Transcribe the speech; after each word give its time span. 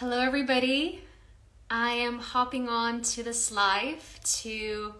Hello, 0.00 0.20
everybody. 0.20 1.02
I 1.68 1.90
am 1.90 2.20
hopping 2.20 2.68
on 2.68 3.02
to 3.02 3.24
this 3.24 3.50
live 3.50 4.20
to 4.42 4.94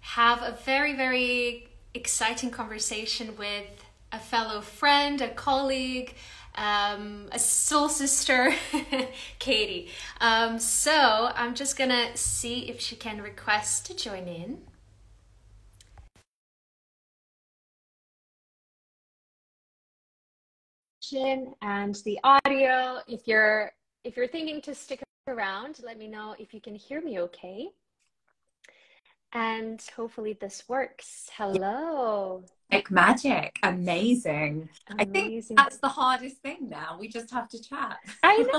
have 0.00 0.42
a 0.42 0.58
very, 0.64 0.96
very 0.96 1.68
exciting 1.94 2.50
conversation 2.50 3.36
with 3.36 3.68
a 4.10 4.18
fellow 4.18 4.62
friend, 4.62 5.20
a 5.20 5.28
colleague, 5.28 6.16
um, 6.56 7.28
a 7.30 7.38
soul 7.38 7.88
sister, 7.88 8.52
Katie. 9.38 9.90
Um, 10.20 10.58
so 10.58 11.30
I'm 11.36 11.54
just 11.54 11.78
gonna 11.78 12.16
see 12.16 12.68
if 12.68 12.80
she 12.80 12.96
can 12.96 13.22
request 13.22 13.86
to 13.86 13.94
join 13.94 14.26
in. 14.26 14.58
And 21.62 21.94
the 22.04 22.18
audio, 22.24 23.02
if 23.06 23.28
you're 23.28 23.70
if 24.06 24.16
you're 24.16 24.28
thinking 24.28 24.60
to 24.62 24.72
stick 24.72 25.02
around, 25.26 25.80
let 25.82 25.98
me 25.98 26.06
know 26.06 26.36
if 26.38 26.54
you 26.54 26.60
can 26.60 26.76
hear 26.76 27.00
me 27.00 27.18
okay. 27.18 27.68
And 29.32 29.82
hopefully 29.96 30.38
this 30.40 30.62
works. 30.68 31.28
Hello. 31.36 32.44
Like 32.70 32.88
magic. 32.92 33.56
Amazing. 33.64 34.68
Amazing. 34.88 35.00
I 35.00 35.04
think 35.04 35.44
that's 35.56 35.78
the 35.78 35.88
hardest 35.88 36.36
thing 36.36 36.68
now. 36.68 36.96
We 37.00 37.08
just 37.08 37.32
have 37.32 37.48
to 37.48 37.60
chat. 37.60 37.98
I 38.22 38.36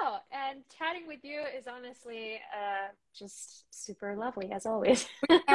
know. 0.00 0.18
and 0.30 0.62
chatting 0.78 1.08
with 1.08 1.24
you 1.24 1.40
is 1.40 1.66
honestly 1.66 2.36
uh, 2.54 2.92
just 3.18 3.64
super 3.70 4.14
lovely 4.14 4.52
as 4.52 4.64
always. 4.64 5.08
we 5.28 5.40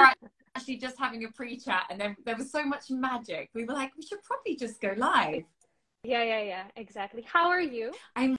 actually 0.56 0.78
just 0.78 1.00
having 1.00 1.24
a 1.24 1.32
pre-chat 1.32 1.86
and 1.90 2.02
then 2.02 2.18
there 2.26 2.36
was 2.36 2.52
so 2.52 2.66
much 2.66 2.90
magic. 2.90 3.50
We 3.56 3.64
were 3.64 3.74
like, 3.74 3.92
we 3.98 4.06
should 4.06 4.22
probably 4.24 4.58
just 4.58 4.82
go 4.82 4.94
live. 4.98 5.44
Yeah, 6.04 6.24
yeah, 6.24 6.42
yeah, 6.42 6.64
exactly. 6.76 7.22
How 7.22 7.50
are 7.50 7.62
you? 7.62 7.94
I'm 8.16 8.36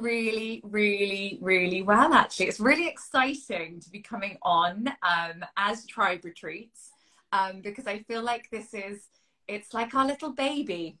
really, 0.00 0.60
really, 0.64 1.38
really 1.40 1.82
well, 1.82 2.12
actually. 2.14 2.46
It's 2.46 2.60
really 2.60 2.88
exciting 2.88 3.80
to 3.80 3.90
be 3.90 4.00
coming 4.00 4.38
on 4.42 4.88
um, 5.02 5.44
as 5.56 5.86
Tribe 5.86 6.24
Retreats 6.24 6.90
um, 7.32 7.60
because 7.62 7.86
I 7.86 8.00
feel 8.00 8.22
like 8.22 8.48
this 8.50 8.74
is, 8.74 9.08
it's 9.46 9.74
like 9.74 9.94
our 9.94 10.06
little 10.06 10.32
baby. 10.32 10.98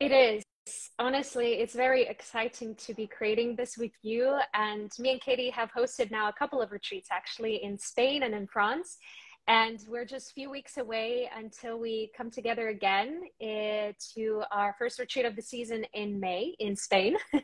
It 0.00 0.12
is. 0.12 0.42
Honestly, 0.98 1.54
it's 1.54 1.74
very 1.74 2.02
exciting 2.06 2.74
to 2.74 2.92
be 2.92 3.06
creating 3.06 3.56
this 3.56 3.78
with 3.78 3.92
you. 4.02 4.38
And 4.52 4.92
me 4.98 5.12
and 5.12 5.20
Katie 5.20 5.50
have 5.50 5.70
hosted 5.72 6.10
now 6.10 6.28
a 6.28 6.32
couple 6.32 6.60
of 6.60 6.72
retreats 6.72 7.08
actually 7.10 7.62
in 7.62 7.78
Spain 7.78 8.22
and 8.22 8.34
in 8.34 8.46
France 8.46 8.98
and 9.48 9.82
we're 9.88 10.04
just 10.04 10.30
a 10.30 10.34
few 10.34 10.50
weeks 10.50 10.76
away 10.76 11.28
until 11.34 11.78
we 11.78 12.10
come 12.14 12.30
together 12.30 12.68
again 12.68 13.22
uh, 13.40 13.92
to 14.14 14.42
our 14.52 14.76
first 14.78 14.98
retreat 14.98 15.24
of 15.24 15.34
the 15.36 15.42
season 15.42 15.84
in 15.94 16.20
May 16.20 16.54
in 16.58 16.76
Spain. 16.76 17.16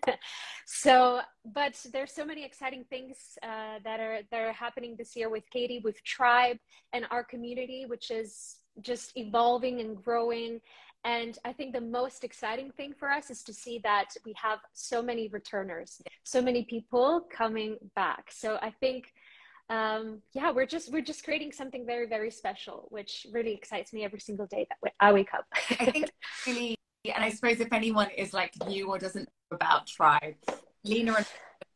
so, 0.67 1.21
but 1.55 1.75
there's 1.93 2.13
so 2.13 2.27
many 2.27 2.45
exciting 2.45 2.85
things 2.91 3.17
uh, 3.43 3.79
that 3.85 4.01
are 4.01 4.21
that 4.31 4.41
are 4.43 4.53
happening 4.53 4.97
this 4.99 5.17
year 5.17 5.31
with 5.31 5.45
Katie, 5.51 5.81
with 5.83 6.03
Tribe, 6.05 6.59
and 6.93 7.07
our 7.11 7.25
community, 7.25 7.87
which 7.89 8.11
is 8.11 8.57
just 8.83 9.17
evolving 9.17 9.81
and 9.81 9.97
growing. 9.97 10.61
And 11.05 11.39
I 11.45 11.53
think 11.53 11.73
the 11.73 11.81
most 11.81 12.23
exciting 12.23 12.71
thing 12.73 12.95
for 12.99 13.11
us 13.11 13.31
is 13.31 13.43
to 13.45 13.55
see 13.55 13.79
that 13.85 14.11
we 14.27 14.35
have 14.43 14.59
so 14.73 15.03
many 15.03 15.29
returners, 15.29 16.01
so 16.23 16.43
many 16.43 16.65
people 16.65 17.27
coming 17.31 17.77
back. 17.95 18.31
So 18.31 18.59
I 18.63 18.71
think 18.81 19.13
um, 19.71 20.19
yeah, 20.33 20.51
we're 20.51 20.67
just 20.67 20.93
we're 20.93 21.03
just 21.03 21.25
creating 21.25 21.53
something 21.53 21.87
very 21.87 22.07
very 22.07 22.31
special, 22.31 22.87
which 22.91 23.27
really 23.33 23.55
excites 23.55 23.93
me 23.93 24.05
every 24.05 24.21
single 24.21 24.47
day 24.47 24.67
that 24.69 24.93
I 25.01 25.13
wake 25.13 25.33
up. 25.35 25.47
I 25.81 25.91
think 25.91 26.11
really, 26.47 26.77
and 27.05 27.25
I 27.25 27.31
suppose 27.31 27.61
if 27.61 27.73
anyone 27.73 28.11
is 28.17 28.35
like 28.35 28.53
you 28.69 28.89
or 28.89 28.99
doesn't 28.99 29.29
know 29.51 29.57
about 29.57 29.87
Tribe, 29.87 30.35
Lina 30.85 31.15
and 31.15 31.27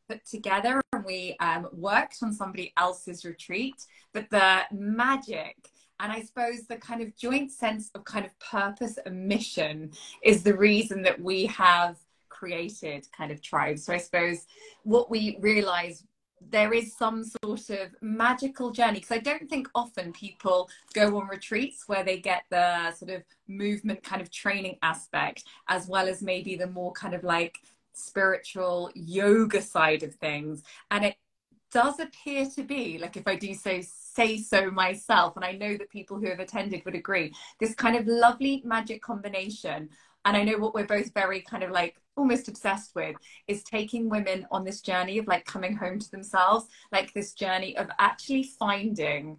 put 0.08 0.24
together 0.26 0.80
and 0.92 1.04
we 1.04 1.36
um, 1.40 1.68
worked 1.72 2.18
on 2.22 2.32
somebody 2.32 2.72
else's 2.76 3.24
retreat, 3.24 3.76
but 4.12 4.28
the 4.30 4.62
magic 4.72 5.56
and 6.00 6.12
I 6.12 6.22
suppose 6.22 6.66
the 6.68 6.76
kind 6.76 7.02
of 7.02 7.16
joint 7.16 7.50
sense 7.50 7.90
of 7.94 8.04
kind 8.04 8.24
of 8.24 8.38
purpose 8.38 8.98
and 9.04 9.26
mission 9.26 9.90
is 10.22 10.42
the 10.42 10.56
reason 10.56 11.02
that 11.02 11.20
we 11.20 11.46
have 11.46 11.96
created 12.28 13.08
kind 13.16 13.32
of 13.32 13.42
tribes. 13.42 13.84
So 13.84 13.92
I 13.92 13.96
suppose 13.96 14.46
what 14.84 15.10
we 15.10 15.38
realize 15.40 16.04
there 16.40 16.72
is 16.72 16.96
some 16.96 17.24
sort 17.24 17.70
of 17.70 17.94
magical 18.00 18.70
journey 18.70 19.00
because 19.00 19.16
I 19.16 19.18
don't 19.18 19.48
think 19.48 19.68
often 19.74 20.12
people 20.12 20.68
go 20.94 21.18
on 21.18 21.28
retreats 21.28 21.84
where 21.86 22.04
they 22.04 22.18
get 22.18 22.44
the 22.50 22.92
sort 22.92 23.10
of 23.10 23.22
movement 23.46 24.02
kind 24.02 24.22
of 24.22 24.30
training 24.30 24.78
aspect 24.82 25.44
as 25.68 25.86
well 25.88 26.08
as 26.08 26.22
maybe 26.22 26.56
the 26.56 26.66
more 26.66 26.92
kind 26.92 27.14
of 27.14 27.24
like 27.24 27.58
spiritual 27.92 28.90
yoga 28.94 29.60
side 29.60 30.02
of 30.02 30.14
things. 30.14 30.62
And 30.90 31.04
it 31.04 31.16
does 31.70 32.00
appear 32.00 32.46
to 32.56 32.62
be 32.62 32.98
like 32.98 33.16
if 33.16 33.26
I 33.26 33.36
do 33.36 33.52
so 33.54 33.80
say 33.82 34.38
so 34.38 34.70
myself 34.70 35.36
and 35.36 35.44
I 35.44 35.52
know 35.52 35.76
that 35.76 35.90
people 35.90 36.18
who 36.18 36.28
have 36.28 36.40
attended 36.40 36.84
would 36.84 36.94
agree 36.94 37.34
this 37.60 37.74
kind 37.74 37.96
of 37.96 38.06
lovely 38.06 38.62
magic 38.64 39.02
combination. 39.02 39.90
And 40.24 40.36
I 40.36 40.44
know 40.44 40.58
what 40.58 40.74
we're 40.74 40.86
both 40.86 41.12
very 41.14 41.40
kind 41.40 41.62
of 41.62 41.70
like 41.70 41.96
almost 42.18 42.48
obsessed 42.48 42.94
with 42.94 43.16
is 43.46 43.62
taking 43.62 44.08
women 44.08 44.46
on 44.50 44.64
this 44.64 44.80
journey 44.80 45.18
of 45.18 45.26
like 45.26 45.44
coming 45.44 45.74
home 45.76 45.98
to 45.98 46.10
themselves, 46.10 46.66
like 46.92 47.12
this 47.14 47.32
journey 47.32 47.76
of 47.76 47.88
actually 47.98 48.42
finding 48.42 49.38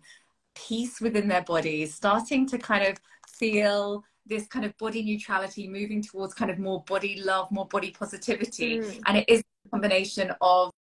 peace 0.55 0.99
within 0.99 1.27
their 1.27 1.43
bodies, 1.43 1.93
starting 1.93 2.47
to 2.47 2.57
kind 2.57 2.85
of 2.85 2.97
feel 3.27 4.03
this 4.25 4.47
kind 4.47 4.65
of 4.65 4.77
body 4.77 5.03
neutrality, 5.03 5.67
moving 5.67 6.01
towards 6.01 6.33
kind 6.33 6.51
of 6.51 6.59
more 6.59 6.83
body 6.83 7.21
love, 7.21 7.51
more 7.51 7.67
body 7.67 7.91
positivity. 7.91 8.79
Mm. 8.79 9.01
And 9.05 9.17
it 9.17 9.25
is 9.27 9.43
a 9.65 9.69
combination 9.69 10.31
of 10.41 10.71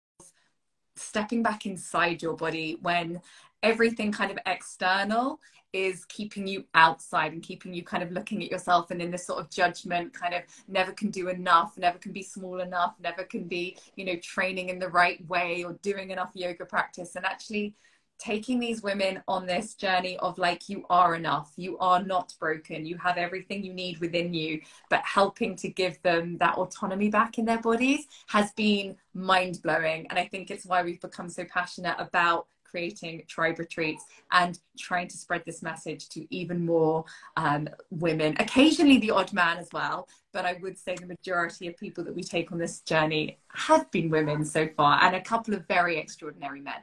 stepping 0.97 1.43
back 1.43 1.65
inside 1.67 2.23
your 2.23 2.37
body 2.37 2.79
when 2.83 3.21
everything 3.63 4.13
kind 4.13 4.31
of 4.31 4.39
external 4.47 5.41
is 5.73 6.05
keeping 6.07 6.47
you 6.47 6.65
outside 6.75 7.33
and 7.33 7.43
keeping 7.43 7.75
you 7.75 7.83
kind 7.83 8.03
of 8.03 8.11
looking 8.11 8.43
at 8.43 8.51
yourself 8.51 8.91
and 8.91 9.03
in 9.03 9.11
this 9.11 9.27
sort 9.27 9.39
of 9.39 9.51
judgment 9.51 10.13
kind 10.15 10.35
of 10.35 10.43
never 10.67 10.93
can 10.93 11.11
do 11.11 11.29
enough 11.29 11.77
never 11.77 11.99
can 11.99 12.13
be 12.13 12.23
small 12.23 12.61
enough 12.61 12.95
never 13.01 13.23
can 13.25 13.45
be 13.45 13.77
you 13.97 14.05
know 14.05 14.17
training 14.17 14.71
in 14.71 14.79
the 14.79 14.89
right 14.89 15.27
way 15.29 15.65
or 15.65 15.75
doing 15.83 16.11
enough 16.11 16.31
yoga 16.35 16.65
practice. 16.65 17.17
And 17.17 17.27
actually 17.27 17.75
taking 18.19 18.59
these 18.59 18.83
women 18.83 19.23
on 19.29 19.47
this 19.47 19.75
journey 19.75 20.17
of 20.19 20.39
like 20.39 20.69
you 20.69 20.85
are 20.91 21.15
enough 21.15 21.53
you 21.57 21.79
are 21.79 22.03
not 22.03 22.35
broken 22.41 22.85
you 22.85 22.97
have 22.97 23.17
everything 23.17 23.65
you 23.65 23.73
need 23.73 23.99
within 23.99 24.35
you 24.35 24.61
but 24.91 25.01
helping 25.05 25.55
to 25.55 25.69
give 25.69 26.01
them 26.03 26.37
that 26.39 26.57
autonomy 26.57 27.09
back 27.09 27.39
in 27.39 27.45
their 27.45 27.61
bodies 27.61 28.07
has 28.27 28.51
been 28.53 28.97
mind 29.15 29.61
blowing 29.63 30.05
and 30.11 30.19
i 30.19 30.27
think 30.27 30.51
it's 30.51 30.67
why 30.67 30.83
we've 30.83 31.01
become 31.01 31.29
so 31.29 31.45
passionate 31.45 31.95
about 31.99 32.49
creating 32.71 33.23
tribe 33.29 33.59
retreats 33.59 34.05
and 34.33 34.59
trying 34.79 35.09
to 35.09 35.17
spread 35.17 35.43
this 35.47 35.63
message 35.63 36.09
to 36.11 36.27
even 36.35 36.65
more 36.65 37.05
um, 37.37 37.69
women, 37.91 38.37
occasionally 38.39 38.99
the 38.99 39.11
odd 39.11 39.33
man 39.33 39.59
as 39.59 39.69
well. 39.73 40.09
But 40.33 40.45
I 40.45 40.59
would 40.63 40.79
say 40.79 40.95
the 40.95 41.07
majority 41.07 41.69
of 41.69 41.77
people 41.77 42.05
that 42.05 42.15
we 42.15 42.23
take 42.23 42.53
on 42.53 42.59
this 42.59 42.81
journey 42.81 43.39
have 43.55 43.91
been 43.91 44.11
women 44.11 44.45
so 44.45 44.69
far, 44.77 45.03
and 45.03 45.17
a 45.17 45.21
couple 45.21 45.55
of 45.55 45.67
very 45.67 45.99
extraordinary 45.99 46.61
men. 46.61 46.83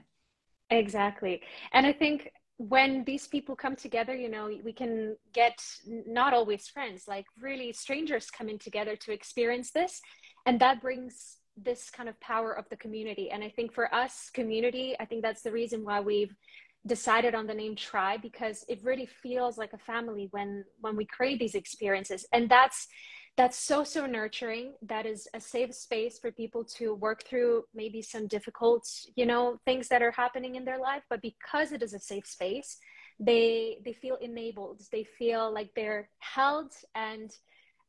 Exactly. 0.69 1.41
And 1.73 1.85
I 1.85 1.93
think 1.93 2.31
when 2.57 3.03
these 3.03 3.27
people 3.27 3.55
come 3.55 3.75
together, 3.75 4.15
you 4.15 4.29
know, 4.29 4.49
we 4.63 4.71
can 4.71 5.17
get 5.33 5.61
not 6.07 6.33
always 6.33 6.67
friends, 6.67 7.07
like 7.07 7.25
really 7.39 7.73
strangers 7.73 8.31
coming 8.31 8.57
together 8.57 8.95
to 8.95 9.11
experience 9.11 9.71
this. 9.71 10.01
And 10.45 10.59
that 10.61 10.81
brings 10.81 11.37
this 11.57 11.89
kind 11.89 12.09
of 12.09 12.19
power 12.19 12.53
of 12.53 12.67
the 12.69 12.75
community. 12.75 13.31
And 13.31 13.43
I 13.43 13.49
think 13.49 13.73
for 13.73 13.93
us, 13.93 14.29
community, 14.33 14.95
I 14.99 15.05
think 15.05 15.21
that's 15.21 15.41
the 15.41 15.51
reason 15.51 15.83
why 15.83 15.99
we've 15.99 16.35
decided 16.85 17.33
on 17.33 17.47
the 17.47 17.53
name 17.53 17.75
tribe 17.75 18.21
because 18.21 18.63
it 18.69 18.83
really 18.83 19.07
feels 19.07 19.57
like 19.57 19.73
a 19.73 19.77
family 19.77 20.27
when 20.31 20.63
when 20.81 20.95
we 20.95 21.05
create 21.05 21.39
these 21.39 21.55
experiences. 21.55 22.25
And 22.31 22.49
that's 22.49 22.87
that's 23.37 23.57
so 23.57 23.83
so 23.83 24.05
nurturing. 24.05 24.73
That 24.81 25.05
is 25.05 25.27
a 25.33 25.39
safe 25.39 25.73
space 25.73 26.19
for 26.19 26.31
people 26.31 26.63
to 26.77 26.93
work 26.93 27.23
through 27.23 27.63
maybe 27.73 28.01
some 28.01 28.27
difficult 28.27 28.87
you 29.15 29.25
know 29.25 29.59
things 29.65 29.87
that 29.87 30.01
are 30.01 30.11
happening 30.11 30.55
in 30.55 30.65
their 30.65 30.79
life. 30.79 31.03
But 31.09 31.21
because 31.21 31.71
it 31.71 31.81
is 31.81 31.93
a 31.93 31.99
safe 31.99 32.27
space 32.27 32.77
they 33.19 33.77
they 33.85 33.93
feel 33.93 34.15
enabled. 34.15 34.81
They 34.91 35.03
feel 35.03 35.53
like 35.53 35.71
they're 35.75 36.09
held 36.19 36.73
and 36.95 37.31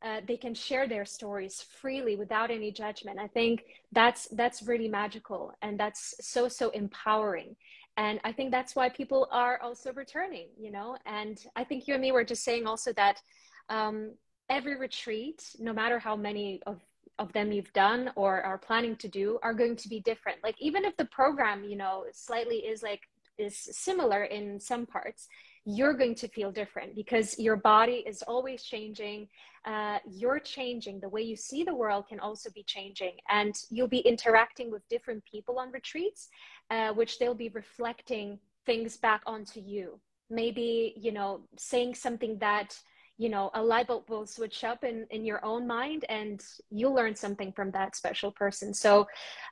uh, 0.06 0.20
they 0.28 0.36
can 0.36 0.54
share 0.54 0.86
their 0.86 1.04
stories 1.04 1.64
freely 1.80 2.14
without 2.14 2.50
any 2.50 2.70
judgment. 2.70 3.18
I 3.18 3.26
think 3.26 3.64
that's 3.90 4.28
that's 4.40 4.62
really 4.62 4.88
magical 4.88 5.52
and 5.62 5.80
that's 5.80 6.14
so 6.20 6.48
so 6.48 6.70
empowering. 6.70 7.56
And 7.98 8.20
i 8.28 8.32
think 8.36 8.48
that's 8.50 8.76
why 8.76 8.88
people 8.90 9.22
are 9.42 9.56
also 9.66 9.88
returning 10.02 10.48
you 10.64 10.70
know? 10.76 10.90
And 11.06 11.36
i 11.60 11.64
think 11.64 11.78
you 11.86 11.94
and 11.94 12.02
me 12.02 12.12
were 12.12 12.28
just 12.32 12.44
saying 12.44 12.64
also 12.66 12.92
that 13.02 13.16
um, 13.76 13.96
every 14.58 14.76
retreat 14.86 15.38
no 15.58 15.72
matter 15.80 15.98
how 15.98 16.14
many 16.28 16.62
of 16.70 16.76
of 17.18 17.32
them 17.32 17.50
you've 17.50 17.72
done 17.72 18.02
or 18.14 18.42
are 18.42 18.58
planning 18.58 18.94
to 18.96 19.08
do 19.08 19.38
are 19.42 19.54
going 19.54 19.74
to 19.74 19.88
be 19.88 20.00
different. 20.00 20.38
Like 20.46 20.56
even 20.68 20.84
if 20.84 20.94
the 20.96 21.06
program 21.20 21.58
you 21.64 21.78
know 21.82 21.94
slightly 22.12 22.58
is 22.72 22.82
like 22.90 23.02
is 23.38 23.56
similar 23.86 24.24
in 24.24 24.60
some 24.60 24.84
parts 24.86 25.28
you're 25.66 25.94
going 25.94 26.14
to 26.14 26.28
feel 26.28 26.52
different 26.52 26.94
because 26.94 27.38
your 27.40 27.56
body 27.56 28.04
is 28.06 28.22
always 28.22 28.62
changing 28.62 29.28
uh, 29.66 29.98
you're 30.08 30.38
changing. 30.38 31.00
The 31.00 31.08
way 31.08 31.22
you 31.22 31.36
see 31.36 31.64
the 31.64 31.74
world 31.74 32.06
can 32.08 32.20
also 32.20 32.50
be 32.50 32.62
changing. 32.62 33.14
And 33.28 33.54
you'll 33.70 33.88
be 33.88 33.98
interacting 33.98 34.70
with 34.70 34.88
different 34.88 35.24
people 35.24 35.58
on 35.58 35.72
retreats, 35.72 36.28
uh, 36.70 36.92
which 36.92 37.18
they'll 37.18 37.34
be 37.34 37.48
reflecting 37.48 38.38
things 38.64 38.96
back 38.96 39.22
onto 39.26 39.60
you. 39.60 40.00
Maybe, 40.30 40.94
you 40.96 41.12
know, 41.12 41.40
saying 41.58 41.96
something 41.96 42.38
that, 42.38 42.78
you 43.18 43.28
know, 43.28 43.50
a 43.54 43.62
light 43.62 43.88
bulb 43.88 44.08
will 44.08 44.26
switch 44.26 44.62
up 44.62 44.84
in, 44.84 45.06
in 45.10 45.24
your 45.24 45.44
own 45.44 45.66
mind 45.66 46.04
and 46.08 46.42
you'll 46.70 46.94
learn 46.94 47.16
something 47.16 47.52
from 47.52 47.70
that 47.72 47.96
special 47.96 48.30
person. 48.32 48.72
So, 48.72 49.06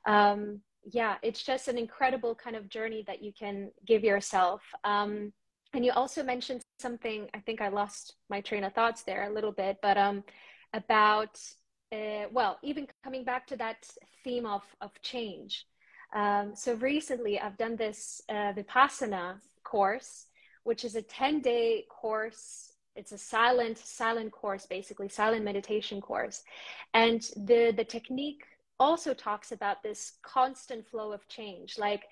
um, 0.06 0.60
yeah, 0.92 1.16
it's 1.22 1.42
just 1.42 1.68
an 1.68 1.78
incredible 1.78 2.34
kind 2.34 2.56
of 2.56 2.68
journey 2.68 3.04
that 3.06 3.22
you 3.22 3.32
can 3.32 3.70
give 3.86 4.04
yourself. 4.04 4.62
Um, 4.84 5.32
and 5.74 5.84
you 5.84 5.92
also 5.92 6.22
mentioned 6.22 6.62
something, 6.78 7.28
I 7.34 7.40
think 7.40 7.60
I 7.60 7.68
lost 7.68 8.14
my 8.30 8.40
train 8.40 8.64
of 8.64 8.72
thoughts 8.72 9.02
there 9.02 9.24
a 9.28 9.32
little 9.32 9.52
bit, 9.52 9.78
but 9.82 9.98
um, 9.98 10.22
about, 10.72 11.40
uh, 11.92 12.26
well, 12.30 12.58
even 12.62 12.86
coming 13.02 13.24
back 13.24 13.46
to 13.48 13.56
that 13.56 13.86
theme 14.22 14.46
of, 14.46 14.62
of 14.80 14.90
change. 15.02 15.66
Um, 16.14 16.52
so 16.54 16.74
recently 16.74 17.40
I've 17.40 17.58
done 17.58 17.76
this 17.76 18.22
uh, 18.28 18.52
Vipassana 18.52 19.40
course, 19.64 20.26
which 20.62 20.84
is 20.84 20.94
a 20.94 21.02
10 21.02 21.40
day 21.40 21.84
course. 21.90 22.72
It's 22.94 23.10
a 23.10 23.18
silent, 23.18 23.76
silent 23.76 24.30
course, 24.30 24.66
basically 24.66 25.08
silent 25.08 25.44
meditation 25.44 26.00
course. 26.00 26.44
And 26.94 27.20
the, 27.36 27.72
the 27.76 27.84
technique 27.84 28.44
also 28.78 29.12
talks 29.12 29.50
about 29.50 29.82
this 29.82 30.12
constant 30.22 30.86
flow 30.86 31.12
of 31.12 31.26
change. 31.26 31.78
Like 31.78 32.04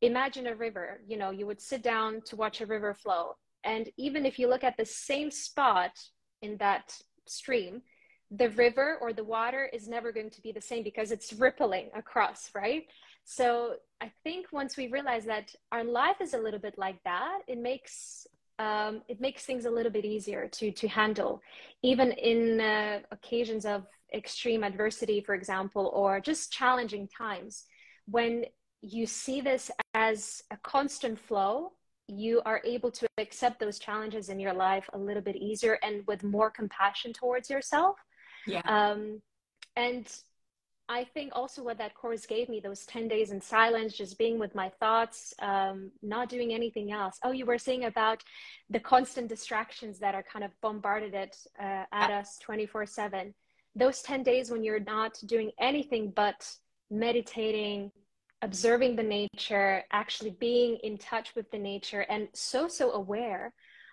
imagine 0.00 0.46
a 0.46 0.54
river, 0.54 1.00
you 1.06 1.16
know, 1.16 1.30
you 1.30 1.46
would 1.46 1.60
sit 1.60 1.82
down 1.82 2.22
to 2.26 2.36
watch 2.36 2.60
a 2.60 2.66
river 2.66 2.94
flow. 2.94 3.36
And 3.64 3.88
even 3.96 4.24
if 4.24 4.38
you 4.38 4.48
look 4.48 4.64
at 4.64 4.76
the 4.76 4.84
same 4.84 5.30
spot 5.30 5.92
in 6.40 6.56
that 6.58 6.98
stream, 7.26 7.82
the 8.30 8.50
river 8.50 8.96
or 9.00 9.12
the 9.12 9.24
water 9.24 9.68
is 9.72 9.88
never 9.88 10.12
going 10.12 10.30
to 10.30 10.40
be 10.40 10.52
the 10.52 10.60
same 10.60 10.84
because 10.84 11.10
it's 11.10 11.32
rippling 11.32 11.90
across, 11.94 12.50
right? 12.54 12.84
So 13.24 13.74
I 14.00 14.10
think 14.22 14.46
once 14.52 14.76
we 14.76 14.88
realize 14.88 15.24
that 15.26 15.54
our 15.72 15.84
life 15.84 16.20
is 16.20 16.32
a 16.34 16.38
little 16.38 16.60
bit 16.60 16.74
like 16.78 17.02
that, 17.04 17.40
it 17.48 17.58
makes 17.58 18.26
um, 18.58 19.00
it 19.08 19.22
makes 19.22 19.46
things 19.46 19.64
a 19.64 19.70
little 19.70 19.90
bit 19.90 20.04
easier 20.04 20.46
to 20.46 20.70
to 20.70 20.88
handle, 20.88 21.40
even 21.82 22.12
in 22.12 22.60
uh, 22.60 23.00
occasions 23.10 23.64
of 23.64 23.86
extreme 24.14 24.62
adversity, 24.62 25.20
for 25.20 25.34
example, 25.34 25.90
or 25.94 26.20
just 26.20 26.52
challenging 26.52 27.08
times. 27.08 27.64
When 28.06 28.44
you 28.82 29.06
see 29.06 29.40
this 29.40 29.70
as 29.94 30.42
a 30.50 30.56
constant 30.58 31.18
flow, 31.18 31.72
you 32.08 32.42
are 32.44 32.60
able 32.64 32.90
to 32.90 33.06
accept 33.18 33.60
those 33.60 33.78
challenges 33.78 34.28
in 34.28 34.40
your 34.40 34.52
life 34.52 34.88
a 34.92 34.98
little 34.98 35.22
bit 35.22 35.36
easier 35.36 35.78
and 35.82 36.04
with 36.06 36.24
more 36.24 36.50
compassion 36.50 37.12
towards 37.12 37.48
yourself. 37.48 37.96
Yeah. 38.46 38.62
Um, 38.64 39.20
and 39.76 40.06
I 40.88 41.04
think 41.04 41.32
also 41.36 41.62
what 41.62 41.78
that 41.78 41.94
course 41.94 42.26
gave 42.26 42.48
me 42.48 42.58
those 42.58 42.84
10 42.86 43.06
days 43.06 43.30
in 43.30 43.40
silence, 43.40 43.96
just 43.96 44.18
being 44.18 44.40
with 44.40 44.56
my 44.56 44.70
thoughts, 44.80 45.32
um, 45.40 45.92
not 46.02 46.28
doing 46.28 46.52
anything 46.52 46.90
else. 46.90 47.16
Oh, 47.22 47.30
you 47.30 47.46
were 47.46 47.58
saying 47.58 47.84
about 47.84 48.24
the 48.70 48.80
constant 48.80 49.28
distractions 49.28 50.00
that 50.00 50.16
are 50.16 50.24
kind 50.24 50.44
of 50.44 50.50
bombarded 50.60 51.14
at, 51.14 51.36
uh, 51.62 51.84
at 51.92 52.10
us 52.10 52.38
24 52.38 52.86
7 52.86 53.34
those 53.74 54.02
10 54.02 54.22
days 54.22 54.50
when 54.50 54.64
you're 54.64 54.80
not 54.80 55.18
doing 55.26 55.50
anything 55.60 56.12
but 56.14 56.48
meditating, 56.90 57.92
observing 58.42 58.96
the 58.96 59.02
nature, 59.02 59.82
actually 59.92 60.30
being 60.30 60.76
in 60.82 60.96
touch 60.98 61.34
with 61.34 61.50
the 61.50 61.58
nature, 61.58 62.00
and 62.08 62.28
so, 62.32 62.68
so 62.68 62.92
aware, 62.92 63.52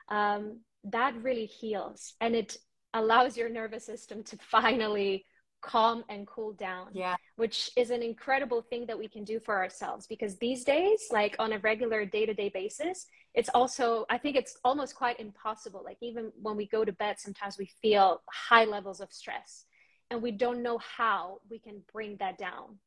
um, 0.09 0.59
that 0.83 1.13
really 1.21 1.45
heals 1.45 2.13
and 2.21 2.35
it 2.35 2.57
allows 2.93 3.37
your 3.37 3.49
nervous 3.49 3.85
system 3.85 4.23
to 4.23 4.37
finally 4.37 5.25
calm 5.61 6.03
and 6.09 6.27
cool 6.27 6.53
down. 6.53 6.87
Yeah. 6.93 7.15
Which 7.35 7.71
is 7.75 7.89
an 7.89 8.01
incredible 8.01 8.61
thing 8.61 8.85
that 8.85 8.97
we 8.97 9.07
can 9.07 9.23
do 9.23 9.39
for 9.39 9.55
ourselves 9.57 10.07
because 10.07 10.37
these 10.37 10.63
days, 10.63 11.07
like 11.11 11.35
on 11.39 11.53
a 11.53 11.59
regular 11.59 12.05
day 12.05 12.25
to 12.25 12.33
day 12.33 12.49
basis, 12.49 13.07
it's 13.33 13.49
also, 13.49 14.05
I 14.09 14.17
think 14.17 14.35
it's 14.35 14.57
almost 14.63 14.95
quite 14.95 15.19
impossible. 15.19 15.81
Like 15.83 15.97
even 16.01 16.31
when 16.41 16.55
we 16.55 16.67
go 16.67 16.85
to 16.85 16.91
bed, 16.91 17.19
sometimes 17.19 17.57
we 17.57 17.69
feel 17.81 18.21
high 18.31 18.65
levels 18.65 19.01
of 19.01 19.11
stress 19.11 19.65
and 20.09 20.21
we 20.21 20.31
don't 20.31 20.63
know 20.63 20.77
how 20.77 21.39
we 21.49 21.59
can 21.59 21.81
bring 21.91 22.17
that 22.17 22.37
down. 22.37 22.77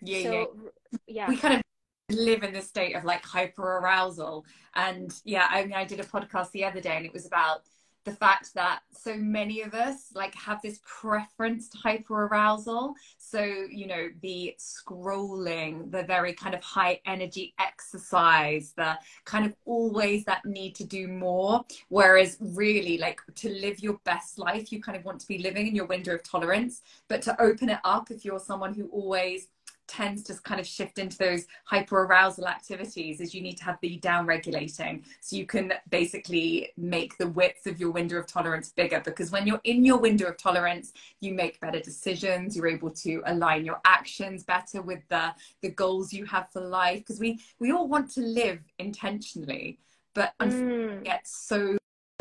Yeah. 0.00 0.22
So, 0.22 0.30
yeah. 0.30 0.98
yeah. 1.06 1.28
We 1.28 1.36
kind 1.36 1.54
of 1.54 1.62
live 2.10 2.42
in 2.42 2.52
this 2.52 2.68
state 2.68 2.94
of 2.94 3.04
like 3.04 3.24
hyper 3.24 3.78
arousal. 3.78 4.46
And 4.74 5.14
yeah, 5.24 5.46
I 5.50 5.64
mean, 5.64 5.74
I 5.74 5.84
did 5.84 6.00
a 6.00 6.04
podcast 6.04 6.50
the 6.52 6.64
other 6.64 6.80
day 6.80 6.96
and 6.96 7.04
it 7.04 7.12
was 7.12 7.26
about 7.26 7.62
the 8.08 8.16
fact 8.16 8.54
that 8.54 8.80
so 8.90 9.14
many 9.16 9.60
of 9.60 9.74
us 9.74 10.12
like 10.14 10.34
have 10.34 10.62
this 10.62 10.80
preference 10.84 11.68
to 11.68 11.76
hyper 11.76 12.24
arousal 12.24 12.94
so 13.18 13.42
you 13.42 13.86
know 13.86 14.08
the 14.22 14.54
scrolling 14.58 15.90
the 15.90 16.02
very 16.04 16.32
kind 16.32 16.54
of 16.54 16.62
high 16.62 16.98
energy 17.04 17.54
exercise 17.58 18.72
the 18.76 18.96
kind 19.26 19.44
of 19.44 19.54
always 19.66 20.24
that 20.24 20.42
need 20.46 20.74
to 20.74 20.84
do 20.84 21.06
more 21.06 21.62
whereas 21.88 22.38
really 22.40 22.96
like 22.96 23.20
to 23.34 23.50
live 23.50 23.78
your 23.80 23.98
best 24.04 24.38
life 24.38 24.72
you 24.72 24.80
kind 24.80 24.96
of 24.96 25.04
want 25.04 25.20
to 25.20 25.28
be 25.28 25.38
living 25.38 25.66
in 25.66 25.74
your 25.74 25.86
window 25.86 26.14
of 26.14 26.22
tolerance 26.22 26.80
but 27.08 27.20
to 27.20 27.38
open 27.42 27.68
it 27.68 27.80
up 27.84 28.10
if 28.10 28.24
you're 28.24 28.40
someone 28.40 28.72
who 28.72 28.86
always 28.86 29.48
tends 29.88 30.22
to 30.22 30.34
kind 30.42 30.60
of 30.60 30.66
shift 30.66 30.98
into 30.98 31.16
those 31.18 31.46
hyper 31.64 32.04
arousal 32.04 32.46
activities 32.46 33.20
is 33.20 33.34
you 33.34 33.40
need 33.40 33.56
to 33.56 33.64
have 33.64 33.78
the 33.80 33.96
down 33.96 34.26
regulating 34.26 35.02
so 35.20 35.34
you 35.34 35.46
can 35.46 35.72
basically 35.88 36.70
make 36.76 37.16
the 37.18 37.26
width 37.28 37.66
of 37.66 37.80
your 37.80 37.90
window 37.90 38.16
of 38.16 38.26
tolerance 38.26 38.70
bigger 38.70 39.00
because 39.04 39.30
when 39.30 39.46
you're 39.46 39.60
in 39.64 39.84
your 39.84 39.98
window 39.98 40.26
of 40.26 40.36
tolerance 40.36 40.92
you 41.20 41.32
make 41.32 41.58
better 41.60 41.80
decisions 41.80 42.54
you're 42.54 42.68
able 42.68 42.90
to 42.90 43.22
align 43.26 43.64
your 43.64 43.80
actions 43.84 44.44
better 44.44 44.82
with 44.82 45.00
the 45.08 45.34
the 45.62 45.70
goals 45.70 46.12
you 46.12 46.24
have 46.24 46.48
for 46.52 46.60
life 46.60 46.98
because 46.98 47.18
we 47.18 47.40
we 47.58 47.72
all 47.72 47.88
want 47.88 48.10
to 48.10 48.20
live 48.20 48.60
intentionally 48.78 49.78
but 50.14 50.34
mm. 50.40 51.02
get 51.02 51.26
so 51.26 51.76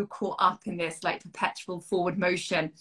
caught 0.10 0.36
up 0.40 0.62
in 0.66 0.78
this 0.78 1.04
like 1.04 1.22
perpetual 1.24 1.80
forward 1.80 2.18
motion 2.18 2.72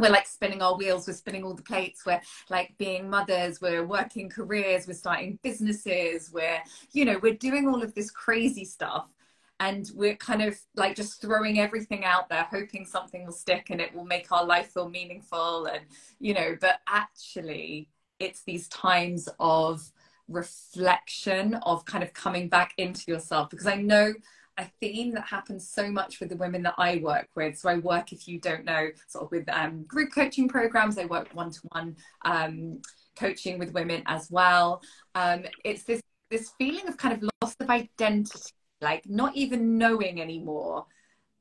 we're 0.00 0.10
like 0.10 0.26
spinning 0.26 0.62
our 0.62 0.76
wheels 0.76 1.06
we're 1.06 1.12
spinning 1.12 1.44
all 1.44 1.54
the 1.54 1.62
plates 1.62 2.04
we're 2.06 2.20
like 2.48 2.74
being 2.78 3.08
mothers 3.08 3.60
we're 3.60 3.84
working 3.84 4.28
careers 4.28 4.86
we're 4.86 4.94
starting 4.94 5.38
businesses 5.42 6.30
we're 6.32 6.60
you 6.92 7.04
know 7.04 7.18
we're 7.22 7.34
doing 7.34 7.68
all 7.68 7.82
of 7.82 7.94
this 7.94 8.10
crazy 8.10 8.64
stuff. 8.64 9.06
And 9.62 9.90
we're 9.94 10.16
kind 10.16 10.40
of 10.40 10.58
like 10.74 10.96
just 10.96 11.20
throwing 11.20 11.60
everything 11.60 12.02
out 12.02 12.30
there 12.30 12.46
hoping 12.50 12.86
something 12.86 13.26
will 13.26 13.32
stick 13.32 13.68
and 13.68 13.78
it 13.78 13.94
will 13.94 14.06
make 14.06 14.32
our 14.32 14.44
life 14.44 14.72
feel 14.72 14.88
meaningful 14.88 15.66
and 15.66 15.84
you 16.18 16.32
know 16.32 16.56
but 16.60 16.80
actually 16.88 17.90
it's 18.18 18.42
these 18.44 18.68
times 18.68 19.28
of 19.38 19.92
reflection 20.28 21.54
of 21.66 21.84
kind 21.84 22.02
of 22.02 22.14
coming 22.14 22.48
back 22.48 22.72
into 22.78 23.02
yourself. 23.06 23.50
Because 23.50 23.66
i 23.66 23.76
know 23.76 24.14
a 24.60 24.70
theme 24.80 25.12
that 25.12 25.24
happens 25.24 25.68
so 25.68 25.90
much 25.90 26.20
with 26.20 26.28
the 26.28 26.36
women 26.36 26.62
that 26.62 26.74
I 26.76 26.98
work 26.98 27.28
with. 27.34 27.58
So 27.58 27.70
I 27.70 27.78
work, 27.78 28.12
if 28.12 28.28
you 28.28 28.38
don't 28.38 28.64
know, 28.64 28.88
sort 29.08 29.24
of 29.24 29.30
with 29.30 29.48
um, 29.48 29.84
group 29.84 30.12
coaching 30.14 30.48
programs. 30.48 30.98
I 30.98 31.06
work 31.06 31.28
one 31.32 31.50
to 31.50 31.60
one 31.72 31.96
coaching 33.16 33.58
with 33.58 33.72
women 33.72 34.02
as 34.06 34.30
well. 34.30 34.82
Um, 35.14 35.44
it's 35.64 35.84
this 35.84 36.02
this 36.30 36.52
feeling 36.58 36.86
of 36.86 36.96
kind 36.96 37.14
of 37.14 37.28
loss 37.42 37.56
of 37.58 37.70
identity, 37.70 38.52
like 38.80 39.08
not 39.08 39.34
even 39.34 39.78
knowing 39.78 40.20
anymore. 40.20 40.86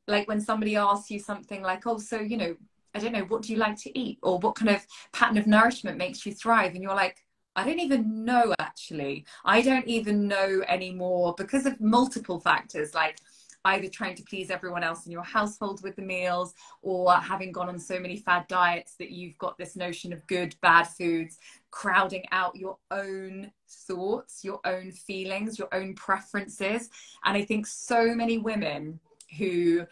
Like 0.07 0.27
when 0.27 0.41
somebody 0.41 0.75
asks 0.75 1.11
you 1.11 1.19
something 1.19 1.61
like, 1.61 1.85
"Oh, 1.85 1.97
so 1.97 2.19
you 2.19 2.37
know, 2.37 2.55
I 2.95 2.99
don't 2.99 3.13
know, 3.13 3.25
what 3.25 3.43
do 3.43 3.53
you 3.53 3.59
like 3.59 3.77
to 3.81 3.99
eat, 3.99 4.19
or 4.23 4.39
what 4.39 4.55
kind 4.55 4.69
of 4.69 4.85
pattern 5.11 5.37
of 5.37 5.45
nourishment 5.45 5.97
makes 5.97 6.25
you 6.25 6.33
thrive?" 6.33 6.73
and 6.73 6.81
you're 6.81 6.95
like 6.95 7.17
I 7.55 7.65
don't 7.65 7.79
even 7.79 8.23
know 8.25 8.53
actually. 8.59 9.25
I 9.43 9.61
don't 9.61 9.87
even 9.87 10.27
know 10.27 10.63
anymore 10.67 11.35
because 11.37 11.65
of 11.65 11.79
multiple 11.81 12.39
factors 12.39 12.93
like 12.93 13.17
either 13.65 13.89
trying 13.89 14.15
to 14.15 14.23
please 14.23 14.49
everyone 14.49 14.83
else 14.83 15.05
in 15.05 15.11
your 15.11 15.23
household 15.23 15.83
with 15.83 15.95
the 15.95 16.01
meals 16.01 16.53
or 16.81 17.13
having 17.13 17.51
gone 17.51 17.69
on 17.69 17.79
so 17.79 17.99
many 17.99 18.17
fad 18.17 18.47
diets 18.47 18.95
that 18.95 19.11
you've 19.11 19.37
got 19.37 19.57
this 19.57 19.75
notion 19.75 20.13
of 20.13 20.25
good, 20.27 20.55
bad 20.61 20.87
foods, 20.87 21.37
crowding 21.71 22.23
out 22.31 22.55
your 22.55 22.77
own 22.91 23.51
thoughts, 23.67 24.43
your 24.43 24.59
own 24.65 24.91
feelings, 24.91 25.59
your 25.59 25.67
own 25.73 25.93
preferences. 25.93 26.89
And 27.25 27.35
I 27.35 27.43
think 27.43 27.67
so 27.67 28.15
many 28.15 28.37
women 28.37 28.99
who 29.37 29.85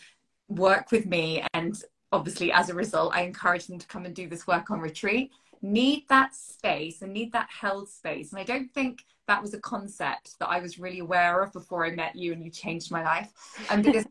work 0.48 0.92
with 0.92 1.06
me 1.06 1.44
and 1.54 1.82
obviously 2.14 2.54
as 2.54 2.70
a 2.70 2.74
result 2.74 3.14
I 3.14 3.22
encourage 3.22 3.68
them 3.68 3.78
to 3.80 3.88
come 3.88 4.06
and 4.06 4.16
do 4.16 4.30
this 4.30 4.48
work 4.48 4.72
on 4.72 4.80
retreat 4.80 5.30
need 5.62 6.06
that 6.10 6.36
space 6.36 7.02
and 7.02 7.14
need 7.14 7.32
that 7.34 7.50
held 7.50 7.90
space. 7.90 8.32
And 8.32 8.40
I 8.40 8.44
don't 8.44 8.72
think 8.74 9.06
that 9.28 9.42
was 9.42 9.54
a 9.54 9.60
concept 9.60 10.40
that 10.40 10.48
I 10.48 10.60
was 10.60 10.80
really 10.80 11.00
aware 11.00 11.42
of 11.42 11.54
before 11.54 11.86
I 11.86 11.92
met 11.92 12.16
you 12.16 12.34
and 12.34 12.44
you 12.44 12.50
changed 12.50 12.92
my 12.92 13.04
life. 13.04 13.32
And 13.70 13.84
this 13.84 14.06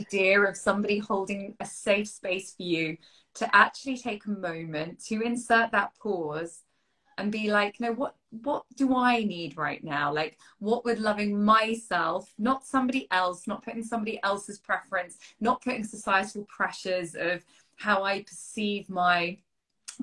idea 0.00 0.40
of 0.40 0.56
somebody 0.56 0.98
holding 0.98 1.54
a 1.60 1.66
safe 1.66 2.08
space 2.08 2.54
for 2.54 2.62
you 2.62 2.96
to 3.34 3.56
actually 3.56 3.96
take 3.96 4.24
a 4.26 4.30
moment 4.30 5.04
to 5.06 5.20
insert 5.20 5.72
that 5.72 5.92
pause 6.00 6.62
and 7.18 7.32
be 7.32 7.50
like, 7.50 7.80
no, 7.80 7.92
what 7.92 8.14
what 8.42 8.64
do 8.76 8.94
I 8.94 9.24
need 9.24 9.56
right 9.56 9.82
now? 9.82 10.12
Like, 10.12 10.38
what 10.58 10.84
would 10.84 10.98
loving 10.98 11.42
myself, 11.42 12.30
not 12.38 12.66
somebody 12.66 13.08
else, 13.10 13.46
not 13.46 13.64
putting 13.64 13.82
somebody 13.82 14.20
else's 14.22 14.58
preference, 14.58 15.16
not 15.40 15.62
putting 15.62 15.84
societal 15.84 16.44
pressures 16.44 17.14
of 17.14 17.42
how 17.76 18.02
I 18.02 18.22
perceive 18.22 18.90
my 18.90 19.38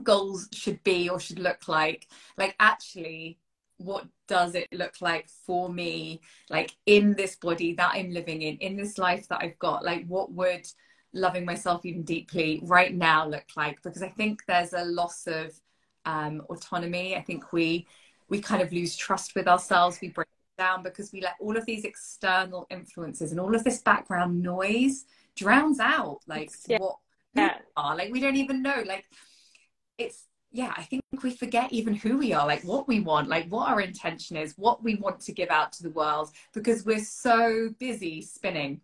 goals 0.02 0.50
should 0.54 0.84
be 0.84 1.10
or 1.10 1.20
should 1.20 1.40
look 1.40 1.68
like. 1.68 2.08
Like, 2.38 2.56
actually, 2.60 3.40
what 3.78 4.08
does 4.28 4.56
it 4.56 4.68
look 4.72 4.96
like 5.02 5.30
for 5.46 5.70
me, 5.70 6.22
like 6.50 6.76
in 6.86 7.14
this 7.14 7.36
body 7.36 7.74
that 7.76 7.92
I'm 7.94 8.12
living 8.12 8.42
in, 8.42 8.58
in 8.58 8.78
this 8.78 8.98
life 8.98 9.28
that 9.28 9.42
I've 9.42 9.60
got? 9.60 9.84
Like, 9.84 10.06
what 10.08 10.32
would 10.32 10.68
loving 11.14 11.46
myself 11.46 11.86
even 11.86 12.04
deeply 12.04 12.62
right 12.64 12.94
now 12.94 13.28
look 13.28 13.46
like? 13.56 13.82
Because 13.84 14.02
I 14.02 14.10
think 14.10 14.44
there's 14.48 14.74
a 14.74 14.86
loss 14.86 15.28
of 15.28 15.54
um, 16.06 16.42
autonomy. 16.50 17.16
I 17.16 17.22
think 17.22 17.52
we 17.52 17.88
we 18.30 18.42
kind 18.42 18.62
of 18.62 18.72
lose 18.72 18.96
trust 18.96 19.36
with 19.36 19.48
ourselves. 19.48 20.00
We 20.02 20.10
break 20.10 20.28
down 20.58 20.84
because 20.84 21.12
we 21.12 21.22
let 21.22 21.36
all 21.40 21.58
of 21.58 21.66
these 21.66 21.84
external 21.84 22.68
influences 22.70 23.32
and 23.32 23.40
all 23.40 23.56
of 23.56 23.64
this 23.64 23.82
background 23.82 24.42
noise 24.42 25.06
drowns 25.36 25.80
out 25.80 26.20
like 26.28 26.52
yeah. 26.68 26.78
what 26.78 26.98
yeah. 27.34 27.58
are. 27.76 27.96
Like 27.96 28.12
we 28.12 28.20
don't 28.20 28.36
even 28.36 28.62
know. 28.62 28.84
Like 28.86 29.06
it's 29.98 30.26
yeah, 30.54 30.72
I 30.78 30.84
think 30.84 31.02
we 31.24 31.32
forget 31.32 31.74
even 31.74 31.96
who 31.96 32.20
we 32.20 32.32
are, 32.32 32.46
like 32.46 32.64
what 32.64 32.88
we 32.88 33.00
want, 33.00 33.28
like 33.28 33.48
what 33.50 33.70
our 33.70 33.82
intention 33.82 34.38
is, 34.38 34.54
what 34.56 34.84
we 34.84 34.96
want 34.96 35.20
to 35.22 35.32
give 35.32 35.50
out 35.50 35.72
to 35.74 35.84
the 35.84 35.90
world, 35.90 36.30
because 36.54 36.86
we're 36.86 37.00
so 37.00 37.70
busy 37.80 38.22
spinning. 38.22 38.80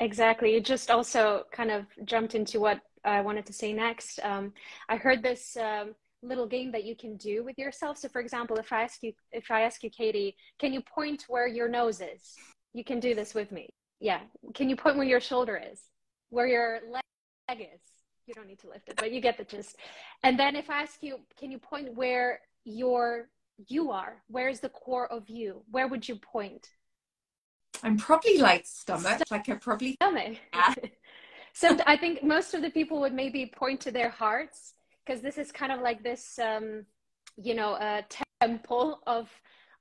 Exactly. 0.00 0.52
You 0.52 0.60
just 0.60 0.90
also 0.90 1.44
kind 1.52 1.70
of 1.70 1.86
jumped 2.04 2.34
into 2.34 2.58
what 2.58 2.80
I 3.04 3.20
wanted 3.20 3.46
to 3.46 3.52
say 3.52 3.72
next. 3.72 4.18
Um, 4.24 4.52
I 4.88 4.96
heard 4.96 5.22
this 5.22 5.56
um, 5.56 5.94
little 6.20 6.48
game 6.48 6.72
that 6.72 6.82
you 6.82 6.96
can 6.96 7.16
do 7.16 7.44
with 7.44 7.56
yourself. 7.58 7.98
So 7.98 8.08
for 8.08 8.20
example, 8.20 8.56
if 8.56 8.72
I 8.72 8.82
ask 8.82 9.04
you, 9.04 9.12
if 9.30 9.52
I 9.52 9.62
ask 9.62 9.84
you, 9.84 9.90
Katie, 9.90 10.34
can 10.58 10.72
you 10.72 10.80
point 10.80 11.26
where 11.28 11.46
your 11.46 11.68
nose 11.68 12.00
is? 12.00 12.34
You 12.74 12.82
can 12.82 12.98
do 12.98 13.14
this 13.14 13.34
with 13.34 13.52
me. 13.52 13.68
Yeah. 14.00 14.22
Can 14.54 14.68
you 14.68 14.74
point 14.74 14.96
where 14.96 15.06
your 15.06 15.20
shoulder 15.20 15.62
is? 15.72 15.80
Where 16.30 16.48
your 16.48 16.80
leg 16.90 17.60
is? 17.60 17.91
You 18.26 18.34
don't 18.34 18.46
need 18.46 18.60
to 18.60 18.68
lift 18.68 18.88
it, 18.88 18.96
but 18.96 19.12
you 19.12 19.20
get 19.20 19.36
the 19.36 19.44
gist. 19.44 19.76
And 20.22 20.38
then 20.38 20.56
if 20.56 20.70
I 20.70 20.82
ask 20.82 21.02
you, 21.02 21.18
can 21.38 21.50
you 21.50 21.58
point 21.58 21.94
where 21.94 22.40
your 22.64 23.28
you 23.68 23.90
are? 23.90 24.22
Where's 24.28 24.60
the 24.60 24.68
core 24.68 25.10
of 25.10 25.28
you? 25.28 25.62
Where 25.70 25.88
would 25.88 26.08
you 26.08 26.16
point? 26.16 26.68
I'm 27.82 27.96
probably 27.96 28.38
like 28.38 28.64
stomach. 28.66 29.22
Like 29.30 29.48
I 29.48 29.54
probably 29.54 29.94
stomach. 29.94 30.38
Yeah. 30.54 30.74
so 31.52 31.76
I 31.86 31.96
think 31.96 32.22
most 32.22 32.54
of 32.54 32.62
the 32.62 32.70
people 32.70 33.00
would 33.00 33.12
maybe 33.12 33.46
point 33.46 33.80
to 33.82 33.90
their 33.90 34.10
hearts 34.10 34.74
because 35.04 35.20
this 35.20 35.38
is 35.38 35.50
kind 35.50 35.72
of 35.72 35.80
like 35.80 36.02
this 36.02 36.38
um, 36.38 36.84
you 37.36 37.54
know 37.54 37.74
a 37.74 38.04
temple 38.40 39.00
of 39.06 39.28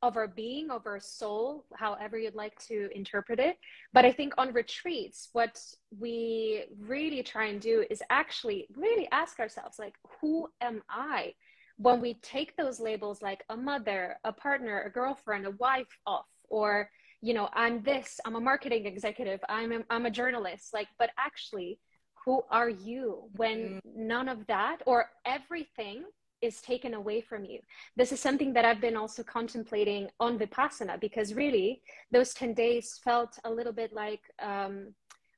of 0.01 0.17
our 0.17 0.27
being 0.27 0.71
of 0.71 0.85
our 0.87 0.99
soul 0.99 1.65
however 1.75 2.17
you'd 2.17 2.35
like 2.35 2.57
to 2.67 2.89
interpret 2.95 3.39
it. 3.39 3.57
But 3.93 4.05
i 4.05 4.11
think 4.11 4.33
on 4.37 4.53
retreats 4.53 5.29
what 5.33 5.61
we 5.99 6.65
really 6.79 7.23
try 7.23 7.45
and 7.45 7.61
do 7.61 7.85
is 7.89 8.01
actually 8.09 8.67
really 8.75 9.07
ask 9.11 9.39
ourselves 9.39 9.79
like 9.79 9.95
who 10.19 10.47
am 10.61 10.81
i? 10.89 11.33
When 11.77 11.99
we 11.99 12.13
take 12.15 12.55
those 12.57 12.79
labels 12.79 13.21
like 13.21 13.43
a 13.49 13.57
mother 13.57 14.17
a 14.23 14.33
partner 14.33 14.81
a 14.81 14.89
girlfriend 14.89 15.45
a 15.45 15.51
wife 15.51 15.97
off 16.05 16.29
or 16.49 16.89
you 17.21 17.33
know 17.33 17.49
i'm 17.53 17.81
this 17.81 18.19
i'm 18.25 18.35
a 18.35 18.41
marketing 18.41 18.85
executive 18.85 19.39
i'm 19.49 19.71
a, 19.71 19.79
I'm 19.89 20.05
a 20.05 20.11
journalist 20.11 20.73
like 20.73 20.87
but 20.99 21.09
actually 21.17 21.79
who 22.25 22.43
are 22.49 22.69
you? 22.69 23.23
When 23.35 23.57
mm. 23.57 23.79
none 23.95 24.29
of 24.29 24.45
that 24.47 24.77
or 24.85 25.09
everything 25.25 26.03
is 26.41 26.61
taken 26.61 26.93
away 26.93 27.21
from 27.21 27.45
you. 27.45 27.59
This 27.95 28.11
is 28.11 28.19
something 28.19 28.53
that 28.53 28.65
i've 28.65 28.81
been 28.81 28.97
also 28.97 29.23
contemplating 29.23 30.09
on 30.19 30.39
vipassana 30.39 30.99
because 30.99 31.33
really 31.33 31.81
those 32.11 32.33
10 32.33 32.53
days 32.53 32.99
felt 33.03 33.37
a 33.43 33.51
little 33.51 33.73
bit 33.73 33.93
like 33.93 34.21
um, 34.41 34.93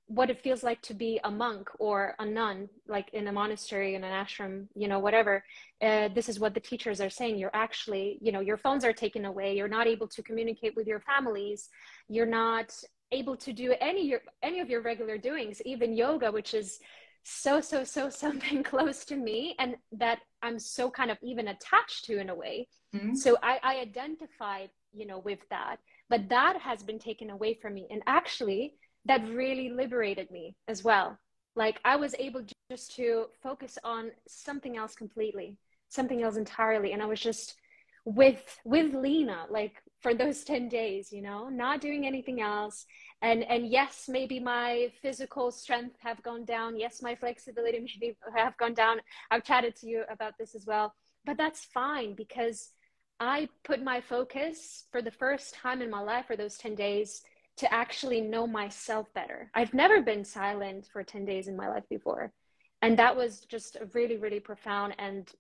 what 0.07 0.29
it 0.29 0.41
feels 0.41 0.63
like 0.63 0.81
to 0.81 0.93
be 0.93 1.19
a 1.23 1.31
monk 1.31 1.69
or 1.79 2.13
a 2.19 2.25
nun 2.25 2.67
like 2.87 3.09
in 3.13 3.27
a 3.27 3.31
monastery 3.31 3.95
in 3.95 4.03
an 4.03 4.25
ashram 4.25 4.67
you 4.75 4.87
know 4.87 4.99
whatever. 4.99 5.43
Uh, 5.81 6.07
this 6.09 6.29
is 6.29 6.39
what 6.39 6.53
the 6.53 6.59
teachers 6.59 7.01
are 7.01 7.09
saying. 7.09 7.37
You're 7.37 7.55
actually 7.55 8.17
you 8.21 8.31
know 8.31 8.41
your 8.41 8.57
phones 8.57 8.83
are 8.85 8.93
taken 8.93 9.25
away. 9.25 9.55
You're 9.55 9.67
not 9.67 9.87
able 9.87 10.07
to 10.09 10.21
communicate 10.21 10.75
with 10.75 10.87
your 10.87 10.99
families. 10.99 11.69
You're 12.09 12.25
not 12.25 12.73
able 13.13 13.37
to 13.37 13.53
do 13.53 13.73
any 13.79 14.05
your 14.05 14.21
any 14.41 14.59
of 14.59 14.69
your 14.69 14.81
regular 14.81 15.17
doings 15.17 15.61
even 15.65 15.93
yoga 15.93 16.31
which 16.31 16.53
is 16.53 16.79
so 17.23 17.61
so 17.61 17.83
so 17.83 18.09
something 18.23 18.63
close 18.63 19.05
to 19.05 19.15
me 19.15 19.55
and 19.59 19.75
that 19.91 20.19
i'm 20.41 20.59
so 20.59 20.89
kind 20.89 21.09
of 21.09 21.17
even 21.23 21.47
attached 21.47 22.05
to 22.05 22.19
in 22.19 22.29
a 22.29 22.35
way. 22.35 22.67
Mm-hmm. 22.95 23.15
so 23.15 23.37
I, 23.41 23.59
I 23.63 23.79
identified 23.79 24.69
you 24.93 25.07
know 25.07 25.19
with 25.19 25.39
that 25.49 25.77
but 26.09 26.29
that 26.29 26.59
has 26.61 26.83
been 26.83 26.99
taken 26.99 27.29
away 27.31 27.57
from 27.59 27.73
me 27.73 27.87
and 27.89 28.03
actually 28.05 28.75
that 29.05 29.27
really 29.29 29.69
liberated 29.69 30.31
me 30.31 30.55
as 30.67 30.83
well. 30.83 31.17
Like 31.55 31.79
i 31.85 31.95
was 31.95 32.15
able 32.19 32.43
just 32.71 32.95
to 32.95 33.25
focus 33.41 33.77
on 33.83 34.11
something 34.27 34.77
else 34.77 34.95
completely 34.95 35.57
something 35.89 36.23
else 36.23 36.37
entirely. 36.37 36.91
And 36.93 37.01
i 37.01 37.05
was 37.05 37.19
just 37.19 37.55
with 38.05 38.59
with 38.65 38.93
lina 38.93 39.45
like 39.49 39.75
for 40.03 40.13
those 40.13 40.43
10 40.51 40.69
days 40.69 41.11
you 41.11 41.21
know 41.21 41.49
not 41.49 41.81
doing 41.81 42.05
anything 42.05 42.41
else. 42.41 42.85
And 43.21 43.43
and 43.43 43.67
yes 43.67 44.05
maybe 44.07 44.39
my 44.39 44.91
physical 45.01 45.51
strength 45.51 45.95
have 46.01 46.21
gone 46.21 46.45
down. 46.45 46.77
Yes 46.77 47.01
my 47.01 47.15
flexibility 47.15 47.79
maybe 48.01 48.15
have 48.35 48.57
gone 48.57 48.73
down. 48.73 48.99
I've 49.31 49.43
chatted 49.43 49.75
to 49.77 49.87
you 49.87 50.03
about 50.09 50.33
this 50.37 50.53
as 50.53 50.65
well. 50.65 50.93
But 51.25 51.37
that's 51.37 51.65
fine 51.65 52.13
because 52.15 52.69
i 53.19 53.47
put 53.63 53.81
my 53.81 54.01
focus 54.01 54.85
for 54.91 55.01
the 55.01 55.11
first 55.11 55.53
time 55.53 55.81
in 55.81 55.89
my 55.89 56.01
life 56.01 56.25
for 56.27 56.35
those 56.35 56.57
10 56.57 56.75
days 56.75 57.21
to 57.55 57.71
actually 57.71 58.19
know 58.19 58.47
myself 58.47 59.07
better. 59.13 59.51
I've 59.53 59.73
never 59.73 60.01
been 60.01 60.25
silent 60.25 60.87
for 60.91 61.03
10 61.03 61.23
days 61.25 61.47
in 61.47 61.55
my 61.55 61.69
life 61.69 61.87
before. 61.89 62.33
And 62.81 62.97
that 62.97 63.15
was 63.15 63.41
just 63.41 63.77
a 63.77 63.85
really 63.93 64.17
really 64.17 64.39
profound 64.39 64.95
and 64.99 65.31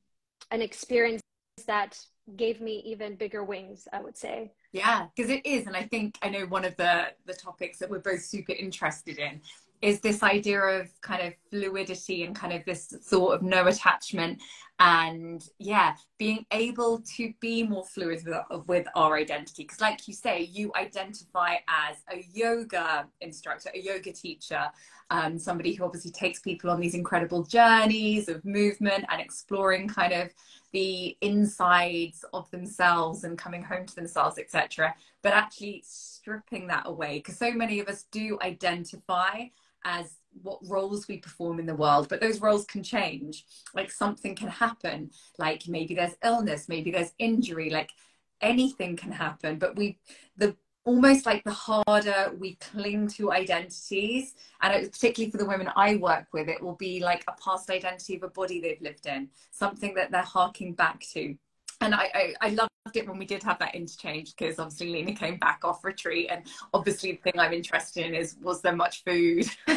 an 0.51 0.61
experience 0.61 1.21
that 1.67 1.99
gave 2.37 2.61
me 2.61 2.81
even 2.85 3.15
bigger 3.15 3.43
wings 3.43 3.87
i 3.91 4.01
would 4.01 4.17
say. 4.17 4.51
Yeah 4.71 5.07
because 5.15 5.29
it 5.29 5.45
is 5.45 5.67
and 5.67 5.75
i 5.75 5.83
think 5.83 6.17
i 6.21 6.29
know 6.29 6.45
one 6.45 6.65
of 6.65 6.75
the 6.77 7.07
the 7.25 7.33
topics 7.33 7.79
that 7.79 7.89
we're 7.89 7.99
both 7.99 8.21
super 8.21 8.53
interested 8.53 9.17
in 9.17 9.41
is 9.81 9.99
this 9.99 10.23
idea 10.23 10.61
of 10.61 10.89
kind 11.01 11.27
of 11.27 11.33
fluidity 11.51 12.23
and 12.23 12.33
kind 12.33 12.53
of 12.53 12.63
this 12.65 12.87
thought 13.03 13.33
of 13.33 13.41
no 13.41 13.67
attachment 13.67 14.41
and 14.79 15.49
yeah 15.59 15.95
being 16.17 16.45
able 16.51 17.01
to 17.01 17.31
be 17.39 17.63
more 17.63 17.85
fluid 17.85 18.21
with, 18.25 18.67
with 18.67 18.87
our 18.95 19.15
identity. 19.15 19.63
Because 19.63 19.81
like 19.81 20.07
you 20.07 20.13
say 20.13 20.41
you 20.41 20.71
identify 20.75 21.55
as 21.67 21.97
a 22.11 22.25
yoga 22.33 23.07
instructor 23.21 23.69
a 23.73 23.79
yoga 23.79 24.11
teacher 24.11 24.65
um, 25.09 25.37
somebody 25.37 25.73
who 25.73 25.83
obviously 25.83 26.11
takes 26.11 26.39
people 26.39 26.69
on 26.71 26.79
these 26.79 26.95
incredible 26.95 27.43
journeys 27.43 28.29
of 28.29 28.43
movement 28.45 29.05
and 29.09 29.21
exploring 29.21 29.87
kind 29.87 30.13
of 30.13 30.29
the 30.71 31.15
insides 31.21 32.25
of 32.33 32.49
themselves 32.49 33.23
and 33.25 33.37
coming 33.37 33.61
home 33.61 33.85
to 33.85 33.95
themselves 33.95 34.39
etc 34.39 34.93
but 35.21 35.33
actually 35.33 35.83
stripping 35.85 36.67
that 36.67 36.87
away 36.87 37.19
because 37.19 37.37
so 37.37 37.51
many 37.51 37.79
of 37.79 37.87
us 37.87 38.05
do 38.11 38.39
identify 38.41 39.45
as 39.85 40.15
what 40.41 40.59
roles 40.67 41.07
we 41.07 41.17
perform 41.17 41.59
in 41.59 41.65
the 41.65 41.75
world 41.75 42.07
but 42.09 42.21
those 42.21 42.41
roles 42.41 42.65
can 42.65 42.83
change. 42.83 43.45
Like 43.73 43.91
something 43.91 44.35
can 44.35 44.49
happen 44.49 45.11
like 45.37 45.67
maybe 45.67 45.95
there's 45.95 46.15
illness 46.23 46.67
maybe 46.67 46.91
there's 46.91 47.13
injury 47.19 47.69
like 47.69 47.91
anything 48.41 48.95
can 48.97 49.11
happen. 49.11 49.57
But 49.57 49.75
we 49.75 49.97
the 50.37 50.55
almost 50.85 51.25
like 51.25 51.43
the 51.45 51.51
harder 51.51 52.33
we 52.37 52.55
cling 52.55 53.07
to 53.07 53.31
identities 53.31 54.33
and 54.61 54.91
particularly 54.91 55.31
for 55.31 55.37
the 55.37 55.45
women 55.45 55.69
i 55.77 55.95
work 55.95 56.25
with 56.33 56.49
it 56.49 56.61
will 56.61 56.75
be 56.75 56.99
like 56.99 57.23
a 57.29 57.41
past 57.41 57.69
identity 57.69 58.17
of 58.17 58.23
a 58.23 58.27
body 58.27 58.59
they've 58.59 58.81
lived 58.81 59.05
in 59.05 59.29
something 59.51 59.93
that 59.93 60.11
they're 60.11 60.21
harking 60.21 60.73
back 60.73 60.99
to. 61.13 61.35
And 61.79 61.93
I, 61.93 62.09
I, 62.13 62.33
I 62.41 62.49
loved 62.49 62.69
it 62.95 63.07
when 63.07 63.17
we 63.17 63.25
did 63.25 63.43
have 63.43 63.59
that 63.59 63.75
interchange 63.75 64.35
because 64.35 64.59
obviously 64.59 64.89
Lina 64.89 65.13
came 65.13 65.37
back 65.37 65.61
off 65.63 65.83
retreat 65.83 66.29
and 66.31 66.45
obviously 66.73 67.13
the 67.13 67.17
thing 67.17 67.39
I'm 67.39 67.53
interested 67.53 68.05
in 68.05 68.13
is 68.13 68.35
was 68.41 68.61
there 68.61 68.75
much 68.75 69.03
food? 69.03 69.47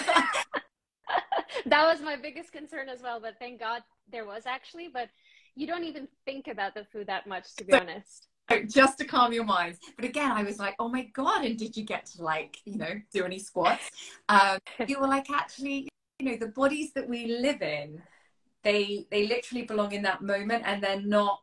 that 1.71 1.85
was 1.87 2.01
my 2.01 2.17
biggest 2.17 2.53
concern 2.53 2.89
as 2.89 3.03
well, 3.03 3.21
but 3.21 3.35
thank 3.39 3.61
God 3.61 3.83
there 4.11 4.25
was 4.25 4.45
actually, 4.47 4.89
but 4.93 5.09
you 5.57 5.67
don't 5.67 5.85
even 5.85 6.07
think 6.25 6.47
about 6.49 6.75
the 6.75 6.85
food 6.93 7.07
that 7.09 7.27
much 7.27 7.55
to 7.57 7.65
be 7.65 7.73
so, 7.73 7.81
honest. 7.81 8.29
Just 8.69 8.99
to 8.99 9.05
calm 9.05 9.33
your 9.33 9.45
minds. 9.45 9.81
But 9.97 10.05
again, 10.05 10.31
I 10.31 10.45
was 10.45 10.59
like, 10.59 10.77
oh 10.79 10.89
my 10.89 11.05
God, 11.13 11.45
and 11.45 11.59
did 11.59 11.77
you 11.77 11.85
get 11.85 12.07
to 12.07 12.23
like, 12.23 12.59
you 12.65 12.79
know, 12.79 13.01
do 13.13 13.25
any 13.25 13.39
squats? 13.39 13.91
Um, 14.29 14.59
you 14.89 14.99
were 14.99 15.07
like, 15.07 15.31
actually, 15.31 15.89
you 16.19 16.31
know, 16.31 16.37
the 16.37 16.49
bodies 16.49 16.93
that 16.95 17.09
we 17.09 17.27
live 17.27 17.63
in, 17.63 18.03
they 18.65 19.07
they 19.11 19.29
literally 19.29 19.63
belong 19.63 19.93
in 19.93 20.03
that 20.03 20.21
moment 20.21 20.65
and 20.67 20.83
they're 20.83 21.01
not 21.01 21.41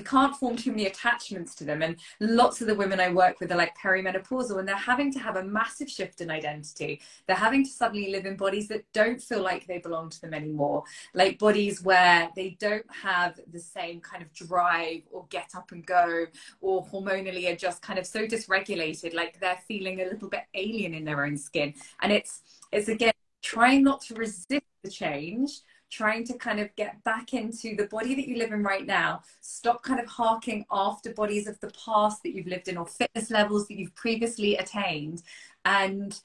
we 0.00 0.04
can't 0.04 0.34
form 0.34 0.56
too 0.56 0.70
many 0.70 0.86
attachments 0.86 1.54
to 1.54 1.64
them. 1.64 1.82
And 1.82 1.96
lots 2.20 2.62
of 2.62 2.66
the 2.66 2.74
women 2.74 3.00
I 3.00 3.12
work 3.12 3.38
with 3.38 3.52
are 3.52 3.56
like 3.56 3.76
perimenopausal 3.76 4.58
and 4.58 4.66
they're 4.66 4.74
having 4.74 5.12
to 5.12 5.18
have 5.18 5.36
a 5.36 5.44
massive 5.44 5.90
shift 5.90 6.22
in 6.22 6.30
identity. 6.30 7.02
They're 7.26 7.36
having 7.36 7.64
to 7.64 7.70
suddenly 7.70 8.10
live 8.10 8.24
in 8.24 8.36
bodies 8.36 8.66
that 8.68 8.90
don't 8.94 9.20
feel 9.20 9.42
like 9.42 9.66
they 9.66 9.76
belong 9.76 10.08
to 10.08 10.20
them 10.22 10.32
anymore, 10.32 10.84
like 11.12 11.38
bodies 11.38 11.82
where 11.82 12.30
they 12.34 12.56
don't 12.58 12.86
have 12.90 13.38
the 13.52 13.58
same 13.58 14.00
kind 14.00 14.22
of 14.22 14.32
drive 14.32 15.02
or 15.10 15.26
get 15.28 15.50
up 15.54 15.70
and 15.70 15.84
go 15.84 16.24
or 16.62 16.86
hormonally 16.86 17.52
are 17.52 17.56
just 17.56 17.82
kind 17.82 17.98
of 17.98 18.06
so 18.06 18.26
dysregulated, 18.26 19.12
like 19.12 19.38
they're 19.38 19.60
feeling 19.68 20.00
a 20.00 20.04
little 20.04 20.30
bit 20.30 20.44
alien 20.54 20.94
in 20.94 21.04
their 21.04 21.26
own 21.26 21.36
skin. 21.36 21.74
And 22.00 22.10
it's, 22.10 22.40
it's 22.72 22.88
again, 22.88 23.12
trying 23.42 23.82
not 23.82 24.00
to 24.02 24.14
resist 24.14 24.62
the 24.82 24.90
change 24.90 25.60
trying 25.90 26.24
to 26.24 26.34
kind 26.34 26.60
of 26.60 26.74
get 26.76 27.02
back 27.04 27.34
into 27.34 27.76
the 27.76 27.86
body 27.86 28.14
that 28.14 28.28
you 28.28 28.36
live 28.36 28.52
in 28.52 28.62
right 28.62 28.86
now. 28.86 29.22
Stop 29.40 29.82
kind 29.82 30.00
of 30.00 30.06
harking 30.06 30.64
after 30.70 31.12
bodies 31.12 31.46
of 31.46 31.58
the 31.60 31.72
past 31.84 32.22
that 32.22 32.34
you've 32.34 32.46
lived 32.46 32.68
in 32.68 32.76
or 32.76 32.86
fitness 32.86 33.30
levels 33.30 33.66
that 33.68 33.76
you've 33.76 33.94
previously 33.94 34.56
attained 34.56 35.22
and 35.64 36.20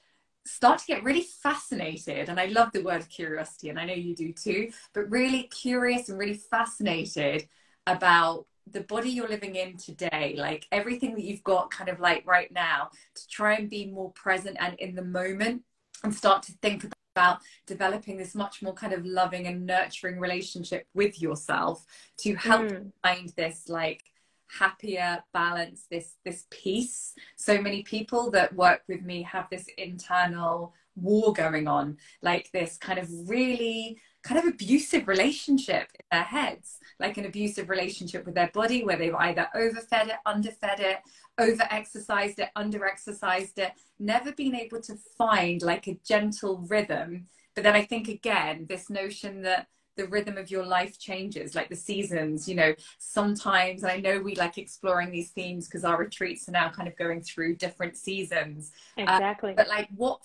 start 0.46 0.80
to 0.80 0.86
get 0.86 1.04
really 1.04 1.26
fascinated. 1.44 2.30
And 2.30 2.40
I 2.40 2.46
love 2.46 2.72
the 2.72 2.84
word 2.84 3.10
curiosity, 3.10 3.70
and 3.70 3.80
I 3.80 3.86
know 3.86 3.94
you 3.94 4.16
do 4.16 4.32
too, 4.32 4.72
but 4.94 5.10
really 5.10 5.44
curious 5.44 6.10
and 6.10 6.20
really 6.20 6.36
fascinated 6.36 7.48
about 7.88 8.46
the 8.72 8.82
body 8.82 9.10
you're 9.10 9.28
living 9.28 9.56
in 9.56 9.78
today, 9.78 10.36
like 10.38 10.68
everything 10.72 11.14
that 11.16 11.24
you've 11.24 11.44
got 11.44 11.72
kind 11.72 11.90
of 11.90 12.00
like 12.00 12.26
right 12.26 12.52
now, 12.52 12.90
to 13.14 13.28
try 13.28 13.56
and 13.56 13.70
be 13.70 13.88
more 13.88 14.12
present 14.12 14.58
and 14.60 14.76
in 14.80 14.96
the 14.96 15.04
moment 15.04 15.64
and 16.04 16.14
start 16.14 16.44
to 16.44 16.52
think 16.62 16.84
about 16.84 16.94
about 17.16 17.40
developing 17.66 18.18
this 18.18 18.36
much 18.36 18.62
more 18.62 18.74
kind 18.74 18.94
of 18.94 19.06
loving 19.06 19.48
and 19.48 19.66
nurturing 19.66 20.20
relationship 20.20 20.86
with 20.94 21.22
yourself 21.22 21.86
to 22.18 22.36
help 22.36 22.64
mm. 22.64 22.92
find 23.02 23.30
this 23.38 23.70
like 23.70 24.04
happier 24.48 25.24
balance 25.34 25.88
this 25.90 26.18
this 26.24 26.46
peace 26.52 27.14
so 27.36 27.60
many 27.60 27.82
people 27.82 28.30
that 28.30 28.54
work 28.54 28.82
with 28.88 29.02
me 29.02 29.24
have 29.24 29.48
this 29.50 29.66
internal 29.78 30.74
war 30.96 31.34
going 31.34 31.68
on 31.68 31.98
like 32.22 32.50
this 32.52 32.78
kind 32.78 33.00
of 33.00 33.08
really 33.28 33.98
kind 34.26 34.40
of 34.40 34.54
abusive 34.54 35.08
relationship 35.08 35.88
in 35.94 36.06
their 36.12 36.24
heads 36.24 36.80
like 37.00 37.18
an 37.18 37.26
abusive 37.26 37.70
relationship 37.70 38.26
with 38.26 38.36
their 38.36 38.50
body 38.54 38.84
where 38.84 38.98
they've 38.98 39.16
either 39.16 39.48
overfed 39.56 40.08
it 40.08 40.16
underfed 40.26 40.80
it 40.80 40.98
overexercised 41.40 42.40
it, 42.40 42.50
underexercised 42.56 43.58
it, 43.58 43.74
never 44.00 44.32
been 44.32 44.56
able 44.56 44.82
to 44.82 44.96
find 45.18 45.62
like 45.62 45.88
a 45.88 46.00
gentle 46.06 46.66
rhythm. 46.70 47.28
But 47.54 47.64
then 47.64 47.76
I 47.76 47.84
think 47.84 48.08
again, 48.08 48.66
this 48.68 48.90
notion 48.90 49.42
that 49.44 49.68
the 49.98 50.08
rhythm 50.08 50.38
of 50.38 50.52
your 50.52 50.66
life 50.66 51.00
changes, 51.00 51.56
like 51.56 51.70
the 51.70 51.76
seasons, 51.76 52.50
you 52.50 52.56
know, 52.56 52.74
sometimes, 53.00 53.84
and 53.84 53.92
I 53.92 54.00
know 54.00 54.20
we 54.20 54.36
like 54.36 54.58
exploring 54.58 55.10
these 55.12 55.32
themes 55.32 55.68
because 55.68 55.86
our 55.86 55.98
retreats 55.98 56.50
are 56.50 56.52
now 56.52 56.70
kind 56.70 56.88
of 56.88 56.98
going 56.98 57.22
through 57.22 57.56
different 57.56 57.96
seasons. 57.96 58.72
Uh, 58.98 59.04
exactly. 59.04 59.54
but 59.56 59.70
like 59.70 59.88
what 59.96 60.20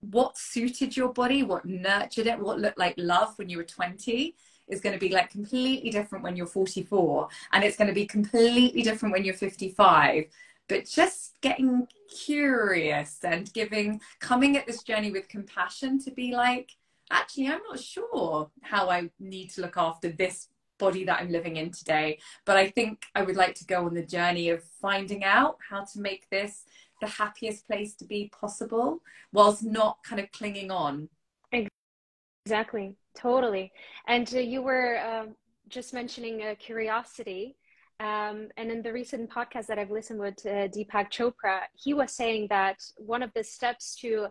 what 0.00 0.36
suited 0.36 0.96
your 0.96 1.12
body, 1.12 1.42
what 1.42 1.64
nurtured 1.64 2.26
it, 2.26 2.38
what 2.38 2.58
looked 2.58 2.78
like 2.78 2.94
love 2.96 3.36
when 3.36 3.48
you 3.48 3.58
were 3.58 3.64
20 3.64 4.34
is 4.70 4.80
going 4.80 4.92
to 4.92 4.98
be 4.98 5.12
like 5.12 5.30
completely 5.30 5.90
different 5.90 6.24
when 6.24 6.36
you're 6.36 6.46
44 6.46 7.28
and 7.52 7.64
it's 7.64 7.76
going 7.76 7.88
to 7.88 7.94
be 7.94 8.06
completely 8.06 8.82
different 8.82 9.12
when 9.12 9.24
you're 9.24 9.34
55 9.34 10.24
but 10.68 10.86
just 10.86 11.34
getting 11.40 11.88
curious 12.24 13.18
and 13.24 13.52
giving 13.52 14.00
coming 14.20 14.56
at 14.56 14.66
this 14.66 14.82
journey 14.82 15.10
with 15.10 15.28
compassion 15.28 15.98
to 16.04 16.10
be 16.12 16.32
like 16.32 16.70
actually 17.10 17.48
i'm 17.48 17.60
not 17.68 17.80
sure 17.80 18.48
how 18.62 18.88
i 18.88 19.10
need 19.18 19.50
to 19.50 19.60
look 19.60 19.76
after 19.76 20.10
this 20.10 20.48
body 20.78 21.04
that 21.04 21.20
i'm 21.20 21.30
living 21.30 21.56
in 21.56 21.70
today 21.70 22.18
but 22.46 22.56
i 22.56 22.68
think 22.68 23.04
i 23.14 23.22
would 23.22 23.36
like 23.36 23.54
to 23.54 23.66
go 23.66 23.84
on 23.84 23.94
the 23.94 24.06
journey 24.06 24.48
of 24.48 24.62
finding 24.80 25.24
out 25.24 25.58
how 25.68 25.84
to 25.84 26.00
make 26.00 26.30
this 26.30 26.64
the 27.00 27.06
happiest 27.06 27.66
place 27.66 27.94
to 27.96 28.04
be 28.04 28.30
possible 28.38 29.00
whilst 29.32 29.62
not 29.62 29.98
kind 30.04 30.20
of 30.20 30.30
clinging 30.32 30.70
on. 30.70 31.08
Exactly. 32.46 32.96
Totally. 33.14 33.72
And 34.06 34.32
uh, 34.34 34.38
you 34.38 34.62
were 34.62 34.98
uh, 34.98 35.26
just 35.68 35.92
mentioning 35.92 36.42
uh, 36.42 36.54
curiosity 36.58 37.56
um, 38.00 38.48
and 38.56 38.70
in 38.70 38.80
the 38.80 38.92
recent 38.92 39.28
podcast 39.28 39.66
that 39.66 39.78
I've 39.78 39.90
listened 39.90 40.20
with 40.20 40.38
uh, 40.46 40.68
Deepak 40.68 41.10
Chopra, 41.12 41.60
he 41.74 41.92
was 41.92 42.12
saying 42.12 42.46
that 42.48 42.82
one 42.96 43.22
of 43.22 43.30
the 43.34 43.44
steps 43.44 43.94
to 43.96 44.28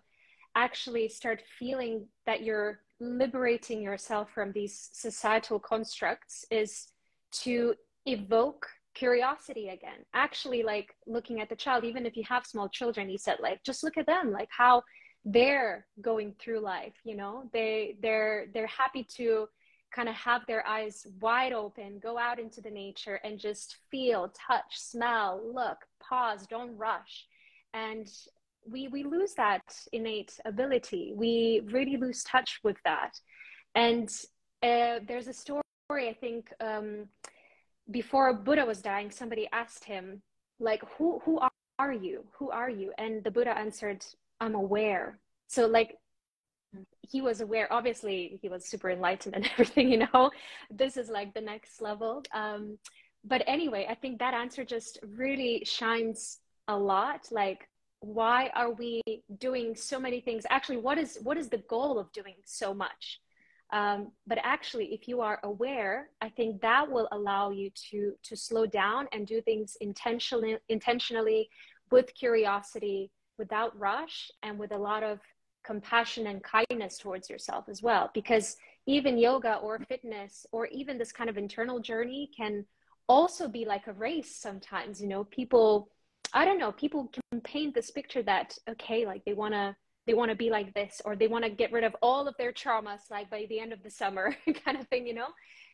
actually 0.56 1.08
start 1.08 1.44
feeling 1.60 2.08
that 2.26 2.42
you're 2.42 2.80
liberating 3.00 3.84
yourself 3.84 4.32
from 4.34 4.52
these 4.54 4.90
societal 4.92 5.60
constructs 5.60 6.46
is 6.50 6.88
to 7.32 7.76
evoke 8.08 8.66
curiosity 9.00 9.66
again. 9.70 10.02
Actually, 10.14 10.62
like 10.74 10.90
looking 11.16 11.38
at 11.42 11.50
the 11.50 11.62
child, 11.64 11.84
even 11.84 12.06
if 12.06 12.16
you 12.18 12.24
have 12.34 12.46
small 12.46 12.70
children, 12.80 13.08
he 13.10 13.18
said, 13.18 13.38
like, 13.48 13.60
just 13.64 13.84
look 13.84 13.98
at 13.98 14.06
them, 14.14 14.32
like 14.40 14.50
how 14.64 14.84
they're 15.26 15.86
going 16.02 16.30
through 16.40 16.60
life. 16.60 16.98
You 17.10 17.16
know, 17.22 17.34
they 17.54 17.98
they're 18.04 18.48
they're 18.54 18.68
happy 18.84 19.04
to 19.18 19.48
kind 19.98 20.10
of 20.10 20.16
have 20.16 20.42
their 20.46 20.64
eyes 20.68 21.08
wide 21.20 21.54
open, 21.54 22.00
go 22.10 22.14
out 22.28 22.40
into 22.40 22.62
the 22.62 22.70
nature 22.70 23.18
and 23.24 23.40
just 23.40 23.78
feel, 23.90 24.22
touch, 24.48 24.72
smell, 24.92 25.42
look, 25.60 25.80
pause, 26.08 26.46
don't 26.56 26.78
rush. 26.78 27.14
And 27.74 28.08
we 28.74 28.82
we 28.96 29.02
lose 29.04 29.34
that 29.36 29.68
innate 29.98 30.34
ability. 30.46 31.14
We 31.16 31.62
really 31.78 31.98
lose 31.98 32.24
touch 32.24 32.60
with 32.64 32.78
that. 32.84 33.14
And 33.76 34.10
uh, 34.62 34.96
there's 35.08 35.28
a 35.28 35.34
story 35.34 35.64
I 36.14 36.16
think 36.20 36.44
um, 36.70 37.08
before 37.92 38.34
Buddha 38.34 38.66
was 38.66 38.82
dying, 38.82 39.12
somebody 39.12 39.48
asked 39.52 39.84
him 39.86 40.22
like, 40.60 40.84
"Who 40.98 41.20
who 41.26 41.40
are 41.80 41.94
you? 41.94 42.26
Who 42.38 42.52
are 42.52 42.70
you?" 42.70 42.94
And 42.98 43.24
the 43.24 43.32
Buddha 43.32 43.58
answered, 43.58 44.06
"I'm 44.40 44.56
aware." 44.56 45.20
So 45.48 45.68
like 45.68 45.98
he 47.02 47.22
was 47.22 47.42
aware 47.42 47.72
obviously 47.74 48.38
he 48.42 48.50
was 48.50 48.66
super 48.66 48.90
enlightened 48.90 49.36
and 49.36 49.46
everything 49.54 49.90
you 49.90 49.98
know 49.98 50.32
this 50.70 50.98
is 50.98 51.10
like 51.10 51.34
the 51.34 51.42
next 51.42 51.82
level 51.82 52.24
um, 52.34 52.78
but 53.24 53.44
anyway 53.48 53.86
i 53.90 53.96
think 53.96 54.20
that 54.20 54.34
answer 54.34 54.64
just 54.64 55.00
really 55.18 55.64
shines 55.66 56.40
a 56.68 56.78
lot 56.78 57.28
like 57.32 57.68
why 58.02 58.50
are 58.56 58.72
we 58.72 59.02
doing 59.40 59.76
so 59.76 60.00
many 60.00 60.22
things 60.22 60.46
actually 60.50 60.78
what 60.78 60.98
is 60.98 61.18
what 61.24 61.38
is 61.38 61.50
the 61.50 61.64
goal 61.70 62.00
of 62.00 62.12
doing 62.14 62.36
so 62.46 62.74
much 62.74 63.20
um, 63.72 64.12
but 64.26 64.38
actually 64.44 64.86
if 64.94 65.08
you 65.08 65.22
are 65.22 65.40
aware 65.44 66.10
i 66.22 66.30
think 66.30 66.62
that 66.62 66.90
will 66.90 67.08
allow 67.12 67.50
you 67.50 67.70
to 67.76 68.14
to 68.24 68.36
slow 68.36 68.66
down 68.66 69.08
and 69.12 69.28
do 69.28 69.42
things 69.42 69.78
intentionally 69.82 70.58
intentionally 70.70 71.50
with 71.92 72.14
curiosity 72.14 73.12
without 73.38 73.78
rush 73.80 74.30
and 74.44 74.60
with 74.60 74.72
a 74.72 74.78
lot 74.78 75.02
of 75.02 75.20
compassion 75.64 76.28
and 76.28 76.44
kindness 76.44 76.98
towards 76.98 77.30
yourself 77.30 77.66
as 77.70 77.82
well. 77.82 78.12
Because 78.14 78.58
even 78.86 79.18
yoga 79.18 79.56
or 79.56 79.80
fitness 79.88 80.46
or 80.52 80.68
even 80.68 80.98
this 80.98 81.12
kind 81.12 81.30
of 81.30 81.38
internal 81.38 81.80
journey 81.80 82.30
can 82.36 82.66
also 83.08 83.48
be 83.48 83.66
like 83.66 83.88
a 83.88 83.94
race 83.94 84.36
sometimes 84.36 85.02
you 85.02 85.08
know? 85.08 85.24
People 85.26 85.90
i 86.32 86.46
don't 86.46 86.60
know 86.60 86.72
people 86.72 87.12
can 87.12 87.42
paint 87.42 87.74
this 87.74 87.90
picture 87.90 88.22
that 88.22 88.56
okay 88.70 89.04
like 89.04 89.26
they 89.26 89.34
want 89.34 89.52
to 89.52 89.76
they 90.10 90.16
want 90.16 90.32
to 90.32 90.36
be 90.36 90.50
like 90.50 90.74
this 90.74 91.04
or 91.06 91.16
they 91.16 91.28
want 91.28 91.44
to 91.44 91.52
get 91.52 91.72
rid 91.72 91.84
of 91.84 91.96
all 92.02 92.28
of 92.28 92.34
their 92.40 92.52
traumas 92.52 93.02
like 93.12 93.30
by 93.30 93.46
the 93.50 93.60
end 93.60 93.72
of 93.72 93.84
the 93.84 93.92
summer 93.92 94.36
kind 94.66 94.76
of 94.76 94.88
thing 94.88 95.06
you 95.06 95.14
know 95.14 95.28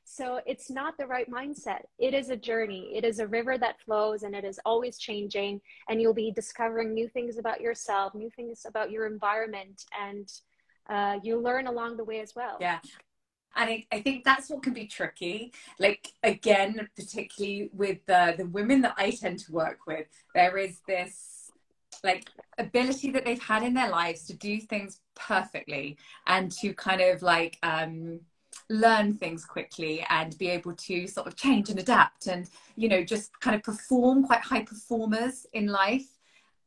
so 0.06 0.40
it's 0.46 0.70
not 0.70 0.98
the 0.98 1.08
right 1.08 1.30
mindset. 1.30 1.82
It 1.98 2.14
is 2.14 2.30
a 2.30 2.38
journey. 2.38 2.92
It 2.96 3.04
is 3.04 3.20
a 3.20 3.28
river 3.28 3.58
that 3.58 3.82
flows 3.82 4.22
and 4.22 4.36
it 4.36 4.46
is 4.46 4.60
always 4.64 5.00
changing. 5.00 5.60
And 5.90 6.00
you'll 6.00 6.14
be 6.14 6.32
discovering 6.32 6.94
new 6.94 7.10
things 7.10 7.40
about 7.40 7.60
yourself, 7.60 8.14
new 8.14 8.30
things 8.30 8.66
about 8.68 8.92
your 8.92 9.08
environment, 9.08 9.84
and 10.00 10.32
uh, 10.88 11.20
you 11.24 11.42
learn 11.42 11.66
along 11.66 11.98
the 11.98 12.04
way 12.04 12.20
as 12.20 12.34
well. 12.36 12.58
Yeah. 12.62 12.80
And 13.56 13.70
I, 13.70 13.86
I 13.92 14.02
think 14.02 14.24
that's 14.24 14.50
what 14.50 14.62
can 14.62 14.74
be 14.74 14.86
tricky. 14.86 15.52
Like, 15.80 16.10
again, 16.22 16.88
particularly 16.96 17.70
with 17.74 18.06
the, 18.06 18.36
the 18.38 18.46
women 18.46 18.82
that 18.82 18.94
I 18.98 19.10
tend 19.10 19.40
to 19.40 19.52
work 19.52 19.80
with, 19.88 20.06
there 20.36 20.58
is 20.58 20.82
this 20.88 21.35
like 22.06 22.30
ability 22.58 23.12
that 23.12 23.26
they've 23.26 23.42
had 23.42 23.64
in 23.64 23.74
their 23.74 23.90
lives 23.90 24.26
to 24.28 24.34
do 24.34 24.60
things 24.60 25.02
perfectly 25.16 25.98
and 26.28 26.52
to 26.52 26.74
kind 26.74 27.02
of 27.02 27.22
like 27.22 27.58
um 27.64 28.20
learn 28.70 29.14
things 29.14 29.46
quickly 29.46 30.06
and 30.10 30.38
be 30.38 30.48
able 30.48 30.74
to 30.74 31.08
sort 31.08 31.28
of 31.28 31.36
change 31.36 31.70
and 31.70 31.80
adapt 31.80 32.28
and 32.28 32.50
you 32.76 32.88
know 32.88 33.04
just 33.04 33.38
kind 33.40 33.56
of 33.56 33.62
perform 33.64 34.26
quite 34.26 34.40
high 34.40 34.64
performers 34.64 35.46
in 35.54 35.68
life. 35.68 36.08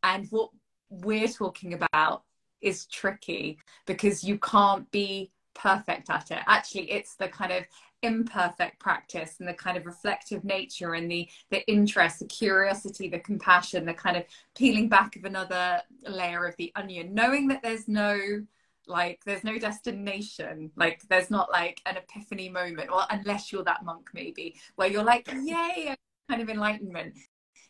And 0.03 0.27
what 0.31 0.51
we're 0.91 1.29
talking 1.29 1.75
about 1.75 2.23
is 2.61 2.87
tricky 2.87 3.59
because 3.87 4.23
you 4.23 4.39
can't 4.39 4.89
be 4.91 5.33
perfect 5.55 6.11
at 6.11 6.31
it. 6.31 6.41
Actually 6.47 6.91
it's 6.91 7.17
the 7.17 7.29
kind 7.29 7.53
of 7.53 7.65
imperfect 8.03 8.79
practice 8.79 9.37
and 9.41 9.49
the 9.49 9.55
kind 9.55 9.77
of 9.77 9.85
reflective 9.85 10.45
nature 10.45 10.95
and 10.95 11.11
the 11.11 11.29
the 11.51 11.67
interest 11.69 12.21
the 12.21 12.27
curiosity 12.27 13.09
the 13.09 13.19
compassion 13.19 13.85
the 13.85 13.93
kind 13.93 14.17
of 14.17 14.23
peeling 14.55 14.89
back 14.89 15.17
of 15.17 15.25
another 15.25 15.83
layer 16.03 16.45
of 16.45 16.55
the 16.59 16.71
onion 16.77 17.13
knowing 17.13 17.49
that 17.49 17.61
there's 17.61 17.89
no 17.89 18.41
like 18.89 19.23
there's 19.25 19.45
no 19.45 19.59
destination. 19.59 20.71
Like 20.77 21.03
there's 21.09 21.31
not 21.31 21.51
like 21.51 21.81
an 21.87 21.97
epiphany 21.97 22.49
moment 22.49 22.91
or 22.91 23.03
unless 23.11 23.53
you're 23.53 23.65
that 23.65 23.85
monk 23.85 24.09
maybe 24.15 24.57
where 24.77 24.89
you're 24.89 25.05
like 25.05 25.29
yay 25.43 25.95
kind 26.29 26.43
of 26.43 26.49
enlightenment. 26.49 27.15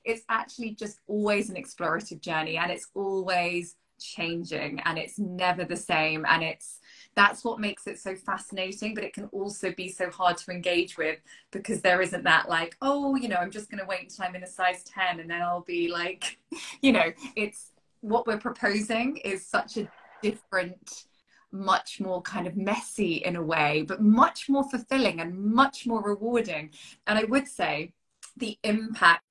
It's 0.04 0.22
actually 0.28 0.70
just 0.70 1.00
always 1.06 1.50
an 1.50 1.56
explorative 1.56 2.20
journey 2.20 2.56
and 2.56 2.70
it's 2.70 2.88
always 2.94 3.76
changing 4.00 4.80
and 4.84 4.96
it's 4.96 5.18
never 5.18 5.64
the 5.64 5.76
same 5.76 6.24
and 6.26 6.42
it's 6.42 6.78
that's 7.18 7.42
what 7.44 7.59
makes 7.59 7.88
it 7.88 7.98
so 7.98 8.14
fascinating 8.14 8.94
but 8.94 9.02
it 9.02 9.12
can 9.12 9.24
also 9.33 9.72
be 9.72 9.88
so 9.88 10.09
hard 10.09 10.37
to 10.37 10.52
engage 10.52 10.96
with 10.96 11.18
because 11.50 11.81
there 11.81 12.00
isn't 12.00 12.22
that 12.22 12.48
like 12.48 12.76
oh 12.81 13.16
you 13.16 13.26
know 13.26 13.35
i'm 13.35 13.50
just 13.50 13.68
going 13.68 13.81
to 13.81 13.87
wait 13.87 14.02
until 14.02 14.24
i'm 14.24 14.37
in 14.37 14.44
a 14.44 14.46
size 14.46 14.85
10 14.85 15.18
and 15.18 15.28
then 15.28 15.42
i'll 15.42 15.62
be 15.62 15.88
like 15.88 16.38
you 16.81 16.92
know 16.92 17.12
it's 17.35 17.72
what 18.02 18.24
we're 18.28 18.38
proposing 18.38 19.16
is 19.16 19.44
such 19.44 19.76
a 19.78 19.90
different 20.22 21.07
much 21.50 22.00
more 22.00 22.22
kind 22.22 22.46
of 22.46 22.57
messy 22.57 23.14
in 23.14 23.35
a 23.35 23.42
way 23.42 23.85
but 23.88 24.00
much 24.00 24.48
more 24.48 24.68
fulfilling 24.70 25.20
and 25.20 25.37
much 25.37 25.88
more 25.88 26.02
rewarding 26.02 26.70
and 27.09 27.18
i 27.18 27.24
would 27.24 27.48
say 27.48 27.92
the 28.37 28.57
impact 28.62 29.24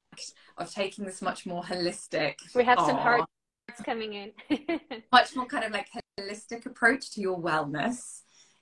of 0.58 0.70
taking 0.70 1.06
this 1.06 1.22
much 1.22 1.46
more 1.46 1.64
holistic 1.64 2.36
we 2.54 2.66
have 2.66 2.80
some 2.80 2.98
hard 2.98 3.24
coming 3.84 4.14
in. 4.14 4.32
much 5.12 5.36
more 5.36 5.46
kind 5.46 5.64
of 5.64 5.72
like 5.72 5.88
holistic 6.20 6.66
approach 6.66 7.12
to 7.12 7.22
your 7.22 7.40
wellness 7.40 8.22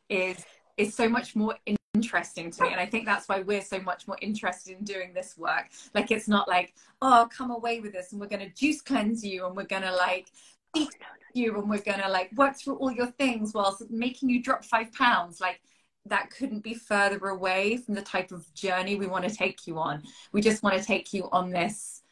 is 0.10 0.44
is 0.78 0.94
so 0.94 1.08
much 1.08 1.36
more 1.36 1.56
interesting 1.94 2.52
to 2.52 2.64
me. 2.64 2.72
And 2.72 2.80
i 2.80 2.86
think 2.86 3.06
that's 3.06 3.30
why 3.30 3.40
we're 3.42 3.62
so 3.62 3.80
much 3.80 4.08
more 4.08 4.18
interested 4.22 4.78
in 4.78 4.84
doing 4.84 5.14
this 5.14 5.38
work. 5.38 5.70
Like 5.94 6.12
it's 6.12 6.28
not 6.28 6.48
like 6.48 6.74
oh 7.02 7.28
come 7.36 7.52
away 7.52 7.80
with 7.80 7.94
this 7.94 8.12
and 8.12 8.20
we're 8.20 8.28
going 8.28 8.48
to 8.48 8.54
juice 8.54 8.82
cleanse 8.82 9.24
you 9.24 9.46
and 9.46 9.56
we're 9.56 9.64
going 9.64 9.84
to 9.84 9.96
like 9.96 10.28
oh, 10.76 10.82
eat 10.82 10.90
you 11.34 11.58
and 11.58 11.70
we're 11.70 11.80
going 11.80 12.02
to 12.02 12.10
like 12.10 12.32
work 12.36 12.58
through 12.58 12.76
all 12.76 12.92
your 12.92 13.12
things 13.12 13.54
whilst 13.54 13.90
making 13.90 14.30
you 14.30 14.44
drop 14.44 14.66
five 14.66 14.92
pounds. 14.94 15.40
Like 15.40 15.62
that 16.08 16.30
couldn't 16.30 16.64
be 16.64 16.76
further 16.76 17.30
away 17.30 17.78
from 17.78 17.96
the 17.96 18.02
type 18.02 18.32
of 18.32 18.54
journey 18.54 18.96
we 18.96 19.08
want 19.08 19.28
to 19.28 19.34
take 19.34 19.66
you 19.66 19.80
on. 19.80 20.04
We 20.32 20.42
just 20.42 20.62
want 20.62 20.78
to 20.78 20.84
take 20.84 21.14
you 21.14 21.30
on 21.32 21.50
this 21.50 22.04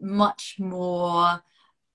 much 0.00 0.56
more 0.58 1.42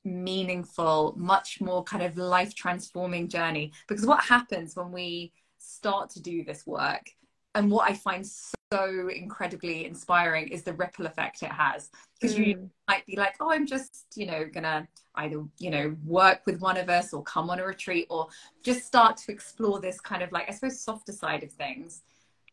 meaningful, 0.04 1.14
much 1.18 1.62
more 1.62 1.84
kind 1.84 2.04
of 2.04 2.18
life 2.18 2.56
transforming 2.56 3.28
journey. 3.28 3.72
Because 3.88 4.06
what 4.06 4.24
happens 4.24 4.76
when 4.76 4.92
we 4.92 5.32
start 5.58 6.10
to 6.12 6.22
do 6.22 6.44
this 6.44 6.66
work, 6.66 7.10
and 7.54 7.70
what 7.70 7.90
I 7.90 7.94
find 7.94 8.26
so 8.26 9.10
incredibly 9.10 9.86
inspiring 9.86 10.48
is 10.48 10.64
the 10.64 10.74
ripple 10.74 11.06
effect 11.06 11.44
it 11.44 11.52
has. 11.52 11.90
Because 12.20 12.38
mm. 12.38 12.48
you 12.48 12.70
might 12.88 13.06
be 13.06 13.18
like, 13.18 13.36
oh, 13.42 13.52
I'm 13.52 13.68
just, 13.68 14.06
you 14.16 14.26
know, 14.26 14.46
gonna 14.46 14.88
either, 15.16 15.44
you 15.60 15.70
know, 15.70 15.96
work 16.06 16.42
with 16.46 16.62
one 16.62 16.78
of 16.78 16.90
us 16.90 17.14
or 17.14 17.24
come 17.24 17.50
on 17.50 17.60
a 17.60 17.66
retreat 17.66 18.08
or 18.10 18.28
just 18.64 18.86
start 18.86 19.18
to 19.18 19.32
explore 19.32 19.82
this 19.82 20.00
kind 20.00 20.24
of 20.24 20.32
like, 20.32 20.50
I 20.50 20.54
suppose, 20.54 20.80
softer 20.80 21.12
side 21.12 21.44
of 21.44 21.52
things. 21.52 22.04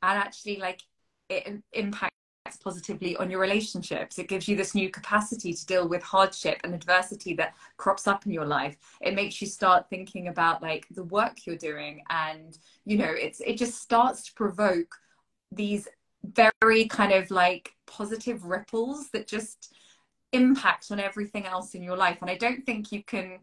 And 0.02 0.18
actually, 0.18 0.56
like, 0.56 0.82
it 1.28 1.62
impacts 1.72 2.16
positively 2.56 3.16
on 3.16 3.30
your 3.30 3.40
relationships. 3.40 4.18
It 4.18 4.28
gives 4.28 4.48
you 4.48 4.56
this 4.56 4.74
new 4.74 4.90
capacity 4.90 5.52
to 5.52 5.66
deal 5.66 5.88
with 5.88 6.02
hardship 6.02 6.60
and 6.64 6.74
adversity 6.74 7.34
that 7.34 7.54
crops 7.76 8.06
up 8.06 8.26
in 8.26 8.32
your 8.32 8.46
life. 8.46 8.76
It 9.00 9.14
makes 9.14 9.40
you 9.40 9.46
start 9.46 9.88
thinking 9.90 10.28
about 10.28 10.62
like 10.62 10.86
the 10.90 11.04
work 11.04 11.46
you're 11.46 11.56
doing 11.56 12.02
and 12.10 12.58
you 12.84 12.96
know 12.96 13.10
it's 13.10 13.40
it 13.40 13.58
just 13.58 13.80
starts 13.80 14.24
to 14.24 14.34
provoke 14.34 14.94
these 15.52 15.88
very 16.24 16.86
kind 16.86 17.12
of 17.12 17.30
like 17.30 17.74
positive 17.86 18.44
ripples 18.44 19.10
that 19.10 19.26
just 19.26 19.74
impact 20.32 20.90
on 20.90 21.00
everything 21.00 21.46
else 21.46 21.74
in 21.74 21.82
your 21.82 21.96
life 21.96 22.18
and 22.20 22.30
I 22.30 22.36
don't 22.36 22.64
think 22.66 22.92
you 22.92 23.02
can 23.02 23.38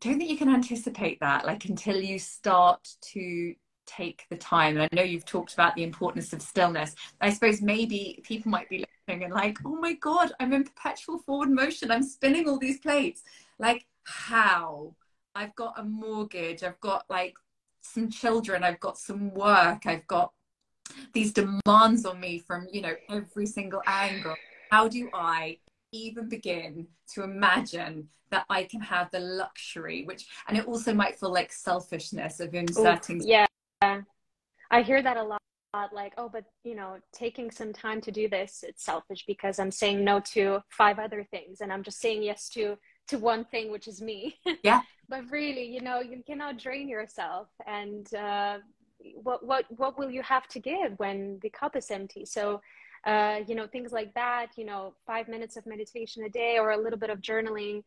don't 0.00 0.16
think 0.16 0.30
you 0.30 0.38
can 0.38 0.48
anticipate 0.48 1.20
that 1.20 1.44
like 1.44 1.66
until 1.66 2.00
you 2.00 2.18
start 2.18 2.88
to 3.12 3.54
take 3.90 4.26
the 4.30 4.36
time. 4.36 4.76
And 4.76 4.82
I 4.84 4.88
know 4.94 5.02
you've 5.02 5.24
talked 5.24 5.54
about 5.54 5.74
the 5.74 5.82
importance 5.82 6.32
of 6.32 6.42
stillness. 6.42 6.94
I 7.20 7.30
suppose 7.30 7.60
maybe 7.60 8.20
people 8.24 8.50
might 8.50 8.68
be 8.68 8.84
listening 9.08 9.24
and 9.24 9.34
like, 9.34 9.58
oh 9.64 9.76
my 9.76 9.94
God, 9.94 10.32
I'm 10.40 10.52
in 10.52 10.64
perpetual 10.64 11.18
forward 11.18 11.50
motion. 11.50 11.90
I'm 11.90 12.02
spinning 12.02 12.48
all 12.48 12.58
these 12.58 12.80
plates. 12.80 13.22
Like, 13.58 13.86
how? 14.04 14.94
I've 15.34 15.54
got 15.54 15.78
a 15.78 15.84
mortgage. 15.84 16.62
I've 16.62 16.80
got 16.80 17.04
like 17.08 17.34
some 17.82 18.10
children. 18.10 18.64
I've 18.64 18.80
got 18.80 18.98
some 18.98 19.32
work. 19.34 19.86
I've 19.86 20.06
got 20.06 20.32
these 21.12 21.32
demands 21.32 22.04
on 22.04 22.20
me 22.20 22.38
from, 22.38 22.68
you 22.72 22.82
know, 22.82 22.94
every 23.08 23.46
single 23.46 23.82
angle. 23.86 24.34
How 24.70 24.88
do 24.88 25.08
I 25.12 25.58
even 25.92 26.28
begin 26.28 26.86
to 27.14 27.24
imagine 27.24 28.08
that 28.30 28.44
I 28.48 28.64
can 28.64 28.80
have 28.80 29.10
the 29.10 29.20
luxury, 29.20 30.04
which, 30.04 30.26
and 30.48 30.56
it 30.56 30.66
also 30.66 30.94
might 30.94 31.18
feel 31.18 31.32
like 31.32 31.52
selfishness 31.52 32.38
of 32.38 32.54
inserting 32.54 33.22
Ooh, 33.22 33.26
yeah. 33.26 33.46
Yeah. 33.82 34.02
I 34.70 34.82
hear 34.82 35.02
that 35.02 35.16
a 35.16 35.22
lot 35.22 35.40
like 35.92 36.12
oh 36.18 36.28
but 36.28 36.44
you 36.64 36.74
know 36.74 36.96
taking 37.12 37.48
some 37.48 37.72
time 37.72 38.00
to 38.00 38.10
do 38.10 38.28
this 38.28 38.64
it's 38.66 38.84
selfish 38.84 39.22
because 39.24 39.60
i'm 39.60 39.70
saying 39.70 40.02
no 40.02 40.18
to 40.18 40.58
five 40.68 40.98
other 40.98 41.22
things 41.30 41.60
and 41.60 41.72
i'm 41.72 41.84
just 41.84 42.00
saying 42.00 42.24
yes 42.24 42.48
to 42.48 42.76
to 43.10 43.18
one 43.18 43.44
thing 43.44 43.70
which 43.70 43.88
is 43.88 44.00
me. 44.00 44.36
Yeah. 44.62 44.80
But 45.08 45.28
really 45.30 45.64
you 45.64 45.80
know 45.80 46.00
you 46.00 46.22
cannot 46.24 46.58
drain 46.58 46.88
yourself 46.88 47.48
and 47.66 48.12
uh, 48.14 48.58
what 49.22 49.44
what 49.44 49.64
what 49.80 49.98
will 49.98 50.10
you 50.10 50.22
have 50.22 50.46
to 50.48 50.60
give 50.60 50.90
when 50.98 51.38
the 51.42 51.50
cup 51.50 51.74
is 51.76 51.90
empty? 51.90 52.24
So 52.24 52.60
uh, 53.06 53.40
you 53.48 53.54
know 53.56 53.66
things 53.66 53.92
like 53.92 54.14
that 54.14 54.48
you 54.56 54.64
know 54.64 54.94
five 55.06 55.26
minutes 55.28 55.56
of 55.56 55.66
meditation 55.66 56.24
a 56.24 56.28
day 56.28 56.58
or 56.58 56.70
a 56.70 56.82
little 56.84 56.98
bit 56.98 57.10
of 57.10 57.20
journaling. 57.20 57.82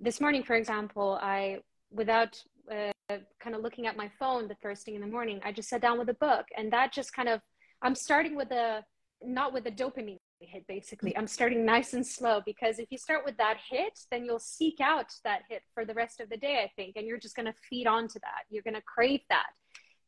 This 0.00 0.20
morning 0.20 0.42
for 0.42 0.56
example 0.56 1.18
i 1.20 1.58
without 1.90 2.42
uh, 2.70 3.16
kind 3.40 3.56
of 3.56 3.62
looking 3.62 3.86
at 3.86 3.96
my 3.96 4.10
phone 4.18 4.48
the 4.48 4.56
first 4.62 4.84
thing 4.84 4.94
in 4.94 5.00
the 5.00 5.06
morning. 5.06 5.40
I 5.44 5.52
just 5.52 5.68
sat 5.68 5.82
down 5.82 5.98
with 5.98 6.08
a 6.08 6.14
book, 6.14 6.46
and 6.56 6.72
that 6.72 6.92
just 6.92 7.12
kind 7.12 7.28
of 7.28 7.40
I'm 7.82 7.94
starting 7.94 8.36
with 8.36 8.50
a 8.50 8.84
not 9.24 9.52
with 9.52 9.66
a 9.66 9.70
dopamine 9.70 10.18
hit 10.40 10.66
basically. 10.66 11.16
I'm 11.16 11.26
starting 11.26 11.64
nice 11.64 11.94
and 11.94 12.06
slow 12.06 12.40
because 12.44 12.78
if 12.78 12.90
you 12.90 12.98
start 12.98 13.24
with 13.24 13.36
that 13.36 13.58
hit, 13.70 13.98
then 14.10 14.24
you'll 14.24 14.38
seek 14.38 14.80
out 14.80 15.12
that 15.24 15.42
hit 15.48 15.62
for 15.74 15.84
the 15.84 15.94
rest 15.94 16.20
of 16.20 16.28
the 16.28 16.36
day, 16.36 16.62
I 16.62 16.70
think, 16.76 16.96
and 16.96 17.06
you're 17.06 17.18
just 17.18 17.36
going 17.36 17.46
to 17.46 17.54
feed 17.68 17.86
onto 17.86 18.18
that. 18.20 18.44
You're 18.50 18.62
going 18.62 18.74
to 18.74 18.82
crave 18.82 19.20
that. 19.28 19.46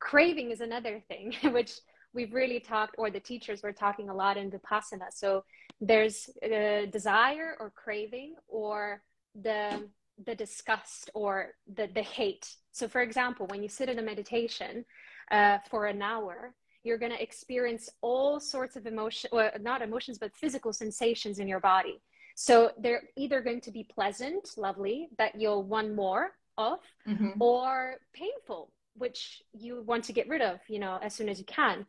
Craving 0.01 0.51
is 0.51 0.61
another 0.61 1.03
thing, 1.09 1.35
which 1.53 1.73
we've 2.13 2.33
really 2.33 2.61
talked, 2.61 2.95
or 2.99 3.11
the 3.11 3.21
teachers 3.21 3.63
were 3.63 3.73
talking 3.73 4.09
a 4.09 4.15
lot 4.15 4.37
in 4.37 4.51
Vipassana. 4.51 5.13
So 5.13 5.45
there's 5.81 6.31
a 6.43 6.89
desire 6.91 7.57
or 7.59 7.73
craving, 7.75 8.35
or 8.49 9.03
the 9.41 9.89
the 10.23 10.35
disgust 10.35 11.11
or 11.15 11.53
the, 11.73 11.89
the 11.95 12.03
hate. 12.03 12.57
So, 12.73 12.89
for 12.89 13.03
example, 13.03 13.47
when 13.47 13.63
you 13.63 13.69
sit 13.69 13.89
in 13.89 13.99
a 13.99 14.03
meditation 14.03 14.85
uh, 15.31 15.59
for 15.71 15.87
an 15.87 16.03
hour, 16.03 16.55
you're 16.83 16.99
going 16.99 17.13
to 17.13 17.23
experience 17.23 17.89
all 18.03 18.39
sorts 18.39 18.77
of 18.77 18.87
emotion, 18.87 19.31
well, 19.33 19.51
not 19.61 19.83
emotions, 19.83 20.19
but 20.19 20.35
physical 20.37 20.73
sensations 20.73 21.39
in 21.39 21.49
your 21.49 21.61
body. 21.61 22.01
So, 22.35 22.73
they're 22.79 23.03
either 23.17 23.41
going 23.41 23.61
to 23.63 23.71
be 23.71 23.85
pleasant, 23.85 24.51
lovely, 24.57 25.09
that 25.19 25.41
you'll 25.41 25.63
want 25.63 25.95
more 25.95 26.33
of, 26.59 26.79
mm-hmm. 27.09 27.31
or 27.41 27.97
painful, 28.13 28.71
which 28.97 29.43
you 29.53 29.83
want 29.83 30.05
to 30.05 30.13
get 30.13 30.29
rid 30.29 30.43
of, 30.43 30.61
you 30.69 30.79
know, 30.79 30.99
as 31.03 31.15
soon 31.15 31.29
as 31.29 31.39
you 31.39 31.45
can. 31.47 31.87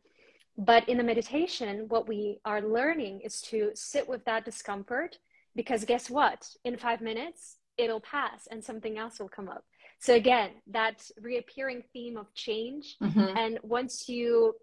But 0.58 0.88
in 0.88 0.98
the 0.98 1.04
meditation, 1.04 1.86
what 1.90 2.08
we 2.08 2.40
are 2.46 2.62
learning 2.62 3.22
is 3.22 3.42
to 3.42 3.72
sit 3.76 4.08
with 4.08 4.24
that 4.26 4.46
discomfort 4.46 5.20
because 5.56 5.86
guess 5.86 6.10
what? 6.10 6.48
In 6.64 6.78
five 6.78 7.02
minutes, 7.02 7.58
it'll 7.78 8.02
pass 8.02 8.48
and 8.50 8.64
something 8.64 8.98
else 8.98 9.20
will 9.20 9.30
come 9.30 9.50
up. 9.50 9.64
So 10.00 10.16
again 10.16 10.52
that 10.68 11.04
reappearing 11.22 11.84
theme 11.94 12.18
of 12.18 12.34
change. 12.34 12.96
Mm-hmm. 13.02 13.38
and 13.38 13.60
once 13.64 14.10
you 14.10 14.54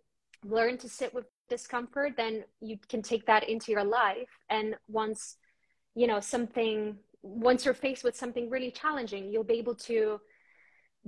learn 0.44 0.76
to 0.78 0.88
sit 0.88 1.14
with 1.14 1.26
discomfort 1.48 2.12
then 2.16 2.44
you 2.60 2.78
can 2.88 3.02
take 3.02 3.26
that 3.26 3.48
into 3.48 3.72
your 3.72 3.84
life. 3.84 4.28
And 4.50 4.76
once 4.88 5.36
you 5.94 6.06
know 6.06 6.20
something 6.20 6.96
once 7.22 7.64
you're 7.64 7.74
faced 7.74 8.02
with 8.02 8.16
something 8.16 8.50
really 8.50 8.70
challenging 8.70 9.30
you'll 9.30 9.44
be 9.44 9.54
able 9.54 9.76
to 9.76 10.20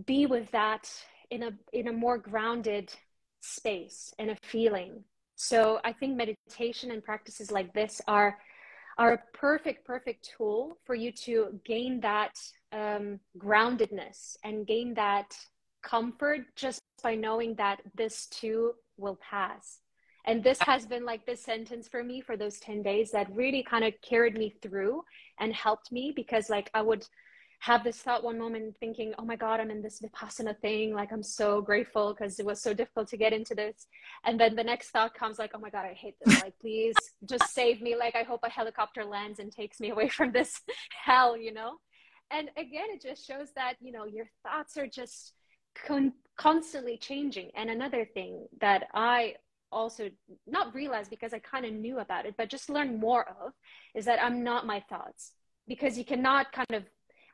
be 0.07 0.27
with 0.27 0.51
that 0.53 0.91
in 1.31 1.43
a 1.45 1.53
in 1.73 1.89
a 1.89 1.93
more 1.93 2.19
grounded 2.19 2.93
space 3.41 4.13
and 4.19 4.31
a 4.31 4.37
feeling. 4.43 5.05
So 5.37 5.81
i 5.85 5.93
think 5.93 6.17
meditation 6.17 6.91
and 6.91 7.03
practices 7.03 7.51
like 7.51 7.73
this 7.75 8.01
are 8.07 8.39
are 8.99 9.13
a 9.15 9.37
perfect, 9.37 9.85
perfect 9.87 10.31
tool 10.37 10.79
for 10.85 10.95
you 10.95 11.11
to 11.13 11.61
gain 11.65 12.01
that 12.01 12.33
um, 12.73 13.19
groundedness 13.39 14.37
and 14.45 14.67
gain 14.67 14.95
that 14.95 15.37
comfort 15.83 16.41
just 16.57 16.81
by 17.03 17.15
knowing 17.15 17.55
that 17.57 17.81
this 17.95 18.27
too 18.27 18.73
will 18.97 19.19
pass. 19.29 19.81
And 20.27 20.43
this 20.43 20.59
has 20.61 20.87
been 20.87 21.05
like 21.05 21.27
this 21.27 21.43
sentence 21.43 21.87
for 21.87 22.03
me 22.03 22.23
for 22.23 22.37
those 22.37 22.59
10 22.61 22.83
days 22.83 23.11
that 23.11 23.35
really 23.35 23.63
kind 23.63 23.85
of 23.85 23.93
carried 24.01 24.39
me 24.39 24.55
through 24.63 25.03
and 25.39 25.53
helped 25.53 25.93
me 25.93 26.13
because, 26.17 26.49
like, 26.49 26.71
I 26.73 26.81
would 26.81 27.07
have 27.65 27.83
this 27.83 27.97
thought 27.97 28.23
one 28.23 28.39
moment 28.39 28.77
thinking, 28.79 29.15
oh 29.19 29.25
my 29.25 29.37
God, 29.37 29.59
I'm 29.59 29.71
in 29.71 29.81
this 29.81 30.03
Vipassana 30.03 30.55
thing. 30.59 30.93
Like, 30.93 31.11
I'm 31.11 31.23
so 31.23 31.63
grateful 31.63 32.13
because 32.13 32.39
it 32.39 32.45
was 32.45 32.61
so 32.61 32.75
difficult 32.75 33.09
to 33.09 33.17
get 33.17 33.33
into 33.33 33.55
this. 33.55 33.87
And 34.23 34.39
then 34.39 34.55
the 34.55 34.63
next 34.63 34.91
thought 34.91 35.15
comes, 35.15 35.39
like, 35.39 35.53
oh 35.55 35.59
my 35.59 35.71
God, 35.71 35.87
I 35.87 35.95
hate 35.95 36.17
this. 36.23 36.43
Like, 36.43 36.59
please 36.61 36.95
just 37.25 37.55
save 37.55 37.81
me. 37.81 37.97
Like, 37.97 38.15
I 38.15 38.23
hope 38.23 38.41
a 38.43 38.51
helicopter 38.51 39.03
lands 39.03 39.39
and 39.39 39.51
takes 39.51 39.81
me 39.81 39.89
away 39.93 40.11
from 40.11 40.31
this 40.31 40.61
hell, 41.05 41.39
you 41.39 41.55
know? 41.55 41.77
And 42.31 42.51
again, 42.59 42.89
it 42.91 43.01
just 43.01 43.27
shows 43.27 43.49
that, 43.57 43.77
you 43.81 43.93
know, 43.93 44.05
your 44.05 44.27
thoughts 44.43 44.77
are 44.77 44.87
just 44.87 45.33
con- 45.87 46.13
constantly 46.37 46.99
changing. 46.99 47.51
And 47.57 47.71
another 47.71 48.05
thing 48.05 48.47
that 48.61 48.89
I 48.93 49.37
also 49.73 50.11
not 50.47 50.75
realize 50.75 51.09
because 51.09 51.33
I 51.33 51.39
kind 51.39 51.65
of 51.65 51.73
knew 51.73 52.01
about 52.01 52.27
it, 52.27 52.35
but 52.37 52.51
just 52.51 52.69
learn 52.69 53.01
more 53.01 53.27
of 53.27 53.55
is 53.95 54.05
that 54.05 54.23
I'm 54.23 54.45
not 54.45 54.67
my 54.67 54.81
thoughts 54.81 55.33
because 55.67 55.97
you 55.97 56.05
cannot 56.05 56.53
kind 56.53 56.75
of, 56.75 56.85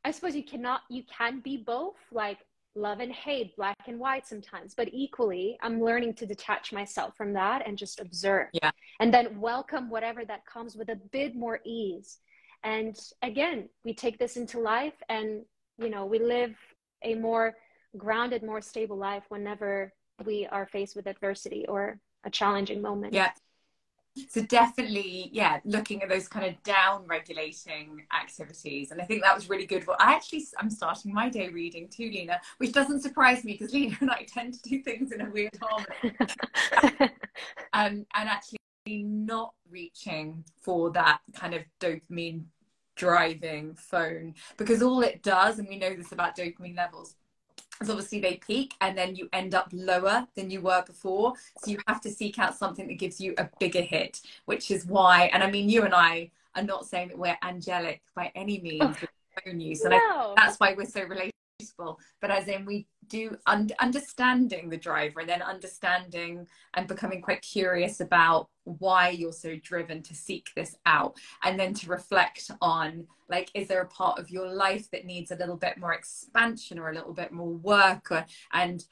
I 0.05 0.11
suppose 0.11 0.35
you 0.35 0.45
cannot, 0.45 0.83
you 0.89 1.03
can 1.05 1.41
be 1.41 1.57
both 1.57 1.97
like 2.13 2.39
love 2.75 3.01
and 3.01 3.13
hate, 3.13 3.57
black 3.57 3.77
and 3.87 3.99
white 3.99 4.27
sometimes, 4.27 4.75
but 4.75 4.89
equally, 4.93 5.59
I'm 5.63 5.83
learning 5.83 6.15
to 6.15 6.27
detach 6.27 6.73
myself 6.73 7.17
from 7.17 7.33
that 7.35 7.67
and 7.67 7.77
just 7.77 8.01
observe. 8.01 8.49
Yeah. 8.53 8.71
And 9.01 9.13
then 9.13 9.41
welcome 9.41 9.91
whatever 9.91 10.25
that 10.25 10.47
comes 10.47 10.77
with 10.77 10.89
a 10.89 10.97
bit 10.97 11.35
more 11.35 11.61
ease. 11.65 12.19
And 12.63 12.97
again, 13.23 13.69
we 13.85 13.95
take 13.95 14.19
this 14.19 14.37
into 14.37 14.59
life 14.61 14.95
and, 15.09 15.43
you 15.79 15.91
know, 15.91 16.07
we 16.07 16.19
live 16.19 16.55
a 17.03 17.15
more 17.15 17.55
grounded, 17.97 18.43
more 18.43 18.61
stable 18.61 18.97
life 18.97 19.25
whenever 19.29 19.93
we 20.25 20.47
are 20.47 20.67
faced 20.67 20.95
with 20.95 21.07
adversity 21.07 21.67
or 21.67 21.99
a 22.25 22.31
challenging 22.31 22.83
moment. 22.83 23.15
Yeah. 23.15 23.33
So 24.29 24.43
definitely, 24.43 25.31
yeah, 25.33 25.61
looking 25.65 26.03
at 26.03 26.09
those 26.09 26.29
kind 26.29 26.47
of 26.47 26.61
down 26.63 27.07
regulating 27.07 28.03
activities. 28.13 28.91
And 28.91 29.01
I 29.01 29.05
think 29.05 29.23
that 29.23 29.35
was 29.35 29.49
really 29.49 29.67
good. 29.67 29.87
Well, 29.87 29.97
I 30.01 30.15
actually, 30.15 30.45
I'm 30.59 30.71
starting 30.71 31.15
my 31.15 31.29
day 31.29 31.49
reading 31.49 31.89
too, 31.89 32.11
Lina, 32.11 32.41
which 32.59 32.73
doesn't 32.73 33.03
surprise 33.03 33.45
me 33.45 33.53
because 33.53 33.73
Lina 33.75 33.97
and 34.01 34.11
I 34.11 34.25
tend 34.25 34.55
to 34.55 34.69
do 34.69 34.83
things 34.83 35.13
in 35.13 35.21
a 35.21 35.31
weird 35.31 35.57
harmony. 35.61 36.17
um, 37.73 38.07
and 38.15 38.29
actually 38.29 38.59
not 38.87 39.55
reaching 39.71 40.45
for 40.61 40.91
that 40.91 41.21
kind 41.35 41.55
of 41.55 41.63
dopamine 41.81 42.45
driving 42.97 43.75
phone 43.77 44.35
because 44.57 44.83
all 44.83 45.01
it 45.03 45.23
does, 45.23 45.59
and 45.59 45.69
we 45.69 45.79
know 45.79 45.95
this 45.95 46.13
about 46.13 46.37
dopamine 46.37 46.77
levels, 46.77 47.15
is 47.81 47.91
obviously 47.91 48.21
they 48.21 48.37
peak 48.37 48.75
and 48.81 48.97
then 48.97 49.17
you 49.17 49.29
end 49.33 49.55
up 49.55 49.69
lower 49.73 50.27
than 50.35 50.51
you 50.51 50.61
were 50.61 50.83
before. 50.87 51.35
So 51.59 51.71
you 51.71 51.79
have 51.87 52.01
to 52.03 52.11
seek 52.11 52.39
out 52.39 52.57
something 52.57 52.87
that 52.89 52.99
gives 52.99 53.21
you 53.21 53.35
a 53.39 53.49
bigger 53.59 53.83
hit, 53.83 54.21
which 54.45 54.71
is 54.71 54.87
why, 54.87 55.31
and 55.33 55.43
I 55.43 55.51
mean, 55.51 55.69
you 55.69 55.85
and 55.85 55.95
I 55.95 56.31
are 56.55 56.63
not 56.63 56.87
saying 56.87 57.09
that 57.09 57.19
we're 57.19 57.39
angelic 57.43 58.03
by 58.15 58.33
any 58.35 58.61
means 58.61 58.83
oh, 58.83 59.51
use. 59.51 59.83
And 59.83 59.93
no. 59.93 59.99
I, 59.99 60.35
that's 60.37 60.59
why 60.59 60.75
we're 60.75 60.87
so 60.87 61.01
relatable 61.03 61.31
but 62.21 62.31
as 62.31 62.49
in 62.49 62.65
we 62.65 62.87
do 63.09 63.37
un- 63.47 63.71
understanding 63.81 64.69
the 64.69 64.77
driver 64.77 65.21
and 65.21 65.29
then 65.29 65.43
understanding 65.43 66.47
and 66.75 66.87
becoming 66.87 67.21
quite 67.21 67.43
curious 67.43 68.01
about 68.01 68.49
why 68.65 69.09
you're 69.09 69.33
so 69.33 69.57
driven 69.63 70.03
to 70.03 70.15
seek 70.15 70.49
this 70.55 70.77
out 70.87 71.17
and 71.43 71.59
then 71.59 71.75
to 71.75 71.89
reflect 71.89 72.51
on 72.61 73.07
like 73.29 73.51
is 73.55 73.69
there 73.69 73.83
a 73.83 73.89
part 73.89 74.19
of 74.19 74.31
your 74.31 74.53
life 74.53 74.91
that 74.91 75.05
needs 75.05 75.31
a 75.31 75.37
little 75.37 75.57
bit 75.57 75.79
more 75.79 75.93
expansion 75.93 76.79
or 76.79 76.91
a 76.91 76.95
little 76.95 77.15
bit 77.15 77.33
more 77.33 77.55
work 77.55 78.11
or, 78.11 78.25
and 78.53 78.85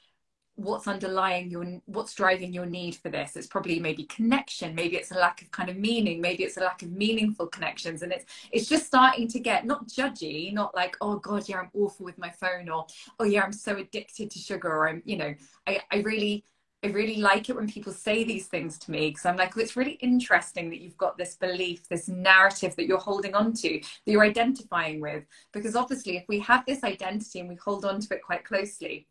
what's 0.59 0.87
underlying 0.87 1.49
your 1.49 1.65
what's 1.85 2.13
driving 2.13 2.51
your 2.51 2.65
need 2.65 2.95
for 2.95 3.09
this 3.09 3.35
it's 3.35 3.47
probably 3.47 3.79
maybe 3.79 4.03
connection 4.03 4.75
maybe 4.75 4.97
it's 4.97 5.11
a 5.11 5.15
lack 5.15 5.41
of 5.41 5.49
kind 5.51 5.69
of 5.69 5.77
meaning 5.77 6.19
maybe 6.19 6.43
it's 6.43 6.57
a 6.57 6.59
lack 6.59 6.81
of 6.81 6.91
meaningful 6.91 7.47
connections 7.47 8.01
and 8.01 8.11
it's 8.11 8.25
it's 8.51 8.67
just 8.67 8.85
starting 8.85 9.27
to 9.27 9.39
get 9.39 9.65
not 9.65 9.87
judgy 9.87 10.53
not 10.53 10.75
like 10.75 10.97
oh 10.99 11.17
god 11.17 11.47
yeah 11.47 11.59
i'm 11.59 11.69
awful 11.73 12.05
with 12.05 12.17
my 12.17 12.29
phone 12.29 12.67
or 12.69 12.85
oh 13.19 13.23
yeah 13.23 13.41
i'm 13.41 13.53
so 13.53 13.77
addicted 13.77 14.29
to 14.29 14.37
sugar 14.37 14.69
or 14.69 14.89
i'm 14.89 15.01
you 15.05 15.15
know 15.15 15.33
i 15.65 15.79
i 15.91 15.97
really 15.99 16.43
I 16.81 16.87
really 16.87 17.17
like 17.17 17.49
it 17.49 17.57
when 17.57 17.67
people 17.67 17.91
say 17.91 18.23
these 18.23 18.47
things 18.47 18.79
to 18.79 18.91
me 18.91 19.09
because 19.09 19.25
I'm 19.25 19.35
like, 19.35 19.53
well, 19.53 19.63
it's 19.65 19.75
really 19.75 19.99
interesting 20.01 20.69
that 20.69 20.79
you've 20.79 20.97
got 20.97 21.17
this 21.17 21.35
belief, 21.35 21.89
this 21.89 22.07
narrative 22.07 22.73
that 22.77 22.87
you're 22.87 22.97
holding 22.97 23.35
on 23.35 23.51
to, 23.51 23.79
that 23.79 24.11
you're 24.11 24.23
identifying 24.23 25.01
with. 25.01 25.25
Because 25.51 25.75
obviously, 25.75 26.15
if 26.15 26.23
we 26.29 26.39
have 26.39 26.65
this 26.65 26.85
identity 26.85 27.41
and 27.41 27.49
we 27.49 27.55
hold 27.55 27.83
on 27.83 27.99
to 27.99 28.15
it 28.15 28.23
quite 28.23 28.45
closely, 28.45 29.07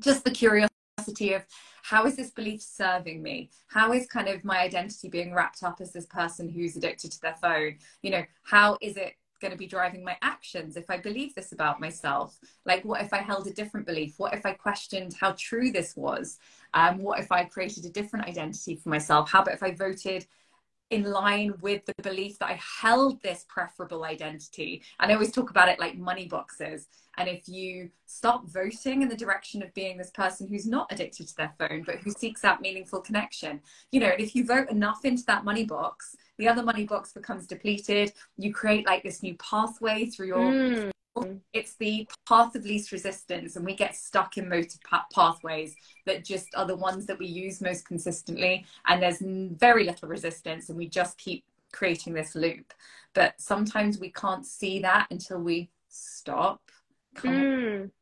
just 0.00 0.24
the 0.24 0.30
curiosity 0.32 0.73
of 0.98 1.44
how 1.82 2.06
is 2.06 2.16
this 2.16 2.30
belief 2.30 2.62
serving 2.62 3.22
me? 3.22 3.50
How 3.66 3.92
is 3.92 4.06
kind 4.06 4.28
of 4.28 4.44
my 4.44 4.60
identity 4.60 5.08
being 5.08 5.34
wrapped 5.34 5.62
up 5.62 5.80
as 5.80 5.92
this 5.92 6.06
person 6.06 6.48
who's 6.48 6.76
addicted 6.76 7.12
to 7.12 7.20
their 7.20 7.36
phone? 7.40 7.76
You 8.02 8.10
know, 8.10 8.24
how 8.44 8.78
is 8.80 8.96
it 8.96 9.14
going 9.40 9.52
to 9.52 9.58
be 9.58 9.66
driving 9.66 10.02
my 10.02 10.16
actions 10.22 10.76
if 10.76 10.88
I 10.88 10.96
believe 10.96 11.34
this 11.34 11.52
about 11.52 11.80
myself? 11.80 12.38
Like, 12.64 12.84
what 12.84 13.02
if 13.02 13.12
I 13.12 13.18
held 13.18 13.46
a 13.46 13.52
different 13.52 13.86
belief? 13.86 14.14
What 14.18 14.34
if 14.34 14.46
I 14.46 14.52
questioned 14.52 15.14
how 15.20 15.34
true 15.38 15.70
this 15.72 15.96
was? 15.96 16.38
Um, 16.72 16.98
what 16.98 17.20
if 17.20 17.30
I 17.30 17.44
created 17.44 17.84
a 17.84 17.90
different 17.90 18.26
identity 18.26 18.76
for 18.76 18.88
myself? 18.88 19.30
How 19.30 19.42
about 19.42 19.54
if 19.54 19.62
I 19.62 19.72
voted 19.72 20.26
in 20.94 21.04
line 21.04 21.54
with 21.60 21.84
the 21.86 22.02
belief 22.02 22.38
that 22.38 22.50
I 22.50 22.60
held 22.80 23.20
this 23.22 23.44
preferable 23.48 24.04
identity. 24.04 24.82
And 25.00 25.10
I 25.10 25.14
always 25.14 25.32
talk 25.32 25.50
about 25.50 25.68
it 25.68 25.80
like 25.80 25.98
money 25.98 26.26
boxes. 26.26 26.86
And 27.16 27.28
if 27.28 27.48
you 27.48 27.90
start 28.06 28.42
voting 28.46 29.02
in 29.02 29.08
the 29.08 29.16
direction 29.16 29.62
of 29.62 29.74
being 29.74 29.98
this 29.98 30.10
person 30.10 30.46
who's 30.46 30.66
not 30.66 30.86
addicted 30.90 31.28
to 31.28 31.36
their 31.36 31.52
phone, 31.58 31.82
but 31.84 31.96
who 31.96 32.10
seeks 32.10 32.44
out 32.44 32.60
meaningful 32.60 33.00
connection, 33.00 33.60
you 33.92 34.00
know, 34.00 34.12
if 34.18 34.34
you 34.34 34.46
vote 34.46 34.70
enough 34.70 35.04
into 35.04 35.24
that 35.26 35.44
money 35.44 35.64
box, 35.64 36.16
the 36.38 36.48
other 36.48 36.62
money 36.62 36.84
box 36.84 37.12
becomes 37.12 37.46
depleted. 37.46 38.12
You 38.36 38.52
create 38.52 38.86
like 38.86 39.02
this 39.02 39.22
new 39.22 39.36
pathway 39.36 40.06
through 40.06 40.28
your 40.28 40.38
mm 40.38 40.93
it's 41.52 41.76
the 41.76 42.08
path 42.28 42.54
of 42.54 42.64
least 42.64 42.90
resistance 42.90 43.56
and 43.56 43.64
we 43.64 43.74
get 43.74 43.94
stuck 43.94 44.36
in 44.36 44.48
motive 44.48 44.80
pathways 45.14 45.76
that 46.06 46.24
just 46.24 46.48
are 46.56 46.66
the 46.66 46.76
ones 46.76 47.06
that 47.06 47.18
we 47.18 47.26
use 47.26 47.60
most 47.60 47.86
consistently 47.86 48.66
and 48.86 49.02
there's 49.02 49.18
very 49.20 49.84
little 49.84 50.08
resistance 50.08 50.68
and 50.68 50.78
we 50.78 50.88
just 50.88 51.16
keep 51.18 51.44
creating 51.72 52.14
this 52.14 52.34
loop. 52.34 52.72
But 53.14 53.40
sometimes 53.40 53.98
we 53.98 54.10
can't 54.10 54.44
see 54.44 54.80
that 54.80 55.06
until 55.10 55.38
we 55.38 55.70
stop. 55.88 56.60
Mm. 57.18 57.92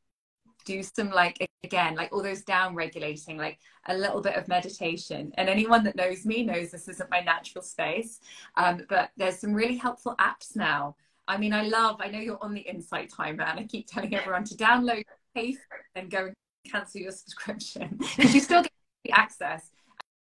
do 0.64 0.82
some 0.82 1.10
like 1.10 1.46
again 1.64 1.94
like 1.94 2.10
all 2.14 2.22
those 2.22 2.40
down 2.40 2.74
regulating 2.74 3.36
like 3.36 3.58
a 3.88 3.94
little 3.94 4.22
bit 4.22 4.36
of 4.36 4.48
meditation. 4.48 5.32
And 5.36 5.50
anyone 5.50 5.84
that 5.84 5.96
knows 5.96 6.24
me 6.24 6.44
knows 6.44 6.70
this 6.70 6.88
isn't 6.88 7.10
my 7.10 7.20
natural 7.20 7.62
space. 7.62 8.20
Um, 8.56 8.86
but 8.88 9.10
there's 9.18 9.38
some 9.38 9.52
really 9.52 9.76
helpful 9.76 10.14
apps 10.18 10.56
now 10.56 10.96
I 11.28 11.36
mean, 11.36 11.52
I 11.52 11.62
love, 11.62 11.96
I 12.00 12.08
know 12.08 12.18
you're 12.18 12.42
on 12.42 12.54
the 12.54 12.60
Insight 12.60 13.10
Timer, 13.10 13.44
and 13.44 13.60
I 13.60 13.64
keep 13.64 13.86
telling 13.86 14.14
everyone 14.14 14.44
to 14.44 14.56
download, 14.56 15.04
pay 15.34 15.56
and 15.94 16.10
go 16.10 16.26
and 16.26 16.34
cancel 16.70 17.00
your 17.00 17.12
subscription 17.12 17.98
because 18.16 18.34
you 18.34 18.40
still 18.40 18.62
get 18.62 18.72
the 19.04 19.12
access. 19.12 19.70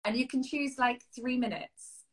And 0.04 0.16
you 0.16 0.26
can 0.26 0.42
choose 0.42 0.78
like 0.78 1.02
three 1.14 1.36
minutes. 1.36 2.04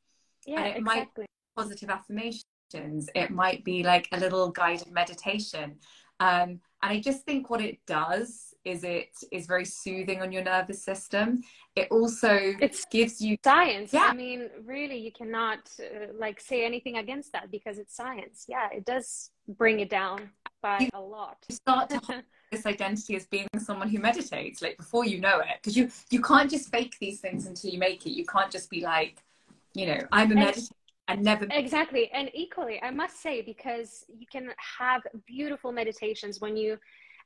Yeah, 0.45 0.59
and 0.59 0.67
it 0.67 0.77
exactly. 0.77 0.83
might 0.83 1.15
be 1.15 1.25
positive 1.55 1.89
affirmations. 1.89 3.09
It 3.15 3.31
might 3.31 3.63
be 3.63 3.83
like 3.83 4.07
a 4.11 4.19
little 4.19 4.49
guided 4.49 4.91
meditation. 4.91 5.77
Um, 6.19 6.59
and 6.81 6.91
I 6.91 6.99
just 6.99 7.25
think 7.25 7.49
what 7.49 7.61
it 7.61 7.79
does 7.87 8.48
is 8.69 8.83
it 8.83 9.11
is 9.31 9.47
very 9.47 9.65
soothing 9.65 10.21
on 10.21 10.31
your 10.31 10.43
nervous 10.43 10.83
system. 10.83 11.41
It 11.75 11.87
also 11.91 12.33
it 12.67 12.77
gives 12.91 13.21
you 13.21 13.37
science. 13.43 13.93
Yeah. 13.93 14.09
i 14.11 14.13
mean 14.13 14.49
really 14.65 14.97
you 14.97 15.11
cannot 15.11 15.69
uh, 15.79 16.13
like 16.17 16.39
say 16.39 16.65
anything 16.65 16.97
against 16.97 17.31
that 17.33 17.51
because 17.51 17.77
it's 17.77 17.95
science. 17.95 18.45
Yeah 18.47 18.67
it 18.71 18.85
does 18.85 19.31
bring 19.47 19.79
it 19.79 19.89
down 19.89 20.29
by 20.61 20.79
you 20.81 20.89
a 20.93 21.01
lot. 21.01 21.37
you 21.49 21.55
start 21.55 21.89
to 21.89 22.23
this 22.51 22.65
identity 22.65 23.15
as 23.15 23.25
being 23.27 23.47
someone 23.57 23.89
who 23.89 23.99
meditates 23.99 24.61
like 24.61 24.77
before 24.77 25.05
you 25.05 25.19
know 25.19 25.39
it. 25.39 25.55
Because 25.61 25.75
you 25.77 25.89
you 26.09 26.21
can't 26.21 26.49
just 26.49 26.69
fake 26.71 26.95
these 26.99 27.19
things 27.19 27.45
until 27.47 27.71
you 27.71 27.79
make 27.79 28.05
it. 28.05 28.11
You 28.11 28.25
can't 28.25 28.51
just 28.51 28.69
be 28.69 28.81
like 28.81 29.23
you 29.73 29.85
know 29.85 29.99
i'm 30.11 30.31
a 30.31 30.35
meditator 30.35 30.71
and 31.07 31.23
never 31.23 31.47
exactly. 31.51 32.09
And 32.13 32.29
equally 32.33 32.81
i 32.83 32.91
must 32.91 33.21
say 33.21 33.41
because 33.41 34.05
you 34.07 34.27
can 34.31 34.49
have 34.79 35.01
beautiful 35.25 35.71
meditations 35.71 36.39
when 36.39 36.55
you 36.55 36.77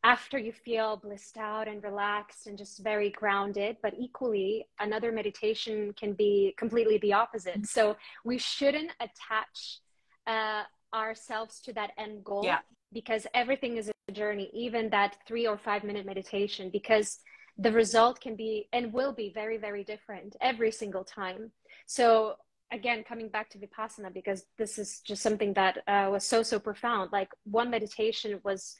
after 0.04 0.38
you 0.38 0.52
feel 0.52 0.98
blissed 0.98 1.38
out 1.38 1.68
and 1.68 1.82
relaxed 1.84 2.48
and 2.48 2.58
just 2.58 2.84
very 2.84 3.10
grounded 3.10 3.78
but 3.82 3.94
equally 3.98 4.68
another 4.80 5.12
meditation 5.12 5.94
can 5.98 6.14
be 6.14 6.54
completely 6.58 6.98
the 7.00 7.14
opposite 7.14 7.56
mm-hmm. 7.56 7.64
so 7.64 7.96
we 8.24 8.38
shouldn't 8.38 8.92
attach 9.00 9.80
uh, 10.28 10.64
ourselves 10.94 11.60
to 11.62 11.74
that 11.74 11.92
end 11.98 12.24
goal 12.24 12.44
yeah. 12.44 12.60
because 12.92 13.26
everything 13.34 13.78
is 13.78 13.90
a 13.90 14.12
journey 14.12 14.50
even 14.54 14.90
that 14.90 15.18
three 15.28 15.48
or 15.48 15.58
five 15.58 15.84
minute 15.84 16.06
meditation 16.06 16.70
because 16.72 17.20
the 17.58 17.72
result 17.72 18.20
can 18.20 18.36
be 18.36 18.68
and 18.74 18.92
will 18.92 19.14
be 19.14 19.32
very 19.34 19.58
very 19.58 19.84
different 19.84 20.36
every 20.42 20.72
single 20.72 21.04
time 21.04 21.52
so 21.86 22.36
again 22.72 23.04
coming 23.08 23.30
back 23.30 23.50
to 23.50 23.58
vipassana 23.58 24.12
because 24.14 24.46
this 24.58 24.78
is 24.78 25.02
just 25.06 25.22
something 25.22 25.54
that 25.54 25.78
uh, 25.88 26.10
was 26.12 26.26
so 26.26 26.44
so 26.44 26.60
profound 26.60 27.12
like 27.12 27.30
one 27.46 27.70
meditation 27.70 28.40
was 28.44 28.76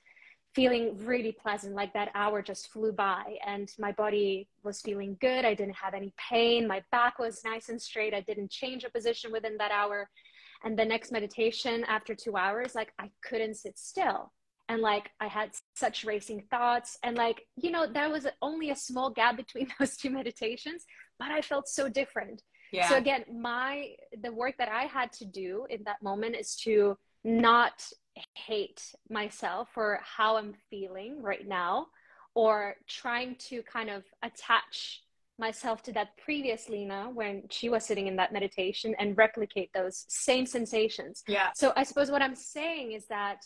feeling 0.54 0.98
really 1.00 1.32
pleasant 1.32 1.74
like 1.74 1.94
that 1.94 2.12
hour 2.14 2.42
just 2.42 2.72
flew 2.72 2.92
by 2.92 3.38
and 3.46 3.72
my 3.80 3.92
body 3.92 4.48
was 4.64 4.82
feeling 4.82 5.18
good. 5.20 5.46
I 5.46 5.54
didn't 5.54 5.76
have 5.76 5.94
any 5.94 6.14
pain. 6.18 6.68
My 6.68 6.84
back 6.92 7.18
was 7.18 7.44
nice 7.44 7.70
and 7.70 7.82
straight. 7.82 8.14
I 8.14 8.22
didn't 8.22 8.52
change 8.52 8.84
a 8.84 8.90
position 8.90 9.32
within 9.32 9.58
that 9.58 9.72
hour. 9.72 10.10
And 10.64 10.78
the 10.78 10.86
next 10.86 11.12
meditation 11.12 11.84
after 11.88 12.16
two 12.16 12.38
hours 12.38 12.76
like 12.76 12.94
i 13.00 13.10
couldn't 13.28 13.56
sit 13.56 13.78
still. 13.80 14.32
And 14.70 14.82
like 14.82 15.10
i 15.20 15.28
had 15.28 15.52
such 15.76 16.04
racing 16.04 16.44
thoughts. 16.52 16.98
And 17.04 17.18
like 17.18 17.46
you 17.56 17.72
know 17.72 17.88
there 17.92 18.10
was 18.10 18.28
only 18.42 18.70
a 18.70 18.76
small 18.76 19.10
gap 19.10 19.38
between 19.38 19.68
those 19.80 19.98
two 19.98 20.12
meditations 20.12 20.86
but 21.20 21.32
i 21.32 21.42
felt 21.42 21.68
so 21.68 21.90
different. 21.90 22.44
Yeah. 22.72 22.90
so 22.90 22.96
again 22.98 23.24
my 23.32 23.90
the 24.22 24.32
work 24.32 24.56
that 24.58 24.70
i 24.70 24.84
had 24.84 25.12
to 25.14 25.26
do 25.26 25.68
in 25.70 25.84
that 25.86 26.02
moment 26.02 26.36
is 26.36 26.56
to 26.64 26.98
not 27.24 27.88
hate 28.34 28.94
myself 29.10 29.70
for 29.74 30.00
how 30.04 30.38
I'm 30.38 30.54
feeling 30.70 31.22
right 31.22 31.48
now 31.48 31.88
or 32.36 32.76
trying 32.88 33.36
to 33.36 33.62
kind 33.64 33.90
of 33.90 34.04
attach 34.24 35.02
myself 35.40 35.82
to 35.84 35.92
that 35.94 36.16
previous 36.18 36.70
Lina 36.70 37.10
when 37.14 37.44
she 37.50 37.70
was 37.70 37.86
sitting 37.86 38.08
in 38.08 38.16
that 38.16 38.32
meditation 38.32 38.96
and 39.00 39.18
replicate 39.18 39.72
those 39.74 40.06
same 40.08 40.46
sensations. 40.46 41.24
Yeah. 41.28 41.50
So 41.56 41.74
I 41.76 41.84
suppose 41.84 42.12
what 42.12 42.22
I'm 42.22 42.36
saying 42.36 42.92
is 42.92 43.08
that 43.08 43.38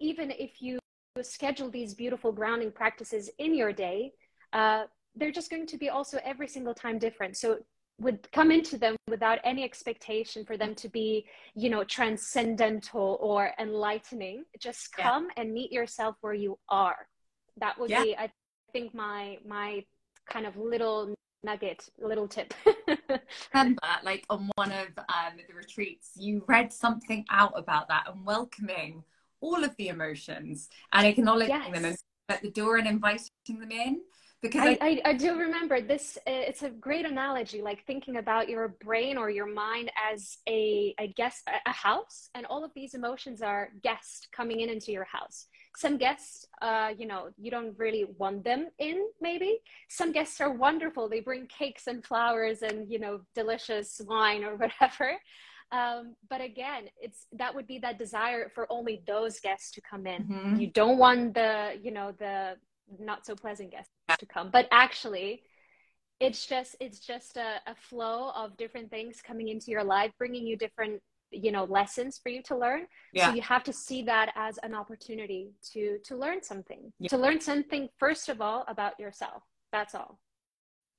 even 0.00 0.30
if 0.32 0.60
you 0.60 0.78
schedule 1.22 1.70
these 1.70 1.94
beautiful 1.94 2.32
grounding 2.32 2.72
practices 2.72 3.30
in 3.38 3.54
your 3.54 3.72
day, 3.72 4.12
uh, 4.52 4.84
they're 5.14 5.32
just 5.32 5.50
going 5.50 5.66
to 5.66 5.78
be 5.78 5.88
also 5.88 6.20
every 6.24 6.48
single 6.48 6.74
time 6.74 6.98
different. 6.98 7.36
So 7.36 7.58
would 8.00 8.30
come 8.32 8.50
into 8.50 8.78
them 8.78 8.96
without 9.08 9.38
any 9.44 9.64
expectation 9.64 10.44
for 10.44 10.56
them 10.56 10.74
to 10.74 10.88
be 10.88 11.26
you 11.54 11.68
know 11.68 11.84
transcendental 11.84 13.18
or 13.20 13.50
enlightening 13.58 14.44
just 14.58 14.92
come 14.92 15.28
yeah. 15.36 15.42
and 15.42 15.52
meet 15.52 15.72
yourself 15.72 16.16
where 16.20 16.34
you 16.34 16.58
are 16.68 17.08
that 17.58 17.78
would 17.78 17.90
yeah. 17.90 18.02
be 18.02 18.16
i 18.16 18.30
think 18.72 18.94
my 18.94 19.38
my 19.46 19.82
kind 20.28 20.46
of 20.46 20.56
little 20.56 21.14
nugget 21.44 21.88
little 22.00 22.28
tip 22.28 22.52
remember 23.54 23.80
like 24.02 24.24
on 24.28 24.50
one 24.56 24.72
of 24.72 24.88
um, 24.98 25.38
the 25.48 25.54
retreats 25.54 26.10
you 26.16 26.44
read 26.48 26.72
something 26.72 27.24
out 27.30 27.52
about 27.56 27.88
that 27.88 28.04
and 28.12 28.24
welcoming 28.26 29.02
all 29.40 29.62
of 29.62 29.74
the 29.76 29.88
emotions 29.88 30.68
and 30.92 31.06
acknowledging 31.06 31.54
yes. 31.54 31.80
them 31.80 31.94
at 32.28 32.42
the 32.42 32.50
door 32.50 32.76
and 32.76 32.88
inviting 32.88 33.30
them 33.48 33.70
in 33.70 34.00
because 34.40 34.62
I, 34.62 34.78
I, 34.80 35.00
I, 35.04 35.12
do 35.14 35.36
remember 35.36 35.80
this 35.80 36.16
uh, 36.18 36.30
it's 36.30 36.62
a 36.62 36.70
great 36.70 37.04
analogy 37.04 37.60
like 37.60 37.84
thinking 37.86 38.16
about 38.18 38.48
your 38.48 38.68
brain 38.84 39.16
or 39.16 39.30
your 39.30 39.52
mind 39.52 39.90
as 40.12 40.38
a, 40.48 40.94
a 41.00 41.08
guest 41.08 41.48
a 41.66 41.72
house 41.72 42.30
and 42.34 42.46
all 42.46 42.64
of 42.64 42.70
these 42.74 42.94
emotions 42.94 43.42
are 43.42 43.70
guests 43.82 44.28
coming 44.32 44.60
in 44.60 44.68
into 44.68 44.92
your 44.92 45.04
house. 45.04 45.46
Some 45.76 45.96
guests 45.96 46.46
uh, 46.62 46.90
you 46.96 47.06
know 47.06 47.30
you 47.36 47.50
don't 47.50 47.76
really 47.78 48.06
want 48.16 48.44
them 48.44 48.68
in 48.78 49.08
maybe. 49.20 49.58
Some 49.88 50.12
guests 50.12 50.40
are 50.40 50.52
wonderful. 50.52 51.08
They 51.08 51.20
bring 51.20 51.46
cakes 51.46 51.86
and 51.86 52.04
flowers 52.04 52.62
and 52.62 52.90
you 52.90 52.98
know 52.98 53.20
delicious 53.34 54.00
wine 54.06 54.44
or 54.44 54.56
whatever. 54.62 55.16
Um, 55.70 56.14
but 56.30 56.40
again 56.40 56.84
it's 57.00 57.26
that 57.32 57.54
would 57.54 57.66
be 57.66 57.78
that 57.80 57.98
desire 57.98 58.50
for 58.54 58.70
only 58.70 59.02
those 59.06 59.40
guests 59.40 59.72
to 59.72 59.80
come 59.80 60.06
in. 60.06 60.22
Mm-hmm. 60.22 60.56
you 60.60 60.68
don't 60.68 60.98
want 60.98 61.34
the 61.34 61.78
you 61.82 61.90
know 61.90 62.12
the 62.18 62.56
not 62.98 63.26
so 63.26 63.34
pleasant 63.34 63.70
guests 63.70 63.92
to 64.16 64.26
come 64.26 64.50
but 64.50 64.66
actually 64.70 65.42
it's 66.20 66.46
just 66.46 66.76
it's 66.80 66.98
just 66.98 67.36
a, 67.36 67.60
a 67.66 67.74
flow 67.74 68.30
of 68.34 68.56
different 68.56 68.90
things 68.90 69.20
coming 69.22 69.48
into 69.48 69.70
your 69.70 69.84
life 69.84 70.10
bringing 70.18 70.46
you 70.46 70.56
different 70.56 71.00
you 71.30 71.52
know 71.52 71.64
lessons 71.64 72.18
for 72.22 72.30
you 72.30 72.42
to 72.42 72.56
learn 72.56 72.86
yeah. 73.12 73.28
so 73.28 73.34
you 73.34 73.42
have 73.42 73.62
to 73.62 73.72
see 73.72 74.02
that 74.02 74.32
as 74.34 74.58
an 74.62 74.74
opportunity 74.74 75.52
to 75.62 75.98
to 76.04 76.16
learn 76.16 76.42
something 76.42 76.92
yeah. 76.98 77.08
to 77.08 77.18
learn 77.18 77.40
something 77.40 77.88
first 77.98 78.28
of 78.28 78.40
all 78.40 78.64
about 78.66 78.98
yourself 78.98 79.42
that's 79.72 79.94
all 79.94 80.18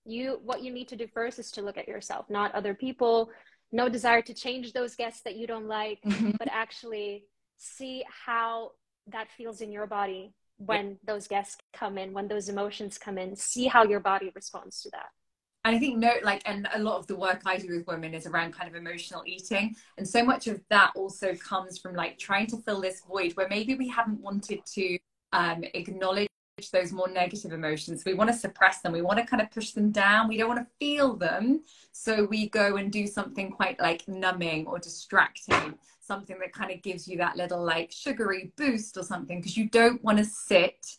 you 0.06 0.40
what 0.44 0.62
you 0.62 0.72
need 0.72 0.88
to 0.88 0.96
do 0.96 1.08
first 1.14 1.40
is 1.40 1.52
to 1.52 1.62
look 1.62 1.78
at 1.78 1.88
yourself 1.88 2.26
not 2.30 2.54
other 2.54 2.74
people 2.74 3.30
no 3.72 3.90
desire 3.90 4.22
to 4.22 4.34
change 4.34 4.74
those 4.74 4.96
guests 4.96 5.22
that 5.24 5.36
you 5.36 5.48
don't 5.48 5.68
like 5.68 6.00
mm-hmm. 6.06 6.32
but 6.38 6.48
actually 6.52 7.26
see 7.58 8.04
how 8.26 8.72
that 9.08 9.28
feels 9.36 9.62
in 9.62 9.72
your 9.72 9.88
body 9.88 10.34
when 10.60 10.98
those 11.06 11.28
guests 11.28 11.58
come 11.74 11.98
in, 11.98 12.14
when 12.14 12.28
those 12.28 12.50
emotions 12.50 12.98
come 12.98 13.18
in, 13.18 13.36
see 13.36 13.68
how 13.68 13.84
your 13.84 14.00
body 14.00 14.32
responds 14.36 14.82
to 14.84 14.90
that. 14.92 15.08
And 15.66 15.76
I 15.76 15.80
think 15.80 15.98
no, 15.98 16.14
like, 16.24 16.42
and 16.46 16.68
a 16.74 16.80
lot 16.80 17.00
of 17.00 17.08
the 17.08 17.16
work 17.16 17.42
I 17.46 17.58
do 17.58 17.68
with 17.70 17.88
women 17.88 18.14
is 18.14 18.26
around 18.26 18.54
kind 18.54 18.70
of 18.70 18.76
emotional 18.76 19.24
eating, 19.26 19.76
and 19.98 20.08
so 20.08 20.24
much 20.24 20.48
of 20.48 20.62
that 20.70 20.92
also 20.96 21.36
comes 21.36 21.78
from 21.78 21.96
like 21.96 22.18
trying 22.18 22.48
to 22.48 22.58
fill 22.58 22.80
this 22.80 23.02
void 23.02 23.34
where 23.34 23.48
maybe 23.50 23.76
we 23.76 23.90
haven't 23.90 24.22
wanted 24.22 24.66
to 24.74 24.98
um, 25.34 25.64
acknowledge 25.74 26.29
those 26.68 26.92
more 26.92 27.10
negative 27.10 27.54
emotions. 27.54 28.04
We 28.06 28.14
want 28.14 28.30
to 28.30 28.36
suppress 28.36 28.82
them. 28.82 28.92
We 28.92 29.02
want 29.02 29.20
to 29.20 29.26
kind 29.26 29.42
of 29.42 29.50
push 29.52 29.72
them 29.72 29.92
down. 29.92 30.28
We 30.28 30.38
don't 30.38 30.50
want 30.50 30.60
to 30.60 30.76
feel 30.80 31.16
them. 31.16 31.62
So 31.92 32.26
we 32.26 32.50
go 32.50 32.76
and 32.76 32.92
do 32.92 33.08
something 33.08 33.52
quite 33.52 33.80
like 33.80 34.08
numbing 34.08 34.68
or 34.68 34.80
distracting 34.80 35.76
something 36.10 36.40
that 36.40 36.52
kind 36.52 36.72
of 36.72 36.82
gives 36.82 37.08
you 37.08 37.18
that 37.18 37.38
little 37.38 37.64
like 37.64 37.92
sugary 37.92 38.52
boost 38.58 38.98
or 38.98 39.04
something 39.04 39.38
because 39.38 39.56
you 39.56 39.70
don't 39.70 40.04
want 40.04 40.18
to 40.18 40.26
sit 40.26 40.98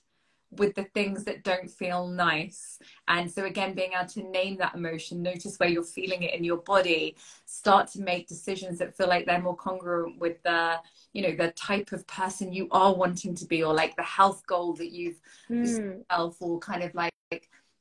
with 0.52 0.74
the 0.74 0.84
things 0.84 1.24
that 1.24 1.44
don't 1.44 1.70
feel 1.70 2.08
nice. 2.08 2.78
And 3.08 3.30
so, 3.30 3.44
again, 3.44 3.74
being 3.74 3.92
able 3.96 4.08
to 4.10 4.22
name 4.22 4.56
that 4.58 4.74
emotion, 4.74 5.22
notice 5.22 5.56
where 5.58 5.68
you're 5.68 5.84
feeling 5.84 6.22
it 6.22 6.34
in 6.34 6.44
your 6.44 6.58
body, 6.58 7.16
start 7.44 7.88
to 7.92 8.00
make 8.00 8.26
decisions 8.26 8.78
that 8.78 8.96
feel 8.96 9.08
like 9.08 9.26
they're 9.26 9.40
more 9.40 9.56
congruent 9.56 10.18
with 10.18 10.42
the, 10.42 10.76
you 11.12 11.22
know, 11.22 11.34
the 11.34 11.52
type 11.52 11.92
of 11.92 12.06
person 12.06 12.52
you 12.52 12.68
are 12.70 12.94
wanting 12.94 13.34
to 13.36 13.46
be, 13.46 13.62
or 13.62 13.74
like 13.74 13.96
the 13.96 14.02
health 14.02 14.46
goal 14.46 14.74
that 14.74 14.92
you've 14.92 15.20
mm. 15.50 15.66
yourself, 15.66 16.36
or 16.40 16.58
kind 16.58 16.82
of 16.82 16.94
like 16.94 17.10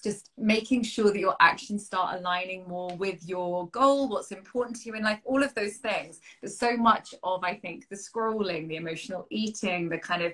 just 0.03 0.31
making 0.37 0.83
sure 0.83 1.11
that 1.11 1.19
your 1.19 1.35
actions 1.39 1.85
start 1.85 2.17
aligning 2.17 2.67
more 2.67 2.95
with 2.95 3.27
your 3.27 3.67
goal, 3.69 4.07
what's 4.07 4.31
important 4.31 4.77
to 4.77 4.89
you 4.89 4.95
in 4.95 5.03
life, 5.03 5.19
all 5.25 5.43
of 5.43 5.53
those 5.55 5.75
things. 5.75 6.21
There's 6.41 6.57
so 6.57 6.77
much 6.77 7.13
of, 7.21 7.43
I 7.43 7.55
think, 7.55 7.89
the 7.89 7.97
scrolling, 7.97 8.69
the 8.69 8.77
emotional 8.77 9.27
eating, 9.29 9.89
the 9.89 9.97
kind 9.97 10.23
of 10.23 10.33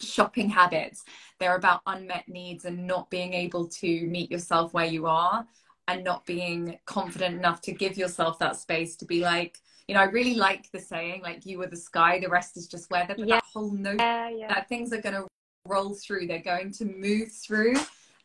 shopping 0.00 0.50
habits. 0.50 1.04
They're 1.38 1.56
about 1.56 1.80
unmet 1.86 2.28
needs 2.28 2.64
and 2.66 2.86
not 2.86 3.10
being 3.10 3.32
able 3.32 3.68
to 3.68 4.06
meet 4.06 4.30
yourself 4.30 4.74
where 4.74 4.86
you 4.86 5.06
are 5.06 5.46
and 5.88 6.04
not 6.04 6.26
being 6.26 6.78
confident 6.84 7.36
enough 7.36 7.60
to 7.62 7.72
give 7.72 7.96
yourself 7.96 8.38
that 8.38 8.56
space 8.56 8.96
to 8.96 9.06
be 9.06 9.20
like, 9.20 9.58
you 9.90 9.94
know, 9.94 10.00
I 10.00 10.04
really 10.04 10.36
like 10.36 10.70
the 10.70 10.78
saying, 10.78 11.22
like, 11.22 11.44
you 11.44 11.60
are 11.62 11.66
the 11.66 11.76
sky, 11.76 12.20
the 12.20 12.28
rest 12.28 12.56
is 12.56 12.66
just 12.68 12.90
weather. 12.90 13.14
But 13.18 13.26
yeah. 13.26 13.34
that 13.36 13.44
whole 13.52 13.72
notion 13.72 13.98
yeah, 13.98 14.28
yeah. 14.30 14.48
that 14.48 14.68
things 14.68 14.92
are 14.92 15.00
going 15.00 15.16
to 15.16 15.26
roll 15.66 15.94
through, 15.94 16.28
they're 16.28 16.38
going 16.38 16.70
to 16.72 16.84
move 16.84 17.30
through 17.32 17.74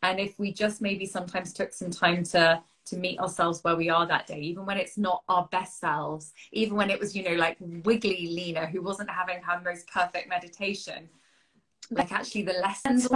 and 0.06 0.20
if 0.20 0.38
we 0.38 0.54
just 0.54 0.82
maybe 0.82 1.06
sometimes 1.06 1.54
took 1.54 1.74
some 1.74 1.92
time 1.92 2.24
to 2.24 2.62
to 2.86 2.98
meet 2.98 3.20
ourselves 3.20 3.64
where 3.64 3.76
we 3.76 3.90
are 3.90 4.06
that 4.06 4.28
day, 4.28 4.40
even 4.40 4.64
when 4.64 4.78
it's 4.78 4.96
not 4.96 5.24
our 5.28 5.48
best 5.52 5.80
selves, 5.80 6.34
even 6.52 6.78
when 6.78 6.92
it 6.92 7.00
was, 7.00 7.16
you 7.16 7.24
know, 7.24 7.34
like 7.34 7.58
wiggly 7.60 8.28
Lina 8.28 8.68
who 8.68 8.80
wasn't 8.80 9.10
having 9.10 9.42
her 9.42 9.60
most 9.66 9.88
perfect 9.88 10.30
meditation, 10.30 11.10
like 11.90 12.12
actually 12.12 12.44
the 12.44 12.54
lessons 12.54 13.08